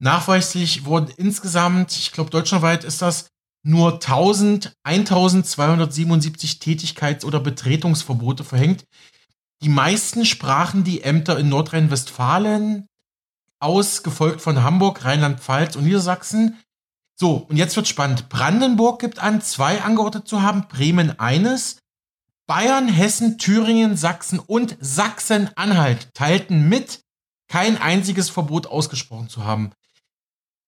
Nachweislich 0.00 0.84
wurden 0.84 1.12
insgesamt, 1.16 1.96
ich 1.96 2.12
glaube 2.12 2.30
deutschlandweit 2.30 2.84
ist 2.84 3.02
das, 3.02 3.26
nur 3.64 3.94
1000, 3.94 4.72
1277 4.84 6.60
Tätigkeits- 6.60 7.24
oder 7.24 7.40
Betretungsverbote 7.40 8.44
verhängt. 8.44 8.84
Die 9.62 9.68
meisten 9.68 10.24
sprachen 10.24 10.84
die 10.84 11.02
Ämter 11.02 11.38
in 11.38 11.48
Nordrhein-Westfalen 11.48 12.86
aus, 13.60 14.02
gefolgt 14.02 14.40
von 14.40 14.62
Hamburg, 14.62 15.04
Rheinland-Pfalz 15.04 15.76
und 15.76 15.84
Niedersachsen. 15.84 16.58
So, 17.16 17.36
und 17.48 17.56
jetzt 17.56 17.76
wird 17.76 17.88
spannend. 17.88 18.28
Brandenburg 18.28 19.00
gibt 19.00 19.18
an, 19.18 19.40
zwei 19.40 19.80
angeordnet 19.82 20.28
zu 20.28 20.42
haben, 20.42 20.68
Bremen 20.68 21.18
eines. 21.18 21.78
Bayern, 22.46 22.88
Hessen, 22.88 23.38
Thüringen, 23.38 23.96
Sachsen 23.96 24.38
und 24.38 24.76
Sachsen-Anhalt 24.80 26.12
teilten 26.12 26.68
mit, 26.68 27.00
kein 27.48 27.78
einziges 27.78 28.28
Verbot 28.28 28.66
ausgesprochen 28.66 29.28
zu 29.28 29.44
haben. 29.44 29.72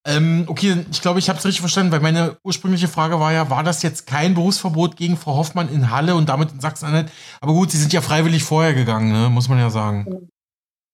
Ähm, 0.07 0.47
okay, 0.49 0.87
ich 0.89 1.03
glaube, 1.03 1.19
ich 1.19 1.29
habe 1.29 1.39
es 1.39 1.45
richtig 1.45 1.61
verstanden, 1.61 1.91
weil 1.91 2.01
meine 2.01 2.37
ursprüngliche 2.45 2.87
Frage 2.87 3.19
war 3.19 3.33
ja, 3.33 3.51
war 3.51 3.65
das 3.65 3.83
jetzt 3.83 4.07
kein 4.07 4.35
Berufsverbot 4.35 4.97
gegen 4.97 5.17
Frau 5.17 5.37
Hoffmann 5.37 5.69
in 5.69 5.91
Halle 5.91 6.15
und 6.15 6.29
damit 6.29 6.53
in 6.53 6.61
Sachsen-Anhalt? 6.61 7.11
Aber 7.41 7.53
gut, 7.53 7.73
Sie 7.73 7.79
sind 7.79 7.93
ja 7.93 8.01
freiwillig 8.01 8.45
vorher 8.45 8.73
gegangen, 8.73 9.11
ne? 9.11 9.29
muss 9.29 9.49
man 9.49 9.59
ja 9.59 9.69
sagen. 9.69 10.31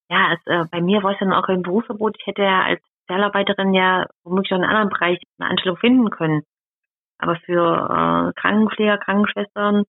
Ja, 0.08 0.32
es, 0.32 0.40
äh, 0.46 0.64
bei 0.70 0.80
mir 0.80 1.02
war 1.02 1.12
es 1.12 1.18
dann 1.20 1.34
auch 1.34 1.46
kein 1.46 1.62
Berufsverbot. 1.62 2.16
Ich 2.18 2.26
hätte 2.26 2.42
ja 2.42 2.62
als 2.62 2.80
Sozialarbeiterin 3.02 3.74
ja 3.74 4.06
womöglich 4.24 4.52
auch 4.52 4.56
in 4.56 4.64
einem 4.64 4.76
anderen 4.76 4.88
Bereich 4.88 5.18
eine 5.38 5.50
Anstellung 5.50 5.76
finden 5.76 6.08
können. 6.08 6.42
Aber 7.18 7.36
für 7.44 8.32
äh, 8.32 8.40
Krankenpfleger, 8.40 8.96
Krankenschwestern, 8.96 9.84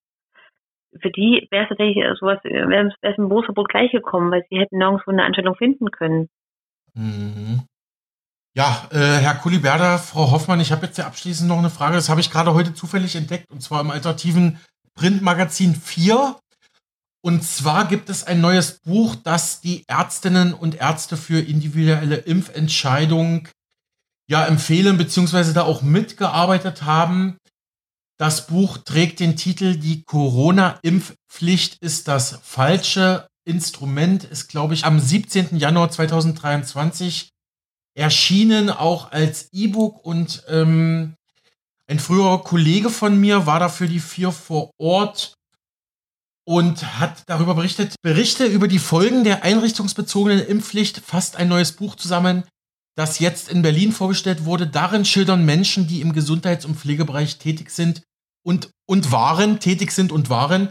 für 1.01 1.11
die 1.11 1.47
wäre 1.49 1.63
es 1.63 1.69
tatsächlich 1.69 2.03
sowas, 2.19 2.43
wäre 2.43 2.91
es 3.01 3.17
ein 3.17 3.30
Berufsverbot 3.30 3.69
gleich 3.69 3.91
gekommen, 3.91 4.32
weil 4.32 4.43
sie 4.49 4.59
hätten 4.59 4.78
nirgendwo 4.78 5.11
eine 5.11 5.24
Anstellung 5.24 5.55
finden 5.55 5.91
können. 5.91 6.28
Mhm. 6.93 7.61
Ja, 8.56 8.88
äh, 8.91 8.97
Herr 8.97 9.34
Kuliberda, 9.36 9.97
Frau 9.97 10.30
Hoffmann, 10.30 10.60
ich 10.60 10.72
habe 10.72 10.86
jetzt 10.86 10.99
ja 10.99 11.08
abschließend 11.08 11.49
noch 11.49 11.58
eine 11.58 11.72
Frage. 11.72 11.95
Das 11.95 12.10
habe 12.10 12.22
ich 12.22 12.30
gerade 12.30 12.54
heute 12.54 12.76
zufällig 12.76 13.16
entdeckt, 13.16 13.49
und 13.49 13.64
zwar 13.64 13.82
im 13.82 13.89
alternativen 13.89 14.60
Printmagazin 14.93 15.76
4. 15.76 16.38
Und 17.26 17.43
zwar 17.43 17.88
gibt 17.88 18.10
es 18.10 18.24
ein 18.26 18.41
neues 18.41 18.80
Buch, 18.82 19.16
das 19.16 19.60
die 19.62 19.84
Ärztinnen 19.88 20.54
und 20.54 20.76
Ärzte 20.76 21.18
für 21.18 21.39
individuelle 21.39 22.18
Impfentscheidung 22.18 23.47
ja 24.30 24.45
empfehlen, 24.45 24.97
beziehungsweise 24.97 25.54
da 25.54 25.64
auch 25.64 25.82
mitgearbeitet 25.82 26.84
haben. 26.84 27.38
Das 28.20 28.45
Buch 28.45 28.78
trägt 28.78 29.20
den 29.20 29.36
Titel 29.36 29.78
Die 29.78 30.04
Corona-Impfpflicht 30.04 31.78
ist 31.82 32.08
das 32.08 32.39
falsche 32.43 33.28
Instrument, 33.45 34.24
ist, 34.26 34.47
glaube 34.47 34.76
ich, 34.76 34.86
am 34.86 34.99
17. 34.99 35.58
Januar 35.58 35.89
2023 35.89 37.33
erschienen, 37.96 38.70
auch 38.70 39.12
als 39.12 39.50
E-Book 39.52 40.06
und 40.06 40.44
ähm, 40.48 41.16
ein 41.88 42.00
früherer 42.00 42.44
Kollege 42.44 42.89
von 42.89 43.20
mir 43.20 43.46
war 43.46 43.60
dafür 43.60 43.88
die 43.88 44.00
vier 44.00 44.32
vor 44.32 44.72
Ort 44.80 45.34
und 46.46 47.00
hat 47.00 47.24
darüber 47.28 47.56
berichtet, 47.56 47.96
Berichte 48.02 48.46
über 48.46 48.68
die 48.68 48.80
Folgen 48.80 49.24
der 49.24 49.44
einrichtungsbezogenen 49.44 50.46
Impfpflicht, 50.46 51.00
fast 51.00 51.36
ein 51.36 51.48
neues 51.48 51.74
Buch 51.74 51.96
zusammen, 51.96 52.44
das 52.96 53.20
jetzt 53.20 53.50
in 53.50 53.62
Berlin 53.62 53.91
vorgestellt 53.91 54.46
wurde. 54.46 54.68
Darin 54.68 55.06
schildern 55.06 55.46
Menschen, 55.46 55.88
die 55.88 56.02
im 56.02 56.14
Gesundheits- 56.14 56.66
und 56.66 56.76
Pflegebereich 56.76 57.38
tätig 57.38 57.70
sind 57.70 58.04
und, 58.46 58.70
und 58.86 59.12
waren, 59.12 59.60
tätig 59.60 59.91
sind 59.91 60.12
und 60.12 60.30
waren, 60.30 60.70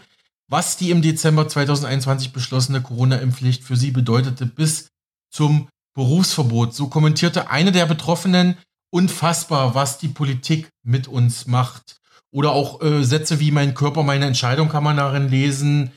was 0.49 0.77
die 0.77 0.91
im 0.91 1.03
Dezember 1.03 1.49
2021 1.49 2.33
beschlossene 2.33 2.83
Corona-Impfpflicht 2.83 3.65
für 3.65 3.77
sie 3.77 3.91
bedeutete 3.91 4.45
bis 4.45 4.89
zum 5.31 5.69
Berufsverbot. 5.95 6.75
So 6.75 6.89
kommentierte 6.89 7.51
eine 7.51 7.73
der 7.73 7.87
Betroffenen 7.87 8.57
unfassbar, 8.91 9.75
was 9.75 9.99
die 9.99 10.09
Politik 10.09 10.69
mit 10.83 11.09
uns 11.09 11.47
macht. 11.47 11.97
Oder 12.31 12.53
auch 12.53 12.81
äh, 12.83 13.05
Sätze 13.05 13.41
wie 13.41 13.51
mein 13.51 13.75
Körper, 13.75 14.03
meine 14.03 14.27
Entscheidung 14.27 14.69
kann 14.69 14.85
man 14.85 14.97
darin 14.97 15.29
lesen. 15.29 15.93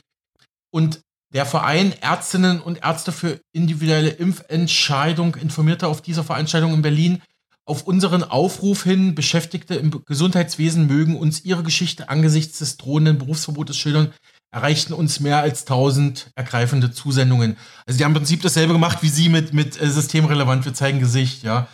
Und 0.70 1.00
der 1.32 1.46
Verein 1.46 1.92
Ärztinnen 2.00 2.60
und 2.60 2.82
Ärzte 2.82 3.12
für 3.12 3.40
individuelle 3.52 4.10
Impfentscheidung 4.10 5.34
informierte 5.36 5.88
auf 5.88 6.02
dieser 6.02 6.24
Veranstaltung 6.24 6.74
in 6.74 6.82
Berlin 6.82 7.22
auf 7.68 7.82
unseren 7.82 8.22
Aufruf 8.22 8.84
hin, 8.84 9.16
Beschäftigte 9.16 9.74
im 9.74 9.90
Gesundheitswesen 10.04 10.86
mögen 10.86 11.16
uns 11.16 11.44
ihre 11.44 11.64
Geschichte 11.64 12.08
angesichts 12.08 12.60
des 12.60 12.76
drohenden 12.76 13.18
Berufsverbotes 13.18 13.76
schildern 13.76 14.12
erreichten 14.56 14.94
uns 14.94 15.20
mehr 15.20 15.40
als 15.42 15.66
1000 15.66 16.30
ergreifende 16.34 16.90
Zusendungen. 16.90 17.58
Also 17.86 17.98
die 17.98 18.04
haben 18.04 18.12
im 18.12 18.16
Prinzip 18.16 18.40
dasselbe 18.40 18.72
gemacht 18.72 19.02
wie 19.02 19.10
Sie 19.10 19.28
mit, 19.28 19.52
mit 19.52 19.80
äh, 19.80 19.86
systemrelevant, 19.86 20.64
wir 20.64 20.72
zeigen 20.72 20.98
Gesicht, 20.98 21.42
ja. 21.42 21.68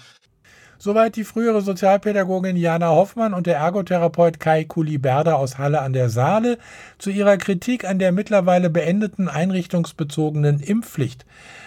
Soweit 0.78 1.14
die 1.14 1.22
frühere 1.22 1.62
Sozialpädagogin 1.62 2.56
Jana 2.56 2.88
Hoffmann 2.88 3.34
und 3.34 3.46
der 3.46 3.58
Ergotherapeut 3.58 4.40
Kai 4.40 4.64
Kuliberda 4.64 5.34
aus 5.34 5.58
Halle 5.58 5.80
an 5.80 5.92
der 5.92 6.08
Saale 6.08 6.58
zu 6.98 7.10
ihrer 7.10 7.36
Kritik 7.36 7.84
an 7.84 8.00
der 8.00 8.10
mittlerweile 8.10 8.68
beendeten 8.68 9.28
einrichtungsbezogenen 9.28 10.58
Impfpflicht. 10.58 11.24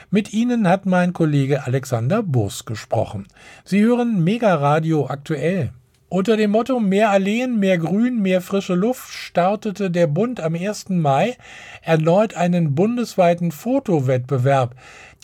Mit 0.10 0.34
ihnen 0.34 0.68
hat 0.68 0.86
mein 0.86 1.14
Kollege 1.14 1.66
Alexander 1.66 2.24
Burs 2.24 2.66
gesprochen. 2.66 3.26
Sie 3.64 3.82
hören 3.82 4.22
Mega 4.22 4.54
Radio 4.54 5.08
aktuell. 5.08 5.72
Unter 6.16 6.38
dem 6.38 6.52
Motto 6.52 6.80
Mehr 6.80 7.10
Alleen, 7.10 7.60
mehr 7.60 7.78
Grün, 7.78 8.22
mehr 8.22 8.40
frische 8.40 8.74
Luft 8.74 9.12
startete 9.12 9.92
der 9.92 10.08
Bund 10.08 10.40
am 10.40 10.56
1. 10.56 10.88
Mai 10.88 11.36
erneut 11.82 12.36
einen 12.36 12.74
bundesweiten 12.74 13.52
Fotowettbewerb. 13.52 14.76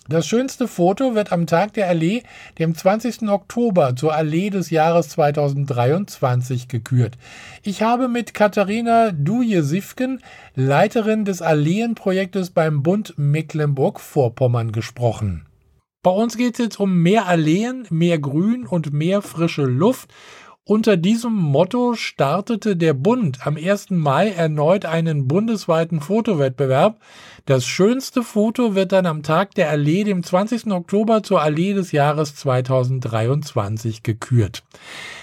Das 0.09 0.27
schönste 0.27 0.67
Foto 0.67 1.15
wird 1.15 1.31
am 1.31 1.47
Tag 1.47 1.71
der 1.75 1.87
Allee, 1.87 2.23
dem 2.59 2.75
20. 2.75 3.29
Oktober, 3.29 3.95
zur 3.95 4.13
Allee 4.13 4.49
des 4.49 4.69
Jahres 4.69 5.07
2023 5.07 6.67
gekürt. 6.67 7.17
Ich 7.63 7.81
habe 7.81 8.09
mit 8.09 8.33
Katharina 8.33 9.11
Duje-Sifken, 9.11 10.19
Leiterin 10.55 11.23
des 11.23 11.41
Alleenprojektes 11.41 12.49
beim 12.49 12.83
Bund 12.83 13.13
Mecklenburg-Vorpommern, 13.15 14.73
gesprochen. 14.73 15.45
Bei 16.03 16.11
uns 16.11 16.35
geht 16.35 16.55
es 16.55 16.65
jetzt 16.65 16.79
um 16.81 16.97
mehr 16.97 17.27
Alleen, 17.27 17.85
mehr 17.91 18.19
Grün 18.19 18.65
und 18.65 18.91
mehr 18.91 19.21
frische 19.21 19.63
Luft. 19.63 20.11
Unter 20.63 20.95
diesem 20.95 21.33
Motto 21.33 21.95
startete 21.95 22.75
der 22.75 22.93
Bund 22.93 23.47
am 23.47 23.57
1. 23.57 23.89
Mai 23.89 24.29
erneut 24.29 24.85
einen 24.85 25.27
bundesweiten 25.27 26.01
Fotowettbewerb. 26.01 27.01
Das 27.47 27.65
schönste 27.65 28.21
Foto 28.21 28.75
wird 28.75 28.91
dann 28.91 29.07
am 29.07 29.23
Tag 29.23 29.55
der 29.55 29.71
Allee, 29.71 30.03
dem 30.03 30.23
20. 30.23 30.67
Oktober 30.67 31.23
zur 31.23 31.41
Allee 31.41 31.73
des 31.73 31.91
Jahres 31.91 32.35
2023 32.35 34.03
gekürt. 34.03 34.63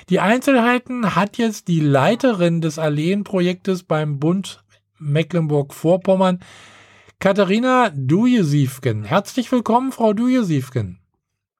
Die 0.08 0.18
Einzelheiten 0.18 1.14
hat 1.14 1.38
jetzt 1.38 1.68
die 1.68 1.80
Leiterin 1.80 2.60
des 2.60 2.80
Alleenprojektes 2.80 3.84
beim 3.84 4.18
Bund 4.18 4.64
Mecklenburg-Vorpommern, 4.98 6.40
Katharina 7.20 7.92
Dujesiefken. 7.94 9.04
Herzlich 9.04 9.52
willkommen, 9.52 9.92
Frau 9.92 10.14
Dujesiefken. 10.14 10.98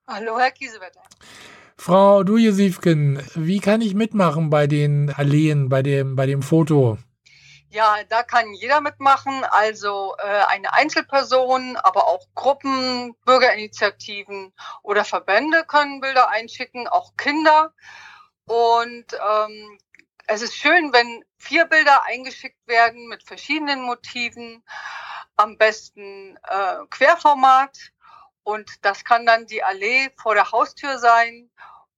Hallo, 0.05 0.37
Herr 0.37 0.51
Kiesewetter. 0.51 0.99
Frau 1.79 2.23
Dujesiefken, 2.23 3.25
wie 3.35 3.61
kann 3.61 3.79
ich 3.79 3.95
mitmachen 3.95 4.49
bei 4.49 4.67
den 4.67 5.13
Alleen, 5.15 5.69
bei 5.69 5.81
dem, 5.81 6.17
bei 6.17 6.25
dem 6.25 6.41
Foto? 6.41 6.97
Ja, 7.69 7.95
da 8.09 8.21
kann 8.21 8.51
jeder 8.51 8.81
mitmachen, 8.81 9.45
also 9.45 10.13
äh, 10.17 10.43
eine 10.49 10.73
Einzelperson, 10.73 11.77
aber 11.77 12.09
auch 12.09 12.27
Gruppen, 12.35 13.15
Bürgerinitiativen 13.23 14.51
oder 14.83 15.05
Verbände 15.05 15.63
können 15.65 16.01
Bilder 16.01 16.27
einschicken, 16.29 16.89
auch 16.89 17.15
Kinder. 17.15 17.73
Und 18.43 19.05
ähm, 19.13 19.77
es 20.27 20.41
ist 20.41 20.55
schön, 20.55 20.91
wenn 20.91 21.23
vier 21.37 21.63
Bilder 21.63 22.03
eingeschickt 22.03 22.67
werden 22.67 23.07
mit 23.07 23.23
verschiedenen 23.23 23.83
Motiven, 23.83 24.65
am 25.37 25.57
besten 25.57 26.37
äh, 26.43 26.75
Querformat. 26.89 27.93
Und 28.49 28.83
das 28.83 29.03
kann 29.03 29.27
dann 29.27 29.45
die 29.45 29.63
Allee 29.63 30.09
vor 30.17 30.33
der 30.33 30.51
Haustür 30.51 30.97
sein 30.97 31.51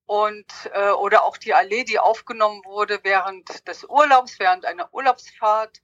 und 0.05 0.45
äh, 0.73 0.89
oder 0.89 1.23
auch 1.23 1.37
die 1.37 1.53
Allee, 1.53 1.85
die 1.85 1.97
aufgenommen 1.97 2.61
wurde 2.65 2.99
während 3.03 3.65
des 3.69 3.85
Urlaubs, 3.85 4.37
während 4.37 4.65
einer 4.65 4.93
Urlaubsfahrt. 4.93 5.81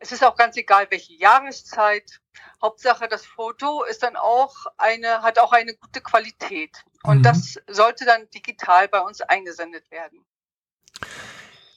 Es 0.00 0.10
ist 0.10 0.24
auch 0.24 0.34
ganz 0.34 0.56
egal, 0.56 0.88
welche 0.90 1.14
Jahreszeit. 1.14 2.20
Hauptsache, 2.60 3.06
das 3.06 3.24
Foto 3.24 3.84
ist 3.84 4.02
dann 4.02 4.16
auch 4.16 4.52
eine, 4.76 5.22
hat 5.22 5.38
auch 5.38 5.52
eine 5.52 5.76
gute 5.76 6.00
Qualität. 6.00 6.82
Und 7.04 7.18
mhm. 7.18 7.22
das 7.22 7.60
sollte 7.68 8.04
dann 8.04 8.28
digital 8.30 8.88
bei 8.88 9.00
uns 9.00 9.20
eingesendet 9.20 9.88
werden. 9.92 10.24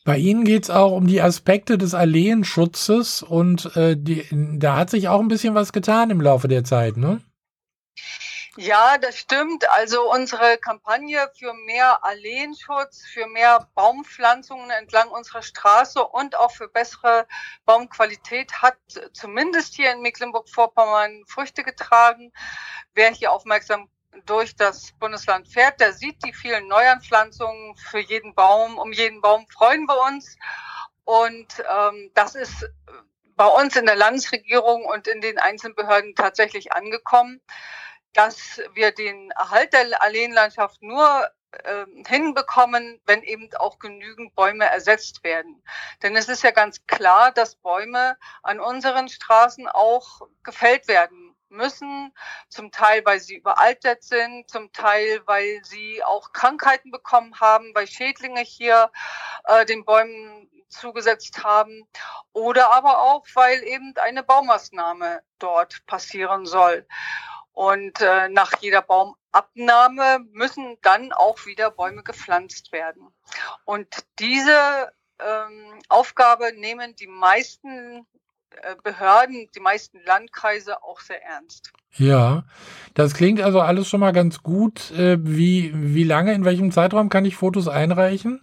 Bei 0.03 0.17
Ihnen 0.17 0.45
geht 0.45 0.63
es 0.63 0.69
auch 0.71 0.93
um 0.93 1.05
die 1.05 1.21
Aspekte 1.21 1.77
des 1.77 1.93
Alleenschutzes 1.93 3.21
und 3.21 3.75
äh, 3.75 3.95
die, 3.95 4.25
da 4.31 4.77
hat 4.77 4.89
sich 4.89 5.09
auch 5.09 5.19
ein 5.19 5.27
bisschen 5.27 5.53
was 5.53 5.73
getan 5.73 6.09
im 6.09 6.21
Laufe 6.21 6.47
der 6.47 6.63
Zeit, 6.63 6.97
ne? 6.97 7.21
Ja, 8.57 8.97
das 8.97 9.17
stimmt. 9.17 9.69
Also 9.71 10.09
unsere 10.09 10.57
Kampagne 10.57 11.29
für 11.37 11.53
mehr 11.53 12.05
Alleenschutz, 12.05 13.05
für 13.05 13.27
mehr 13.27 13.67
Baumpflanzungen 13.75 14.69
entlang 14.69 15.09
unserer 15.09 15.41
Straße 15.41 16.01
und 16.01 16.37
auch 16.37 16.51
für 16.51 16.69
bessere 16.69 17.27
Baumqualität 17.65 18.61
hat 18.61 18.77
zumindest 19.11 19.75
hier 19.75 19.91
in 19.91 20.01
Mecklenburg-Vorpommern 20.01 21.25
Früchte 21.27 21.63
getragen. 21.63 22.31
Wer 22.93 23.11
hier 23.11 23.33
aufmerksam 23.33 23.89
durch 24.25 24.55
das 24.55 24.93
Bundesland 24.93 25.49
fährt, 25.49 25.81
der 25.81 25.91
sieht 25.91 26.23
die 26.23 26.31
vielen 26.31 26.69
Neuanpflanzungen 26.69 27.75
für 27.75 27.99
jeden 27.99 28.33
Baum. 28.35 28.77
Um 28.77 28.93
jeden 28.93 29.19
Baum 29.19 29.45
freuen 29.49 29.85
wir 29.85 30.01
uns. 30.01 30.37
Und 31.03 31.61
ähm, 31.69 32.09
das 32.13 32.35
ist 32.35 32.69
bei 33.35 33.47
uns 33.47 33.75
in 33.75 33.85
der 33.85 33.97
Landesregierung 33.97 34.85
und 34.85 35.07
in 35.07 35.19
den 35.19 35.39
einzelnen 35.39 35.75
Behörden 35.75 36.15
tatsächlich 36.15 36.71
angekommen 36.71 37.41
dass 38.15 38.61
wir 38.73 38.91
den 38.91 39.29
Erhalt 39.31 39.73
der 39.73 40.01
Alleenlandschaft 40.01 40.81
nur 40.81 41.29
äh, 41.51 41.85
hinbekommen, 42.07 42.99
wenn 43.05 43.21
eben 43.23 43.49
auch 43.57 43.77
genügend 43.77 44.33
Bäume 44.35 44.65
ersetzt 44.65 45.23
werden. 45.23 45.61
Denn 46.01 46.15
es 46.15 46.29
ist 46.29 46.43
ja 46.43 46.51
ganz 46.51 46.85
klar, 46.87 47.31
dass 47.31 47.55
Bäume 47.55 48.17
an 48.41 48.59
unseren 48.59 49.09
Straßen 49.09 49.67
auch 49.67 50.21
gefällt 50.43 50.87
werden 50.87 51.35
müssen, 51.49 52.13
zum 52.49 52.71
Teil, 52.71 53.05
weil 53.05 53.19
sie 53.19 53.35
überaltert 53.35 54.03
sind, 54.03 54.49
zum 54.49 54.71
Teil, 54.71 55.21
weil 55.25 55.61
sie 55.63 56.03
auch 56.03 56.31
Krankheiten 56.31 56.91
bekommen 56.91 57.39
haben, 57.39 57.71
weil 57.75 57.87
Schädlinge 57.87 58.41
hier 58.41 58.91
äh, 59.45 59.65
den 59.65 59.85
Bäumen 59.85 60.49
zugesetzt 60.69 61.43
haben 61.43 61.87
oder 62.33 62.71
aber 62.71 62.99
auch, 62.99 63.25
weil 63.33 63.63
eben 63.63 63.93
eine 63.97 64.23
Baumaßnahme 64.23 65.21
dort 65.39 65.85
passieren 65.85 66.45
soll. 66.45 66.87
Und 67.55 68.01
äh, 68.01 68.27
nach 68.27 68.51
jeder 68.59 68.81
Baumabnahme 68.81 70.19
müssen 70.33 70.77
dann 70.81 71.13
auch 71.13 71.45
wieder 71.45 71.71
Bäume 71.71 72.03
gepflanzt 72.03 72.73
werden. 72.73 73.07
Und 73.63 73.87
diese 74.19 74.91
ähm, 75.19 75.79
Aufgabe 75.87 76.51
nehmen 76.57 76.97
die 76.97 77.07
meisten 77.07 78.05
äh, 78.61 78.75
Behörden, 78.83 79.49
die 79.55 79.61
meisten 79.61 80.01
Landkreise 80.05 80.83
auch 80.83 80.99
sehr 80.99 81.23
ernst. 81.23 81.71
Ja, 81.93 82.43
das 82.93 83.13
klingt 83.13 83.39
also 83.39 83.61
alles 83.61 83.87
schon 83.87 84.01
mal 84.01 84.11
ganz 84.11 84.43
gut. 84.43 84.91
Äh, 84.91 85.17
wie, 85.21 85.71
wie 85.73 86.03
lange, 86.03 86.33
in 86.33 86.43
welchem 86.43 86.73
Zeitraum 86.73 87.07
kann 87.07 87.23
ich 87.23 87.37
Fotos 87.37 87.69
einreichen? 87.69 88.41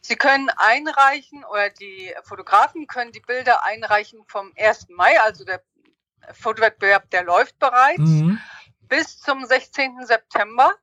Sie 0.00 0.16
können 0.16 0.50
einreichen 0.56 1.44
oder 1.44 1.68
die 1.68 2.12
Fotografen 2.24 2.86
können 2.86 3.12
die 3.12 3.20
Bilder 3.20 3.64
einreichen 3.66 4.20
vom 4.26 4.50
1. 4.56 4.88
Mai, 4.88 5.20
also 5.20 5.44
der 5.44 5.62
Fotowettbewerb, 6.32 7.10
der 7.10 7.24
läuft 7.24 7.58
bereits, 7.58 7.98
mhm. 7.98 8.38
bis 8.88 9.18
zum 9.18 9.44
16. 9.44 10.06
September. 10.06 10.74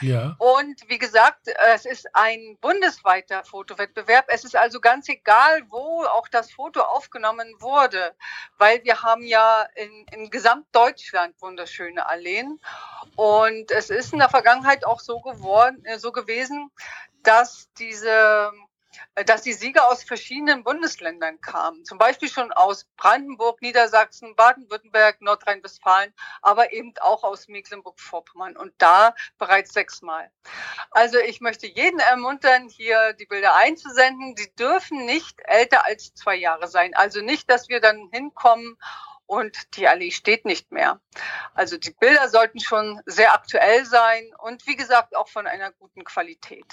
Ja. 0.00 0.34
Und 0.38 0.88
wie 0.88 0.98
gesagt, 0.98 1.48
es 1.74 1.84
ist 1.84 2.08
ein 2.14 2.56
bundesweiter 2.60 3.44
Fotowettbewerb. 3.44 4.26
Es 4.28 4.44
ist 4.44 4.56
also 4.56 4.80
ganz 4.80 5.08
egal, 5.08 5.62
wo 5.68 6.04
auch 6.04 6.28
das 6.28 6.50
Foto 6.50 6.80
aufgenommen 6.80 7.54
wurde, 7.60 8.14
weil 8.58 8.82
wir 8.84 9.02
haben 9.02 9.22
ja 9.22 9.66
in, 9.74 10.06
in 10.12 10.30
Gesamtdeutschland 10.30 11.40
wunderschöne 11.40 12.08
Alleen. 12.08 12.58
Und 13.16 13.70
es 13.70 13.90
ist 13.90 14.12
in 14.12 14.18
der 14.18 14.30
Vergangenheit 14.30 14.84
auch 14.86 15.00
so 15.00 15.20
geworden, 15.20 15.84
äh, 15.84 15.98
so 15.98 16.10
gewesen, 16.10 16.70
dass 17.22 17.68
diese 17.78 18.50
dass 19.26 19.42
die 19.42 19.52
Sieger 19.52 19.88
aus 19.88 20.04
verschiedenen 20.04 20.64
Bundesländern 20.64 21.40
kamen. 21.40 21.84
Zum 21.84 21.98
Beispiel 21.98 22.28
schon 22.28 22.52
aus 22.52 22.86
Brandenburg, 22.96 23.62
Niedersachsen, 23.62 24.34
Baden-Württemberg, 24.36 25.20
Nordrhein-Westfalen, 25.20 26.12
aber 26.40 26.72
eben 26.72 26.94
auch 27.00 27.24
aus 27.24 27.48
Mecklenburg-Vorpommern 27.48 28.56
und 28.56 28.72
da 28.78 29.14
bereits 29.38 29.72
sechsmal. 29.72 30.30
Also 30.90 31.18
ich 31.18 31.40
möchte 31.40 31.66
jeden 31.66 32.00
ermuntern, 32.00 32.68
hier 32.68 33.12
die 33.14 33.26
Bilder 33.26 33.54
einzusenden. 33.56 34.34
Die 34.34 34.54
dürfen 34.54 35.04
nicht 35.04 35.40
älter 35.44 35.84
als 35.84 36.14
zwei 36.14 36.36
Jahre 36.36 36.68
sein. 36.68 36.94
Also 36.94 37.20
nicht, 37.20 37.50
dass 37.50 37.68
wir 37.68 37.80
dann 37.80 38.08
hinkommen 38.12 38.78
und 39.26 39.76
die 39.76 39.88
Allee 39.88 40.10
steht 40.10 40.44
nicht 40.44 40.72
mehr. 40.72 41.00
Also 41.54 41.78
die 41.78 41.92
Bilder 41.92 42.28
sollten 42.28 42.60
schon 42.60 43.00
sehr 43.06 43.32
aktuell 43.32 43.84
sein 43.86 44.30
und 44.38 44.66
wie 44.66 44.76
gesagt 44.76 45.16
auch 45.16 45.28
von 45.28 45.46
einer 45.46 45.72
guten 45.72 46.04
Qualität. 46.04 46.66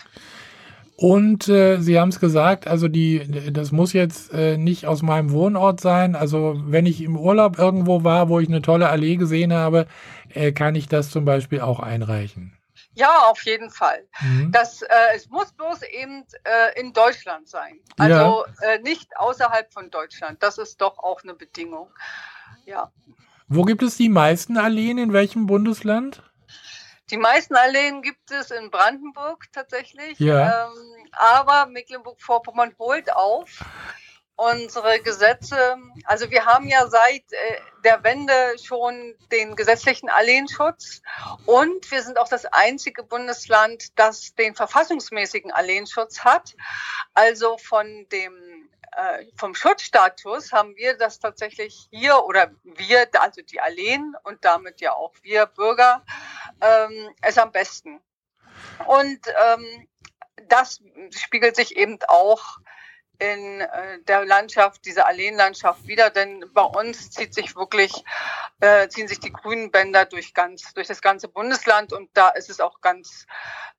Und 1.01 1.47
äh, 1.47 1.79
Sie 1.79 1.97
haben 1.97 2.09
es 2.09 2.19
gesagt, 2.19 2.67
also 2.67 2.89
die, 2.89 3.53
das 3.53 3.71
muss 3.71 3.93
jetzt 3.93 4.33
äh, 4.33 4.57
nicht 4.57 4.85
aus 4.85 5.01
meinem 5.01 5.31
Wohnort 5.31 5.79
sein. 5.79 6.13
Also 6.13 6.55
wenn 6.65 6.85
ich 6.85 6.99
im 6.99 7.15
Urlaub 7.15 7.57
irgendwo 7.57 8.03
war, 8.03 8.27
wo 8.27 8.41
ich 8.41 8.49
eine 8.49 8.61
tolle 8.61 8.89
Allee 8.89 9.15
gesehen 9.15 9.53
habe, 9.53 9.87
äh, 10.27 10.51
kann 10.51 10.75
ich 10.75 10.89
das 10.89 11.09
zum 11.09 11.23
Beispiel 11.23 11.61
auch 11.61 11.79
einreichen. 11.79 12.51
Ja, 12.95 13.29
auf 13.29 13.45
jeden 13.45 13.69
Fall. 13.69 14.09
Mhm. 14.19 14.51
Das, 14.51 14.81
äh, 14.81 14.87
es 15.15 15.29
muss 15.29 15.53
bloß 15.53 15.83
eben 15.83 16.25
äh, 16.43 16.77
in 16.77 16.91
Deutschland 16.91 17.47
sein. 17.47 17.79
Also 17.97 18.43
ja. 18.61 18.67
äh, 18.67 18.79
nicht 18.79 19.07
außerhalb 19.15 19.71
von 19.71 19.89
Deutschland. 19.91 20.43
Das 20.43 20.57
ist 20.57 20.81
doch 20.81 20.97
auch 20.99 21.23
eine 21.23 21.33
Bedingung. 21.33 21.87
Ja. 22.65 22.91
Wo 23.47 23.63
gibt 23.63 23.83
es 23.83 23.95
die 23.95 24.09
meisten 24.09 24.57
Alleen? 24.57 24.97
In 24.97 25.13
welchem 25.13 25.45
Bundesland? 25.45 26.28
Die 27.11 27.17
meisten 27.17 27.55
Alleen 27.55 28.01
gibt 28.01 28.31
es 28.31 28.51
in 28.51 28.69
Brandenburg 28.69 29.45
tatsächlich. 29.51 30.19
Ja. 30.19 30.67
Ähm, 30.67 31.07
aber 31.11 31.65
Mecklenburg-Vorpommern 31.67 32.75
holt 32.77 33.11
auf 33.13 33.49
unsere 34.39 35.01
Gesetze. 35.01 35.75
Also 36.05 36.31
wir 36.31 36.45
haben 36.45 36.67
ja 36.67 36.87
seit 36.87 37.31
äh, 37.31 37.59
der 37.83 38.03
Wende 38.05 38.33
schon 38.63 39.15
den 39.33 39.57
gesetzlichen 39.57 40.09
Alleenschutz 40.09 41.01
und 41.45 41.91
wir 41.91 42.01
sind 42.03 42.17
auch 42.17 42.29
das 42.29 42.45
einzige 42.45 43.03
Bundesland, 43.03 43.99
das 43.99 44.33
den 44.35 44.55
verfassungsmäßigen 44.55 45.51
Alleenschutz 45.51 46.19
hat. 46.19 46.55
Also 47.13 47.57
von 47.57 48.07
dem 48.13 48.58
äh, 48.95 49.25
vom 49.37 49.55
Schutzstatus 49.55 50.51
haben 50.51 50.75
wir 50.75 50.97
das 50.97 51.19
tatsächlich 51.19 51.87
hier 51.91 52.23
oder 52.25 52.51
wir, 52.63 53.07
also 53.19 53.41
die 53.41 53.61
Alleen 53.61 54.15
und 54.23 54.43
damit 54.43 54.81
ja 54.81 54.93
auch 54.93 55.13
wir 55.21 55.45
Bürger, 55.45 56.03
ähm, 56.61 57.09
es 57.21 57.37
am 57.37 57.51
besten. 57.51 58.01
Und 58.87 59.19
ähm, 59.27 59.87
das 60.47 60.81
spiegelt 61.11 61.55
sich 61.55 61.75
eben 61.77 61.99
auch 62.07 62.59
in 63.19 63.61
äh, 63.61 63.99
der 64.07 64.25
Landschaft, 64.25 64.85
dieser 64.85 65.05
Alleenlandschaft 65.05 65.85
wieder, 65.87 66.09
denn 66.09 66.45
bei 66.53 66.63
uns 66.63 67.11
zieht 67.11 67.33
sich 67.33 67.55
wirklich, 67.55 67.91
äh, 68.61 68.87
ziehen 68.87 69.09
sich 69.09 69.19
die 69.19 69.31
grünen 69.31 69.71
Bänder 69.71 70.05
durch 70.05 70.33
ganz, 70.33 70.73
durch 70.73 70.87
das 70.87 71.01
ganze 71.01 71.27
Bundesland 71.27 71.91
und 71.91 72.09
da 72.13 72.29
ist 72.29 72.49
es 72.49 72.61
auch 72.61 72.79
ganz 72.79 73.27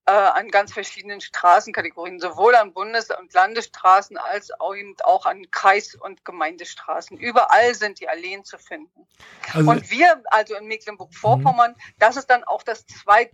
äh, 0.07 0.13
an 0.13 0.49
ganz 0.49 0.73
verschiedenen 0.73 1.21
Straßenkategorien, 1.21 2.21
sowohl 2.21 2.55
an 2.55 2.73
Bundes- 2.73 3.11
und 3.11 3.33
Landesstraßen 3.33 4.17
als 4.19 4.51
auch, 4.61 4.75
eben 4.75 4.95
auch 5.05 5.25
an 5.25 5.51
Kreis- 5.51 5.95
und 5.95 6.25
Gemeindestraßen. 6.25 7.17
Überall 7.17 7.75
sind 7.75 8.01
die 8.01 8.09
Alleen 8.09 8.45
zu 8.45 8.59
finden. 8.59 9.07
Also, 9.55 9.71
und 9.71 9.91
wir, 9.91 10.23
also 10.27 10.55
in 10.55 10.67
Mecklenburg-Vorpommern, 10.67 11.73
mhm. 11.73 11.95
das 11.99 12.17
ist 12.17 12.29
dann 12.29 12.45
auch 12.45 12.63
das 12.63 12.87
zweit 12.87 13.33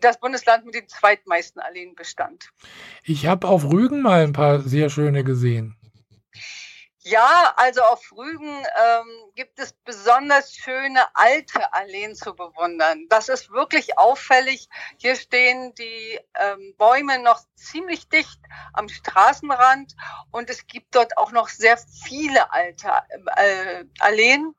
das 0.00 0.18
Bundesland 0.20 0.64
mit 0.64 0.74
dem 0.74 0.88
zweitmeisten 0.88 1.60
Alleenbestand. 1.60 2.50
Ich 3.02 3.26
habe 3.26 3.48
auf 3.48 3.64
Rügen 3.64 4.02
mal 4.02 4.22
ein 4.22 4.32
paar 4.32 4.60
sehr 4.60 4.90
schöne 4.90 5.24
gesehen. 5.24 5.76
Ja, 7.08 7.54
also 7.54 7.82
auf 7.82 8.10
Rügen 8.10 8.48
ähm, 8.50 9.32
gibt 9.36 9.60
es 9.60 9.72
besonders 9.84 10.56
schöne 10.56 11.00
alte 11.14 11.72
Alleen 11.72 12.16
zu 12.16 12.34
bewundern. 12.34 13.06
Das 13.08 13.28
ist 13.28 13.52
wirklich 13.52 13.96
auffällig. 13.96 14.68
Hier 14.96 15.14
stehen 15.14 15.72
die 15.76 16.18
ähm, 16.34 16.74
Bäume 16.76 17.20
noch 17.22 17.40
ziemlich 17.54 18.08
dicht 18.08 18.40
am 18.72 18.88
Straßenrand 18.88 19.94
und 20.32 20.50
es 20.50 20.66
gibt 20.66 20.96
dort 20.96 21.16
auch 21.16 21.30
noch 21.30 21.48
sehr 21.48 21.78
viele 21.78 22.52
alte 22.52 22.90
äh, 23.36 23.84
Alleen 24.00 24.56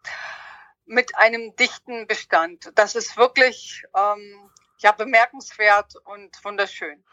mit 0.85 1.17
einem 1.17 1.53
dichten 1.57 2.07
Bestand. 2.07 2.71
Das 2.75 2.95
ist 2.95 3.17
wirklich 3.17 3.83
ähm, 3.93 4.49
ja, 4.79 4.91
bemerkenswert 4.91 5.95
und 6.05 6.43
wunderschön. 6.43 7.03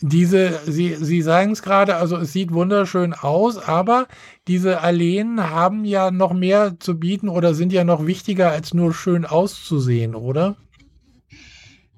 Diese, 0.00 0.60
Sie, 0.70 0.96
Sie 0.96 1.22
sagen 1.22 1.52
es 1.52 1.62
gerade, 1.62 1.96
also 1.96 2.16
es 2.16 2.32
sieht 2.32 2.52
wunderschön 2.52 3.14
aus, 3.14 3.58
aber 3.58 4.08
diese 4.48 4.80
Alleen 4.80 5.50
haben 5.50 5.84
ja 5.84 6.10
noch 6.10 6.32
mehr 6.32 6.74
zu 6.80 6.98
bieten 6.98 7.28
oder 7.28 7.54
sind 7.54 7.72
ja 7.72 7.84
noch 7.84 8.04
wichtiger 8.04 8.50
als 8.50 8.74
nur 8.74 8.92
schön 8.92 9.24
auszusehen, 9.24 10.14
oder? 10.14 10.56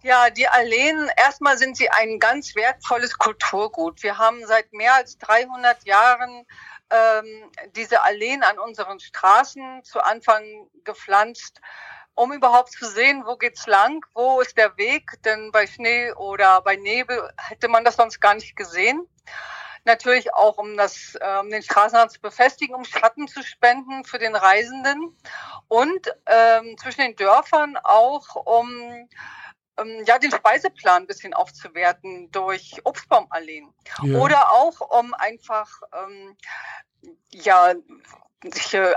Ja, 0.02 0.30
die 0.30 0.46
Alleen, 0.46 1.10
erstmal 1.16 1.58
sind 1.58 1.76
sie 1.76 1.90
ein 1.90 2.20
ganz 2.20 2.54
wertvolles 2.54 3.18
Kulturgut. 3.18 4.04
Wir 4.04 4.18
haben 4.18 4.46
seit 4.46 4.72
mehr 4.72 4.94
als 4.94 5.18
300 5.18 5.84
Jahren 5.84 6.46
ähm, 6.90 7.50
diese 7.74 8.04
Alleen 8.04 8.44
an 8.44 8.58
unseren 8.60 9.00
Straßen 9.00 9.82
zu 9.82 10.00
Anfang 10.00 10.44
gepflanzt 10.84 11.60
um 12.16 12.32
überhaupt 12.32 12.72
zu 12.72 12.86
sehen, 12.86 13.24
wo 13.26 13.36
geht's 13.36 13.66
lang, 13.66 14.04
wo 14.14 14.40
ist 14.40 14.56
der 14.56 14.76
Weg, 14.76 15.22
denn 15.24 15.52
bei 15.52 15.66
Schnee 15.66 16.12
oder 16.12 16.62
bei 16.62 16.74
Nebel 16.74 17.30
hätte 17.36 17.68
man 17.68 17.84
das 17.84 17.96
sonst 17.96 18.20
gar 18.20 18.34
nicht 18.34 18.56
gesehen. 18.56 19.06
Natürlich 19.84 20.34
auch, 20.34 20.56
um 20.56 20.76
das, 20.76 21.16
äh, 21.20 21.38
um 21.38 21.50
den 21.50 21.62
Straßenrand 21.62 22.10
zu 22.10 22.20
befestigen, 22.20 22.74
um 22.74 22.84
Schatten 22.84 23.28
zu 23.28 23.42
spenden 23.44 24.04
für 24.04 24.18
den 24.18 24.34
Reisenden 24.34 25.16
und 25.68 26.12
ähm, 26.26 26.76
zwischen 26.78 27.02
den 27.02 27.16
Dörfern 27.16 27.76
auch, 27.84 28.34
um 28.34 29.08
ähm, 29.78 30.04
ja, 30.06 30.18
den 30.18 30.32
Speiseplan 30.32 31.02
ein 31.02 31.06
bisschen 31.06 31.34
aufzuwerten 31.34 32.30
durch 32.32 32.80
Obstbaumalleen. 32.84 33.72
Ja. 34.02 34.18
Oder 34.18 34.52
auch, 34.52 34.80
um 34.80 35.14
einfach 35.14 35.82
ähm, 35.92 36.36
ja, 37.30 37.74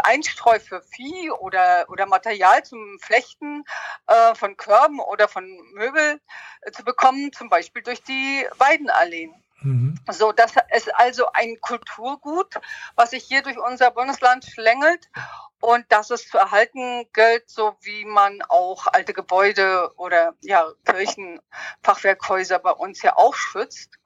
Einstreu 0.03 0.59
für 0.59 0.81
Vieh 0.81 1.31
oder, 1.31 1.85
oder 1.89 2.05
Material 2.05 2.63
zum 2.63 2.99
Flechten 2.99 3.63
äh, 4.07 4.35
von 4.35 4.57
Körben 4.57 4.99
oder 4.99 5.27
von 5.27 5.45
Möbel 5.73 6.19
äh, 6.61 6.71
zu 6.71 6.83
bekommen, 6.83 7.31
zum 7.31 7.49
Beispiel 7.49 7.81
durch 7.81 8.03
die 8.03 8.45
Weidenalleen. 8.57 9.33
Mhm. 9.61 9.95
So, 10.09 10.31
das 10.31 10.53
ist 10.75 10.93
also 10.95 11.27
ein 11.33 11.59
Kulturgut, 11.61 12.55
was 12.95 13.11
sich 13.11 13.23
hier 13.23 13.41
durch 13.41 13.57
unser 13.57 13.91
Bundesland 13.91 14.45
schlängelt 14.45 15.09
und 15.59 15.85
dass 15.89 16.09
es 16.09 16.27
zu 16.27 16.37
erhalten 16.37 17.05
gilt, 17.13 17.49
so 17.49 17.75
wie 17.81 18.05
man 18.05 18.41
auch 18.47 18.87
alte 18.87 19.13
Gebäude 19.13 19.91
oder 19.97 20.33
ja, 20.41 20.65
Kirchen, 20.85 21.41
Fachwerkhäuser 21.83 22.59
bei 22.59 22.71
uns 22.71 23.01
ja 23.01 23.17
auch 23.17 23.35
schützt. 23.35 23.99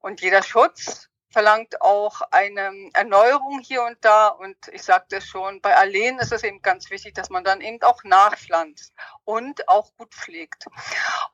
Und 0.00 0.20
jeder 0.20 0.42
Schutz 0.42 1.08
verlangt 1.32 1.80
auch 1.80 2.20
eine 2.30 2.90
Erneuerung 2.92 3.60
hier 3.60 3.82
und 3.82 3.96
da. 4.02 4.28
Und 4.28 4.56
ich 4.72 4.82
sagte 4.82 5.20
schon, 5.20 5.60
bei 5.60 5.76
Alleen 5.76 6.18
ist 6.18 6.32
es 6.32 6.42
eben 6.42 6.62
ganz 6.62 6.90
wichtig, 6.90 7.14
dass 7.14 7.30
man 7.30 7.44
dann 7.44 7.60
eben 7.60 7.82
auch 7.82 8.04
nachpflanzt 8.04 8.92
und 9.24 9.68
auch 9.68 9.92
gut 9.96 10.14
pflegt. 10.14 10.66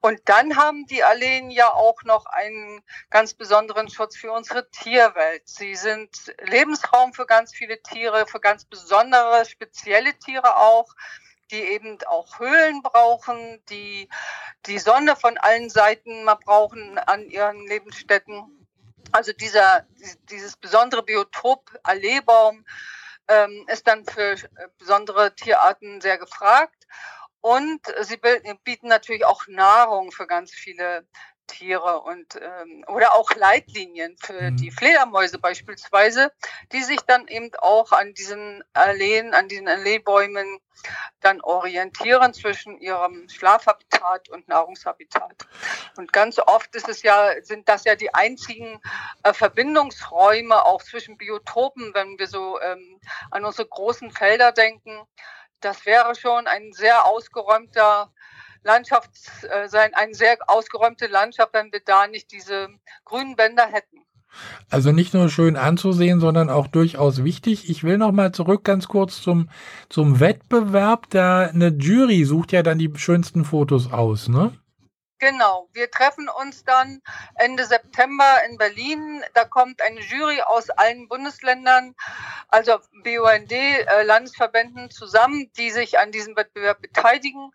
Und 0.01 0.21
dann 0.27 0.57
haben 0.57 0.87
die 0.87 1.03
Alleen 1.03 1.51
ja 1.51 1.73
auch 1.73 2.03
noch 2.05 2.27
einen 2.27 2.83
ganz 3.11 3.35
besonderen 3.35 3.89
Schutz 3.91 4.17
für 4.17 4.33
unsere 4.33 4.71
Tierwelt. 4.71 5.49
Sie 5.49 5.75
sind 5.75 6.33
Lebensraum 6.43 7.13
für 7.13 7.27
ganz 7.27 7.53
viele 7.53 7.83
Tiere, 7.83 8.27
für 8.27 8.41
ganz 8.41 8.65
besondere, 8.65 9.45
spezielle 9.45 10.19
Tiere 10.19 10.57
auch 10.57 10.95
die 11.51 11.63
eben 11.63 11.99
auch 12.07 12.39
Höhlen 12.39 12.83
brauchen, 12.83 13.63
die 13.71 14.09
die 14.67 14.79
Sonne 14.79 15.17
von 15.17 15.39
allen 15.39 15.71
Seiten 15.71 16.25
mal 16.25 16.35
brauchen 16.35 16.99
an 16.99 17.29
ihren 17.29 17.67
Lebensstätten. 17.67 18.58
Also 19.13 19.33
dieser, 19.33 19.87
dieses 20.31 20.57
besondere 20.57 21.03
Biotop 21.03 21.79
Alleebaum 21.83 22.65
ähm, 23.29 23.65
ist 23.69 23.87
dann 23.87 24.05
für 24.05 24.33
äh, 24.33 24.69
besondere 24.79 25.35
Tierarten 25.35 26.01
sehr 26.01 26.19
gefragt. 26.19 26.87
Und 27.41 27.81
sie 28.03 28.19
bieten 28.65 28.89
natürlich 28.89 29.25
auch 29.25 29.47
Nahrung 29.47 30.11
für 30.11 30.27
ganz 30.27 30.51
viele 30.51 31.07
Tiere 31.49 32.01
und 32.03 32.37
ähm, 32.37 32.85
oder 32.87 33.15
auch 33.15 33.35
Leitlinien 33.35 34.17
für 34.19 34.53
mhm. 34.53 34.57
die 34.57 34.71
Fledermäuse 34.71 35.39
beispielsweise, 35.39 36.31
die 36.73 36.83
sich 36.85 37.01
dann 37.01 37.27
eben 37.27 37.51
auch 37.59 37.91
an 37.91 38.15
diesen 38.15 38.63
Alleen, 38.75 39.35
an 39.35 39.49
diesen 39.49 39.67
Alleebäumen 39.67 40.61
dann 41.21 41.41
orientieren 41.41 42.33
zwischen 42.33 42.79
ihrem 42.79 43.29
Schlafhabitat 43.29 44.29
und 44.29 44.47
Nahrungshabitat. 44.47 45.49
Und 45.97 46.13
ganz 46.13 46.39
oft 46.39 46.73
ist 46.77 46.89
es 46.89 47.03
ja, 47.03 47.33
sind 47.43 47.69
das 47.69 47.85
ja 47.85 47.97
die 47.97 48.15
einzigen 48.15 48.81
äh, 49.25 49.33
Verbindungsräume 49.33 50.65
auch 50.65 50.83
zwischen 50.83 51.17
Biotopen, 51.17 51.93
wenn 51.95 52.19
wir 52.19 52.29
so 52.29 52.61
ähm, 52.61 53.01
an 53.33 53.45
unsere 53.45 53.67
großen 53.67 54.13
Felder 54.13 54.53
denken. 54.53 55.03
Das 55.61 55.87
wäre 55.87 56.15
schon 56.15 56.47
ein 56.47 56.73
sehr 56.73 57.05
ausgeräumter 57.05 58.13
Landschaft 58.63 59.11
äh, 59.43 59.69
sein, 59.69 59.91
eine 59.95 60.15
sehr 60.15 60.37
ausgeräumte 60.47 61.07
Landschaft, 61.07 61.55
wenn 61.55 61.73
wir 61.73 61.81
da 61.85 62.07
nicht 62.07 62.33
diese 62.33 62.69
grünen 63.05 63.37
Bänder 63.37 63.67
hätten. 63.67 63.99
Also 64.71 64.93
nicht 64.93 65.15
nur 65.15 65.31
schön 65.31 65.57
anzusehen, 65.57 66.21
sondern 66.21 66.51
auch 66.51 66.67
durchaus 66.67 67.25
wichtig. 67.25 67.71
Ich 67.71 67.83
will 67.83 67.99
noch 67.99 68.13
mal 68.13 68.33
zurück 68.33 68.65
ganz 68.65 68.87
kurz 68.89 69.23
zum, 69.23 69.49
zum 69.89 70.21
Wettbewerb. 70.21 71.09
Da 71.11 71.47
eine 71.47 71.69
Jury 71.69 72.25
sucht 72.25 72.53
ja 72.53 72.63
dann 72.63 72.79
die 72.79 72.93
schönsten 72.97 73.45
Fotos 73.45 73.91
aus, 73.91 74.29
ne? 74.29 74.53
Genau, 75.21 75.69
wir 75.73 75.91
treffen 75.91 76.29
uns 76.29 76.65
dann 76.65 77.03
Ende 77.35 77.65
September 77.65 78.45
in 78.49 78.57
Berlin. 78.57 79.25
Da 79.35 79.45
kommt 79.45 79.83
eine 79.83 80.01
Jury 80.01 80.41
aus 80.43 80.71
allen 80.71 81.09
Bundesländern, 81.09 81.97
also 82.49 82.79
BUND, 83.03 83.51
äh, 83.51 84.03
Landesverbänden 84.05 84.91
zusammen, 84.91 85.51
die 85.57 85.71
sich 85.71 85.99
an 85.99 86.13
diesem 86.13 86.37
Wettbewerb 86.37 86.81
beteiligen. 86.81 87.51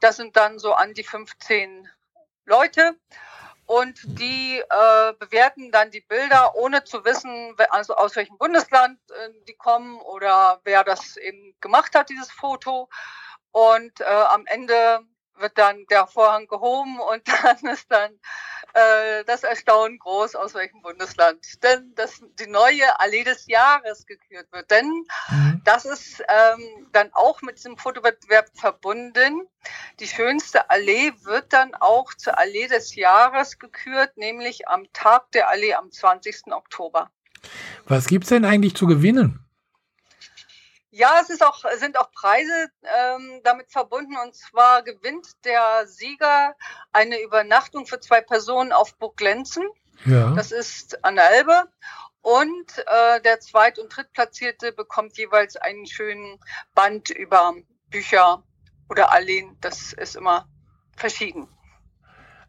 Das 0.00 0.16
sind 0.16 0.36
dann 0.36 0.58
so 0.58 0.74
an 0.74 0.94
die 0.94 1.04
15 1.04 1.88
Leute. 2.44 2.96
Und 3.66 4.00
die 4.04 4.58
äh, 4.58 5.12
bewerten 5.18 5.70
dann 5.72 5.90
die 5.92 6.00
Bilder, 6.00 6.54
ohne 6.56 6.84
zu 6.84 7.04
wissen, 7.04 7.56
also 7.70 7.96
aus 7.96 8.14
welchem 8.16 8.38
Bundesland 8.38 8.98
äh, 9.10 9.30
die 9.46 9.56
kommen 9.56 10.00
oder 10.00 10.60
wer 10.64 10.82
das 10.84 11.16
eben 11.16 11.54
gemacht 11.60 11.94
hat, 11.94 12.08
dieses 12.08 12.30
Foto. 12.30 12.88
Und 13.52 14.00
äh, 14.00 14.04
am 14.04 14.46
Ende 14.46 15.00
wird 15.38 15.56
dann 15.58 15.84
der 15.90 16.06
Vorhang 16.06 16.46
gehoben 16.46 17.00
und 17.00 17.22
dann 17.42 17.72
ist 17.72 17.90
dann 17.90 18.12
äh, 18.74 19.24
das 19.24 19.42
Erstaunen 19.42 19.98
groß, 19.98 20.34
aus 20.34 20.54
welchem 20.54 20.82
Bundesland 20.82 21.62
denn 21.62 21.92
das 21.94 22.20
die 22.38 22.46
neue 22.46 23.00
Allee 23.00 23.24
des 23.24 23.46
Jahres 23.46 24.06
gekürt 24.06 24.46
wird. 24.52 24.70
Denn 24.70 24.86
mhm. 25.30 25.62
das 25.64 25.84
ist 25.84 26.20
ähm, 26.20 26.88
dann 26.92 27.10
auch 27.12 27.42
mit 27.42 27.56
diesem 27.56 27.78
Fotowettbewerb 27.78 28.50
verbunden. 28.54 29.48
Die 30.00 30.06
schönste 30.06 30.70
Allee 30.70 31.12
wird 31.22 31.52
dann 31.52 31.74
auch 31.74 32.12
zur 32.14 32.38
Allee 32.38 32.68
des 32.68 32.94
Jahres 32.94 33.58
gekürt, 33.58 34.16
nämlich 34.16 34.68
am 34.68 34.84
Tag 34.92 35.30
der 35.32 35.48
Allee 35.48 35.74
am 35.74 35.90
20. 35.90 36.52
Oktober. 36.52 37.10
Was 37.86 38.06
gibt's 38.06 38.28
denn 38.28 38.44
eigentlich 38.44 38.74
zu 38.74 38.86
gewinnen? 38.86 39.45
Ja, 40.96 41.18
es 41.20 41.28
ist 41.28 41.44
auch, 41.44 41.62
sind 41.76 41.98
auch 41.98 42.10
Preise 42.10 42.70
ähm, 42.82 43.42
damit 43.44 43.70
verbunden. 43.70 44.16
Und 44.16 44.34
zwar 44.34 44.82
gewinnt 44.82 45.26
der 45.44 45.86
Sieger 45.86 46.54
eine 46.90 47.20
Übernachtung 47.20 47.84
für 47.84 48.00
zwei 48.00 48.22
Personen 48.22 48.72
auf 48.72 48.96
Burg 48.96 49.20
Lenzen. 49.20 49.68
Ja. 50.06 50.30
Das 50.30 50.52
ist 50.52 51.04
an 51.04 51.16
der 51.16 51.30
Elbe. 51.32 51.64
Und 52.22 52.78
äh, 52.78 53.20
der 53.20 53.40
Zweit- 53.40 53.78
und 53.78 53.94
Drittplatzierte 53.94 54.72
bekommt 54.72 55.18
jeweils 55.18 55.56
einen 55.56 55.86
schönen 55.86 56.40
Band 56.74 57.10
über 57.10 57.54
Bücher 57.90 58.42
oder 58.88 59.12
Alleen. 59.12 59.58
Das 59.60 59.92
ist 59.92 60.16
immer 60.16 60.48
verschieden. 60.96 61.46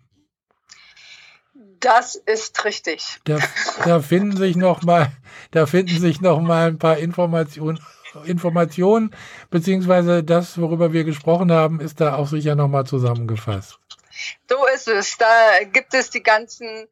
Das 1.79 2.15
ist 2.15 2.65
richtig. 2.65 3.19
Da, 3.25 3.37
da, 3.85 3.99
finden 3.99 4.35
sich 4.35 4.55
noch 4.55 4.81
mal, 4.81 5.11
da 5.51 5.67
finden 5.67 5.99
sich 5.99 6.21
noch 6.21 6.41
mal 6.41 6.69
ein 6.69 6.79
paar 6.79 6.97
Informationen, 6.97 7.79
Informationen 8.25 9.11
beziehungsweise 9.51 10.23
das, 10.23 10.59
worüber 10.59 10.91
wir 10.91 11.03
gesprochen 11.03 11.51
haben, 11.51 11.79
ist 11.79 12.01
da 12.01 12.15
auch 12.15 12.27
sicher 12.27 12.55
noch 12.55 12.67
mal 12.67 12.85
zusammengefasst. 12.85 13.77
So 14.49 14.55
ist 14.73 14.87
es. 14.87 15.17
Da 15.17 15.63
gibt 15.71 15.93
es 15.93 16.09
die 16.09 16.23
ganzen 16.23 16.87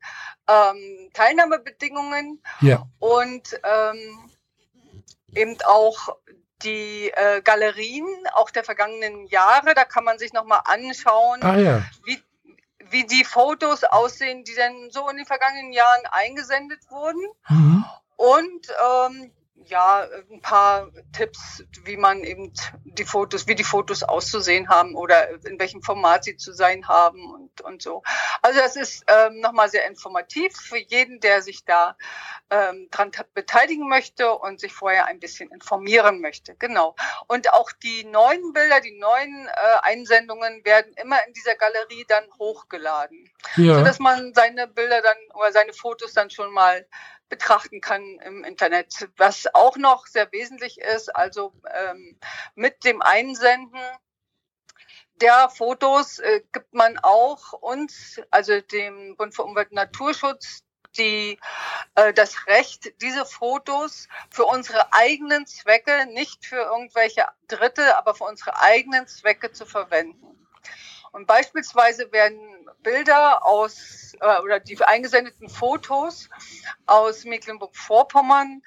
ähm, 0.47 1.09
Teilnahmebedingungen 1.13 2.41
ja. 2.61 2.87
und 2.99 3.59
ähm, 3.63 4.31
eben 5.33 5.57
auch 5.65 6.15
die 6.63 7.11
äh, 7.13 7.41
Galerien 7.41 8.07
auch 8.33 8.49
der 8.49 8.63
vergangenen 8.63 9.27
Jahre. 9.27 9.73
Da 9.73 9.85
kann 9.85 10.03
man 10.03 10.17
sich 10.17 10.33
nochmal 10.33 10.61
anschauen, 10.65 11.43
ah, 11.43 11.57
ja. 11.57 11.83
wie, 12.05 12.21
wie 12.89 13.05
die 13.05 13.23
Fotos 13.23 13.83
aussehen, 13.83 14.43
die 14.43 14.55
denn 14.55 14.89
so 14.91 15.07
in 15.09 15.17
den 15.17 15.25
vergangenen 15.25 15.73
Jahren 15.73 16.05
eingesendet 16.11 16.79
wurden. 16.89 17.23
Mhm. 17.49 17.85
Und 18.17 18.67
ähm, 18.87 19.31
ja, 19.67 20.07
ein 20.31 20.41
paar 20.41 20.89
Tipps, 21.13 21.63
wie 21.83 21.97
man 21.97 22.23
eben 22.23 22.53
die 22.83 23.05
Fotos, 23.05 23.47
wie 23.47 23.55
die 23.55 23.63
Fotos 23.63 24.03
auszusehen 24.03 24.69
haben 24.69 24.95
oder 24.95 25.29
in 25.45 25.59
welchem 25.59 25.81
Format 25.81 26.23
sie 26.23 26.37
zu 26.37 26.53
sein 26.53 26.87
haben 26.87 27.33
und, 27.33 27.61
und 27.61 27.81
so. 27.81 28.03
Also 28.41 28.59
das 28.59 28.75
ist 28.75 29.03
ähm, 29.07 29.39
nochmal 29.39 29.69
sehr 29.69 29.87
informativ 29.87 30.55
für 30.55 30.77
jeden, 30.77 31.19
der 31.19 31.41
sich 31.41 31.65
da 31.65 31.97
ähm, 32.49 32.87
dran 32.91 33.11
beteiligen 33.33 33.89
möchte 33.89 34.31
und 34.31 34.59
sich 34.59 34.73
vorher 34.73 35.05
ein 35.07 35.19
bisschen 35.19 35.51
informieren 35.51 36.21
möchte. 36.21 36.55
Genau. 36.55 36.95
Und 37.27 37.51
auch 37.53 37.71
die 37.71 38.03
neuen 38.05 38.53
Bilder, 38.53 38.81
die 38.81 38.97
neuen 38.97 39.47
äh, 39.47 39.77
Einsendungen 39.81 40.63
werden 40.63 40.93
immer 40.93 41.17
in 41.27 41.33
dieser 41.33 41.55
Galerie 41.55 42.05
dann 42.07 42.25
hochgeladen, 42.37 43.31
ja. 43.55 43.75
sodass 43.75 43.99
man 43.99 44.33
seine 44.33 44.67
Bilder 44.67 45.01
dann 45.01 45.17
oder 45.33 45.51
seine 45.51 45.73
Fotos 45.73 46.13
dann 46.13 46.29
schon 46.29 46.51
mal 46.51 46.85
betrachten 47.29 47.81
kann 47.81 48.19
im 48.19 48.43
Internet. 48.43 49.09
Was 49.17 49.47
auch 49.53 49.77
noch 49.77 50.07
sehr 50.07 50.31
wesentlich 50.31 50.79
ist, 50.79 51.15
also 51.15 51.53
ähm, 51.73 52.19
mit 52.55 52.83
dem 52.83 53.01
Einsenden 53.01 53.79
der 55.21 55.49
Fotos 55.49 56.19
äh, 56.19 56.41
gibt 56.51 56.73
man 56.73 56.97
auch 56.99 57.53
uns, 57.53 58.21
also 58.31 58.59
dem 58.59 59.15
Bund 59.15 59.33
für 59.33 59.43
Umwelt 59.43 59.69
und 59.69 59.75
Naturschutz, 59.75 60.63
die, 60.97 61.39
äh, 61.95 62.13
das 62.13 62.47
Recht, 62.47 63.01
diese 63.01 63.25
Fotos 63.25 64.07
für 64.29 64.45
unsere 64.45 64.93
eigenen 64.93 65.45
Zwecke, 65.45 66.05
nicht 66.07 66.45
für 66.45 66.57
irgendwelche 66.57 67.25
Dritte, 67.47 67.97
aber 67.97 68.15
für 68.15 68.25
unsere 68.25 68.59
eigenen 68.59 69.07
Zwecke 69.07 69.51
zu 69.51 69.65
verwenden. 69.65 70.47
Und 71.15 71.27
beispielsweise 71.27 72.11
werden 72.11 72.69
Bilder 72.83 73.45
aus 73.45 74.17
äh, 74.19 74.41
oder 74.41 74.59
die 74.59 74.77
eingesendeten 74.83 75.47
Fotos 75.47 76.29
aus 76.87 77.23
Mecklenburg-Vorpommern 77.23 78.61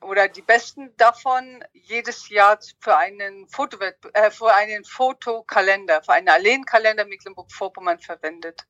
oder 0.00 0.26
die 0.26 0.40
besten 0.40 0.96
davon 0.96 1.62
jedes 1.74 2.30
Jahr 2.30 2.58
für 2.80 2.96
einen 2.96 3.46
Fotowett, 3.50 3.98
äh, 4.14 4.30
für 4.30 4.54
einen 4.54 4.86
Fotokalender, 4.86 6.02
für 6.02 6.14
einen 6.14 6.30
Alleenkalender 6.30 7.04
Mecklenburg-Vorpommern 7.04 7.98
verwendet. 7.98 8.66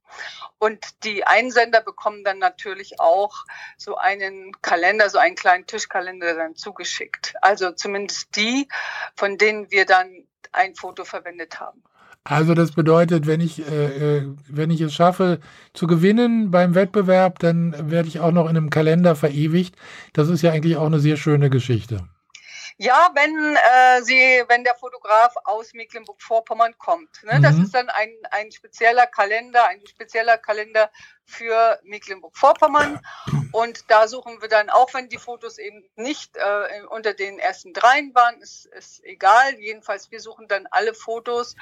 Und 0.59 1.05
die 1.05 1.25
Einsender 1.25 1.83
bekommen 1.83 2.25
dann 2.25 2.41
natürlich 2.41 2.99
auch 2.99 3.37
so 3.77 3.95
einen 3.97 4.51
Kalender, 4.63 5.11
so 5.11 5.19
einen 5.19 5.37
kleinen 5.37 5.65
Tischkalender 5.69 6.35
dann 6.35 6.57
zugeschickt. 6.57 7.35
Also 7.41 7.71
zumindest 7.71 8.35
die, 8.35 8.69
von 9.15 9.39
denen 9.39 9.71
wir 9.71 9.87
dann 9.87 10.27
ein 10.51 10.75
Foto 10.75 11.05
verwendet 11.05 11.61
haben. 11.61 11.85
Also 12.29 12.55
das 12.55 12.73
bedeutet, 12.73 13.29
wenn 13.29 13.41
ich, 13.41 13.61
äh, 13.71 14.17
äh, 14.19 14.27
wenn 14.49 14.71
ich 14.71 14.81
es 14.81 14.93
schaffe 14.93 15.39
zu 15.75 15.87
gewinnen 15.87 16.51
beim 16.51 16.75
Wettbewerb, 16.75 17.39
dann 17.39 17.73
werde 17.89 18.09
ich 18.09 18.19
auch 18.19 18.33
noch 18.33 18.51
in 18.51 18.57
einem 18.57 18.69
Kalender 18.69 19.15
verewigt. 19.15 19.77
Das 20.13 20.29
ist 20.29 20.43
ja 20.43 20.51
eigentlich 20.51 20.77
auch 20.77 20.87
eine 20.87 20.99
sehr 20.99 21.17
schöne 21.17 21.51
Geschichte. 21.51 22.09
Ja, 22.79 23.11
wenn 23.15 23.57
äh, 23.57 24.03
sie, 24.03 24.45
wenn 24.49 24.63
der 24.63 24.75
Fotograf 24.75 25.35
aus 25.45 25.73
Mecklenburg-Vorpommern 25.73 26.77
kommt. 26.77 27.23
Ne? 27.25 27.39
Mhm. 27.39 27.43
Das 27.43 27.57
ist 27.57 27.75
dann 27.75 27.89
ein, 27.89 28.11
ein 28.31 28.53
spezieller 28.53 29.07
Kalender, 29.07 29.67
ein 29.67 29.81
spezieller 29.87 30.37
Kalender 30.37 30.91
für 31.25 31.81
Mecklenburg-Vorpommern. 31.85 33.01
Und 33.53 33.91
da 33.91 34.07
suchen 34.09 34.43
wir 34.43 34.49
dann, 34.49 34.69
auch 34.69 34.93
wenn 34.93 35.09
die 35.09 35.17
Fotos 35.17 35.57
eben 35.57 35.89
nicht 35.97 36.37
äh, 36.37 36.83
unter 36.91 37.15
den 37.15 37.39
ersten 37.39 37.73
dreien 37.73 38.15
waren, 38.15 38.43
ist, 38.43 38.67
ist 38.67 39.03
egal. 39.05 39.55
Jedenfalls, 39.59 40.11
wir 40.11 40.21
suchen 40.21 40.47
dann 40.47 40.67
alle 40.71 40.93
Fotos 40.93 41.55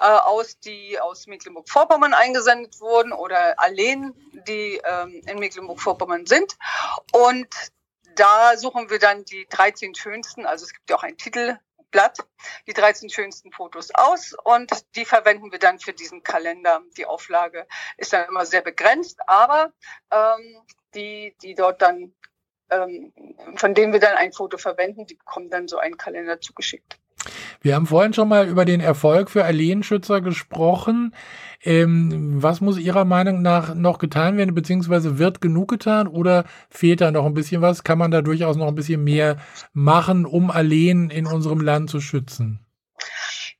äh, 0.00 0.04
aus, 0.04 0.58
die 0.58 0.98
aus 0.98 1.28
Mecklenburg-Vorpommern 1.28 2.14
eingesendet 2.14 2.80
wurden 2.80 3.12
oder 3.12 3.54
Alleen, 3.60 4.12
die 4.48 4.80
ähm, 4.84 5.22
in 5.26 5.38
Mecklenburg-Vorpommern 5.38 6.26
sind. 6.26 6.56
Und 7.12 7.48
da 8.18 8.56
suchen 8.56 8.90
wir 8.90 8.98
dann 8.98 9.24
die 9.24 9.46
13 9.48 9.94
schönsten, 9.94 10.46
also 10.46 10.64
es 10.64 10.72
gibt 10.72 10.90
ja 10.90 10.96
auch 10.96 11.02
ein 11.02 11.16
Titelblatt, 11.16 12.18
die 12.66 12.72
13 12.72 13.10
schönsten 13.10 13.52
Fotos 13.52 13.90
aus 13.94 14.34
und 14.44 14.70
die 14.96 15.04
verwenden 15.04 15.52
wir 15.52 15.58
dann 15.58 15.78
für 15.78 15.92
diesen 15.92 16.22
Kalender. 16.22 16.82
Die 16.96 17.06
Auflage 17.06 17.66
ist 17.96 18.12
dann 18.12 18.28
immer 18.28 18.44
sehr 18.44 18.62
begrenzt, 18.62 19.20
aber 19.26 19.72
ähm, 20.10 20.62
die, 20.94 21.36
die 21.42 21.54
dort 21.54 21.82
dann, 21.82 22.14
ähm, 22.70 23.12
von 23.56 23.74
denen 23.74 23.92
wir 23.92 24.00
dann 24.00 24.16
ein 24.16 24.32
Foto 24.32 24.58
verwenden, 24.58 25.06
die 25.06 25.14
bekommen 25.14 25.50
dann 25.50 25.68
so 25.68 25.78
einen 25.78 25.96
Kalender 25.96 26.40
zugeschickt. 26.40 26.98
Wir 27.60 27.74
haben 27.74 27.86
vorhin 27.86 28.12
schon 28.12 28.28
mal 28.28 28.46
über 28.48 28.64
den 28.64 28.80
Erfolg 28.80 29.30
für 29.30 29.44
Alleenschützer 29.44 30.20
gesprochen. 30.20 31.14
Ähm, 31.62 32.40
was 32.40 32.60
muss 32.60 32.78
Ihrer 32.78 33.04
Meinung 33.04 33.42
nach 33.42 33.74
noch 33.74 33.98
getan 33.98 34.36
werden, 34.36 34.54
beziehungsweise 34.54 35.18
wird 35.18 35.40
genug 35.40 35.68
getan 35.68 36.06
oder 36.06 36.44
fehlt 36.70 37.00
da 37.00 37.10
noch 37.10 37.26
ein 37.26 37.34
bisschen 37.34 37.62
was? 37.62 37.82
Kann 37.82 37.98
man 37.98 38.12
da 38.12 38.22
durchaus 38.22 38.56
noch 38.56 38.68
ein 38.68 38.76
bisschen 38.76 39.02
mehr 39.02 39.38
machen, 39.72 40.24
um 40.24 40.50
Alleen 40.50 41.10
in 41.10 41.26
unserem 41.26 41.60
Land 41.60 41.90
zu 41.90 42.00
schützen? 42.00 42.64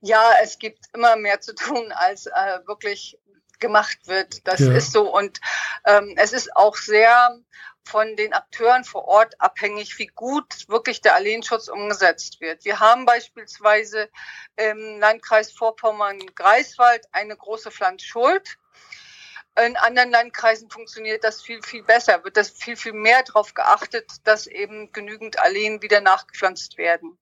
Ja, 0.01 0.23
es 0.45 0.61
gibt 0.61 0.87
immer 0.95 1.17
mehr 1.17 1.41
zu 1.41 1.55
tun, 1.57 1.93
als 1.93 2.27
äh, 2.27 2.61
wirklich 2.67 3.19
gemacht 3.59 3.99
wird. 4.07 4.47
Das 4.47 4.61
ja. 4.61 4.73
ist 4.73 4.93
so. 4.93 5.13
Und 5.13 5.41
ähm, 5.85 6.15
es 6.17 6.33
ist 6.33 6.55
auch 6.55 6.77
sehr 6.77 7.37
von 7.89 8.17
den 8.17 8.35
Akteuren 8.35 8.85
vor 8.85 9.07
Ort 9.07 9.41
abhängig, 9.41 9.99
wie 9.99 10.09
gut 10.09 10.69
wirklich 10.69 11.01
der 11.01 11.15
Alleenschutz 11.15 11.69
umgesetzt 11.69 12.41
wird. 12.41 12.65
Wir 12.65 12.81
haben 12.81 13.07
beispielsweise 13.07 14.11
im 14.57 15.01
Landkreis 15.01 15.53
Vorpommern-Greifswald 15.53 17.09
eine 17.13 17.37
große 17.37 17.71
Pflanzschuld. 17.71 18.59
In 19.65 19.77
anderen 19.77 20.11
Landkreisen 20.11 20.71
funktioniert 20.71 21.25
das 21.25 21.43
viel, 21.43 21.63
viel 21.63 21.83
besser, 21.83 22.23
wird 22.23 22.37
das 22.37 22.51
viel, 22.51 22.77
viel 22.77 22.93
mehr 22.93 23.23
darauf 23.25 23.55
geachtet, 23.55 24.13
dass 24.25 24.47
eben 24.47 24.93
genügend 24.93 25.41
Alleen 25.41 25.83
wieder 25.83 26.01
nachgepflanzt 26.01 26.77
werden. 26.77 27.19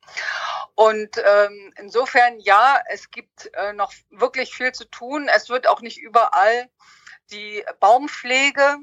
Und 0.74 1.16
ähm, 1.24 1.72
insofern, 1.78 2.40
ja, 2.40 2.82
es 2.90 3.10
gibt 3.10 3.54
äh, 3.54 3.72
noch 3.72 3.94
wirklich 4.10 4.54
viel 4.54 4.72
zu 4.72 4.84
tun. 4.84 5.30
Es 5.34 5.48
wird 5.48 5.66
auch 5.66 5.80
nicht 5.80 5.98
überall 5.98 6.68
die 7.30 7.64
Baumpflege 7.80 8.78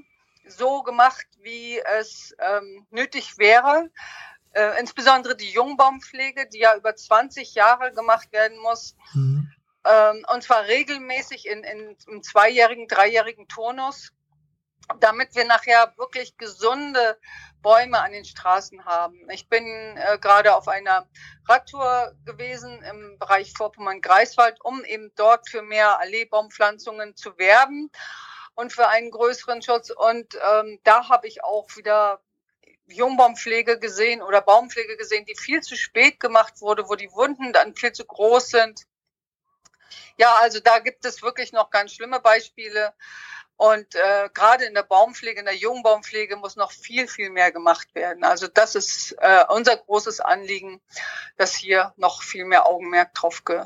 so 0.46 0.84
gemacht, 0.84 1.28
wie 1.42 1.80
es 1.80 2.36
ähm, 2.40 2.86
nötig 2.90 3.38
wäre. 3.38 3.90
Äh, 4.54 4.80
insbesondere 4.80 5.36
die 5.36 5.50
Jungbaumpflege, 5.50 6.48
die 6.48 6.60
ja 6.60 6.76
über 6.76 6.96
20 6.96 7.56
Jahre 7.56 7.92
gemacht 7.92 8.32
werden 8.32 8.60
muss. 8.60 8.96
Mhm. 9.14 9.52
Ähm, 9.86 10.26
und 10.32 10.44
zwar 10.44 10.66
regelmäßig 10.66 11.48
in, 11.48 11.64
in, 11.64 11.98
im 12.08 12.24
zweijährigen, 12.24 12.88
dreijährigen 12.88 13.48
Turnus, 13.48 14.12
damit 15.00 15.36
wir 15.36 15.46
nachher 15.46 15.94
wirklich 15.98 16.38
gesunde 16.38 17.18
Bäume 17.62 18.00
an 18.00 18.12
den 18.12 18.26
Straßen 18.26 18.86
haben. 18.86 19.28
Ich 19.32 19.50
bin 19.50 19.66
äh, 19.66 20.20
gerade 20.20 20.56
auf 20.56 20.68
einer 20.68 21.08
Radtour 21.48 22.14
gewesen 22.26 22.84
im 22.84 23.18
Bereich 23.18 23.54
Vorpommern-Greifswald, 23.54 24.64
um 24.64 24.84
eben 24.86 25.12
dort 25.16 25.50
für 25.50 25.64
mehr 25.64 26.00
Alleebaumpflanzungen 26.00 27.16
zu 27.16 27.38
werben 27.38 27.90
und 28.56 28.74
für 28.74 28.88
einen 28.88 29.12
größeren 29.12 29.62
Schutz. 29.62 29.90
Und 29.90 30.38
ähm, 30.52 30.80
da 30.84 31.10
habe 31.10 31.28
ich 31.28 31.44
auch 31.44 31.76
wieder 31.76 32.22
Jungbaumpflege 32.88 33.80
gesehen 33.80 34.22
oder 34.22 34.42
Baumpflege 34.42 34.98
gesehen, 34.98 35.26
die 35.26 35.36
viel 35.36 35.62
zu 35.62 35.76
spät 35.76 36.20
gemacht 36.20 36.62
wurde, 36.62 36.88
wo 36.90 36.96
die 36.96 37.12
Wunden 37.12 37.54
dann 37.54 37.76
viel 37.76 37.94
zu 37.94 38.06
groß 38.06 38.50
sind. 38.50 38.86
Ja, 40.18 40.36
also 40.42 40.60
da 40.60 40.80
gibt 40.80 41.06
es 41.06 41.22
wirklich 41.22 41.54
noch 41.54 41.70
ganz 41.70 41.94
schlimme 41.94 42.20
Beispiele. 42.20 42.94
Und 43.56 43.96
äh, 43.96 44.30
gerade 44.34 44.66
in 44.66 44.74
der 44.74 44.84
Baumpflege, 44.84 45.40
in 45.40 45.46
der 45.46 45.56
Jungbaumpflege 45.56 46.36
muss 46.36 46.56
noch 46.56 46.72
viel, 46.72 47.08
viel 47.08 47.30
mehr 47.30 47.52
gemacht 47.52 47.94
werden. 47.94 48.24
Also 48.24 48.48
das 48.48 48.76
ist 48.76 49.16
äh, 49.20 49.46
unser 49.48 49.78
großes 49.78 50.20
Anliegen, 50.20 50.82
dass 51.38 51.56
hier 51.56 51.94
noch 51.96 52.24
viel 52.24 52.46
mehr 52.46 52.66
Augenmerk 52.66 53.14
drauf 53.14 53.46
ge 53.46 53.64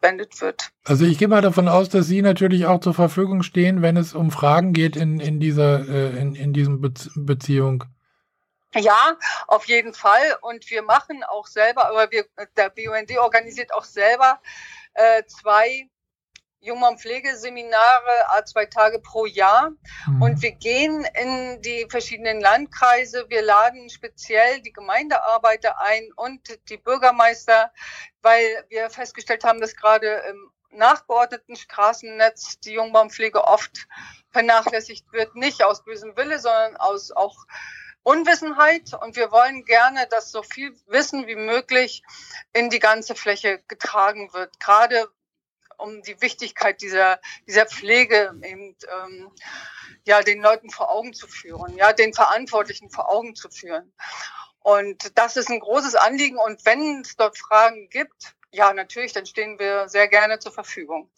verwendet 0.00 0.40
wird. 0.40 0.70
Also 0.84 1.04
ich 1.04 1.18
gehe 1.18 1.28
mal 1.28 1.42
davon 1.42 1.68
aus, 1.68 1.88
dass 1.88 2.06
Sie 2.06 2.22
natürlich 2.22 2.66
auch 2.66 2.80
zur 2.80 2.94
Verfügung 2.94 3.42
stehen, 3.42 3.82
wenn 3.82 3.96
es 3.96 4.14
um 4.14 4.30
Fragen 4.30 4.72
geht 4.72 4.96
in, 4.96 5.20
in 5.20 5.40
dieser 5.40 5.88
äh, 5.88 6.18
in, 6.18 6.34
in 6.34 6.52
diesem 6.52 6.80
Be 6.80 6.92
Beziehung. 7.16 7.84
Ja, 8.74 9.16
auf 9.48 9.66
jeden 9.66 9.94
Fall. 9.94 10.36
Und 10.42 10.70
wir 10.70 10.82
machen 10.82 11.24
auch 11.24 11.46
selber, 11.46 11.88
aber 11.88 12.10
wir, 12.12 12.24
der 12.56 12.70
BUND 12.70 13.18
organisiert 13.18 13.74
auch 13.74 13.84
selber 13.84 14.40
äh, 14.94 15.24
zwei 15.26 15.88
Jungmann-Pflegeseminare, 16.60 18.28
a 18.28 18.44
zwei 18.44 18.66
Tage 18.66 18.98
pro 19.00 19.26
Jahr. 19.26 19.70
Mhm. 20.06 20.22
Und 20.22 20.42
wir 20.42 20.52
gehen 20.52 21.06
in 21.20 21.62
die 21.62 21.86
verschiedenen 21.88 22.40
Landkreise. 22.40 23.26
Wir 23.28 23.42
laden 23.42 23.88
speziell 23.90 24.60
die 24.60 24.72
Gemeindearbeiter 24.72 25.80
ein 25.80 26.10
und 26.16 26.58
die 26.68 26.76
Bürgermeister, 26.76 27.72
weil 28.22 28.64
wir 28.68 28.90
festgestellt 28.90 29.44
haben, 29.44 29.60
dass 29.60 29.74
gerade 29.74 30.22
im 30.28 30.50
nachgeordneten 30.72 31.56
Straßennetz 31.56 32.60
die 32.60 32.72
Jungbaumpflege 32.74 33.44
oft 33.44 33.88
vernachlässigt 34.30 35.12
wird. 35.12 35.34
Nicht 35.34 35.64
aus 35.64 35.84
bösem 35.84 36.16
Wille, 36.16 36.38
sondern 36.38 36.76
aus 36.76 37.10
auch 37.10 37.36
Unwissenheit. 38.02 38.94
Und 39.00 39.16
wir 39.16 39.30
wollen 39.30 39.64
gerne, 39.64 40.06
dass 40.10 40.30
so 40.30 40.42
viel 40.42 40.74
Wissen 40.86 41.26
wie 41.26 41.36
möglich 41.36 42.02
in 42.52 42.70
die 42.70 42.78
ganze 42.78 43.14
Fläche 43.14 43.62
getragen 43.68 44.32
wird. 44.32 44.58
Gerade 44.60 45.08
um 45.80 46.02
die 46.02 46.20
Wichtigkeit 46.20 46.80
dieser, 46.80 47.20
dieser 47.46 47.66
Pflege 47.66 48.32
eben, 48.42 48.76
ähm, 49.04 49.30
ja, 50.04 50.22
den 50.22 50.40
Leuten 50.40 50.70
vor 50.70 50.90
Augen 50.90 51.12
zu 51.12 51.26
führen, 51.26 51.76
ja, 51.76 51.92
den 51.92 52.14
Verantwortlichen 52.14 52.90
vor 52.90 53.10
Augen 53.10 53.34
zu 53.34 53.50
führen. 53.50 53.92
Und 54.60 55.18
das 55.18 55.36
ist 55.36 55.50
ein 55.50 55.60
großes 55.60 55.94
Anliegen. 55.94 56.38
Und 56.38 56.64
wenn 56.64 57.00
es 57.00 57.16
dort 57.16 57.38
Fragen 57.38 57.88
gibt, 57.88 58.34
ja, 58.52 58.72
natürlich, 58.72 59.12
dann 59.12 59.26
stehen 59.26 59.58
wir 59.58 59.88
sehr 59.88 60.08
gerne 60.08 60.38
zur 60.38 60.52
Verfügung. 60.52 61.08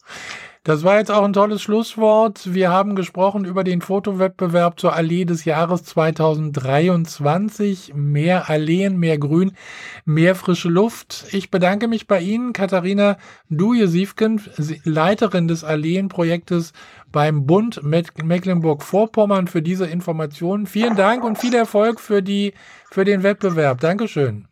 Das 0.65 0.85
war 0.85 0.97
jetzt 0.97 1.11
auch 1.11 1.25
ein 1.25 1.33
tolles 1.33 1.61
Schlusswort. 1.61 2.53
Wir 2.53 2.71
haben 2.71 2.95
gesprochen 2.95 3.43
über 3.43 3.65
den 3.65 3.81
Fotowettbewerb 3.81 4.79
zur 4.79 4.93
Allee 4.93 5.25
des 5.25 5.43
Jahres 5.43 5.83
2023. 5.83 7.91
Mehr 7.93 8.49
Alleen, 8.49 8.95
mehr 8.95 9.17
Grün, 9.17 9.57
mehr 10.05 10.35
frische 10.35 10.69
Luft. 10.69 11.25
Ich 11.33 11.51
bedanke 11.51 11.89
mich 11.89 12.07
bei 12.07 12.21
Ihnen, 12.21 12.53
Katharina 12.53 13.17
Duje-Siefken, 13.49 14.41
Leiterin 14.85 15.49
des 15.49 15.65
Alleenprojektes 15.65 16.71
beim 17.11 17.45
Bund 17.45 17.83
Mecklenburg-Vorpommern 17.83 19.49
für 19.49 19.61
diese 19.61 19.87
Informationen. 19.87 20.65
Vielen 20.65 20.95
Dank 20.95 21.25
und 21.25 21.37
viel 21.37 21.55
Erfolg 21.55 21.99
für, 21.99 22.23
die, 22.23 22.53
für 22.89 23.03
den 23.03 23.23
Wettbewerb. 23.23 23.81
Dankeschön. 23.81 24.47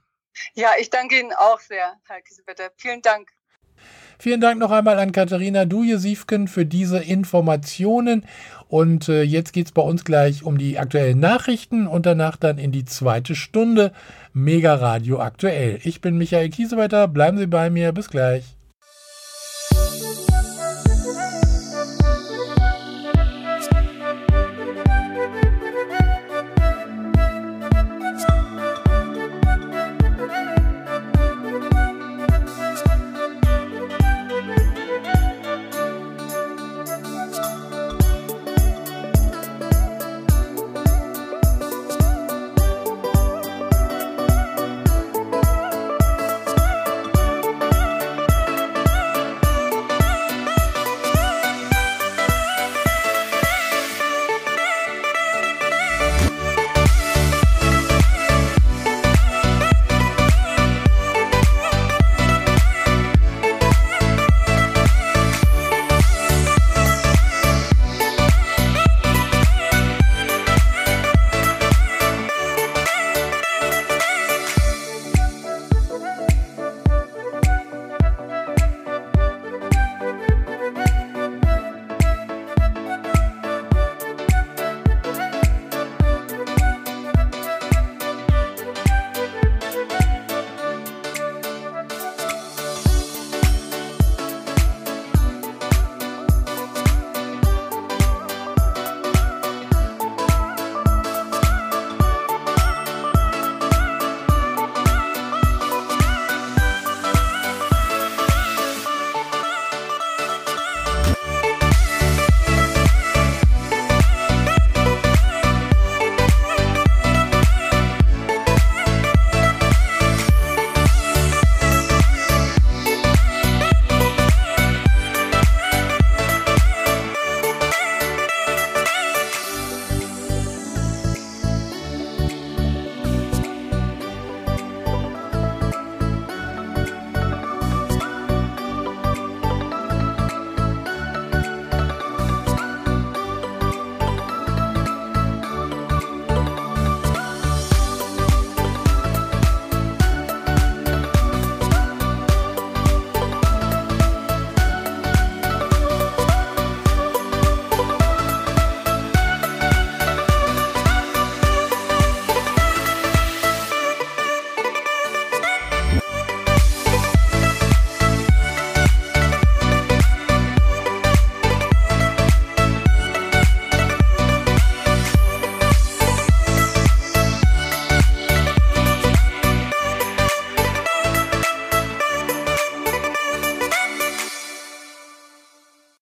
Ja, 0.56 0.72
ich 0.78 0.90
danke 0.90 1.18
Ihnen 1.18 1.32
auch 1.32 1.62
sehr, 1.62 1.94
Herr 2.06 2.22
Kiesewetter. 2.22 2.72
Vielen 2.76 3.02
Dank. 3.02 3.30
Vielen 4.22 4.40
Dank 4.40 4.60
noch 4.60 4.70
einmal 4.70 5.00
an 5.00 5.14
Katharina 5.14 5.66
Duje-Siefken 5.66 6.48
für 6.48 6.64
diese 6.64 7.00
Informationen. 7.00 8.24
Und 8.70 9.10
äh, 9.10 9.24
jetzt 9.24 9.52
geht 9.52 9.66
es 9.66 9.72
bei 9.72 9.82
uns 9.82 10.06
gleich 10.06 10.44
um 10.44 10.60
die 10.60 10.78
aktuellen 10.78 11.20
Nachrichten 11.20 11.88
und 11.88 12.06
danach 12.06 12.36
dann 12.38 12.60
in 12.60 12.72
die 12.72 12.86
zweite 12.86 13.34
Stunde 13.34 13.92
Mega 14.32 14.76
Radio 14.76 15.20
aktuell. 15.22 15.80
Ich 15.84 16.02
bin 16.02 16.20
Michael 16.20 16.50
Kiesewetter. 16.50 17.08
Bleiben 17.08 17.40
Sie 17.40 17.48
bei 17.48 17.72
mir. 17.72 17.94
Bis 17.94 18.12
gleich. 18.12 18.61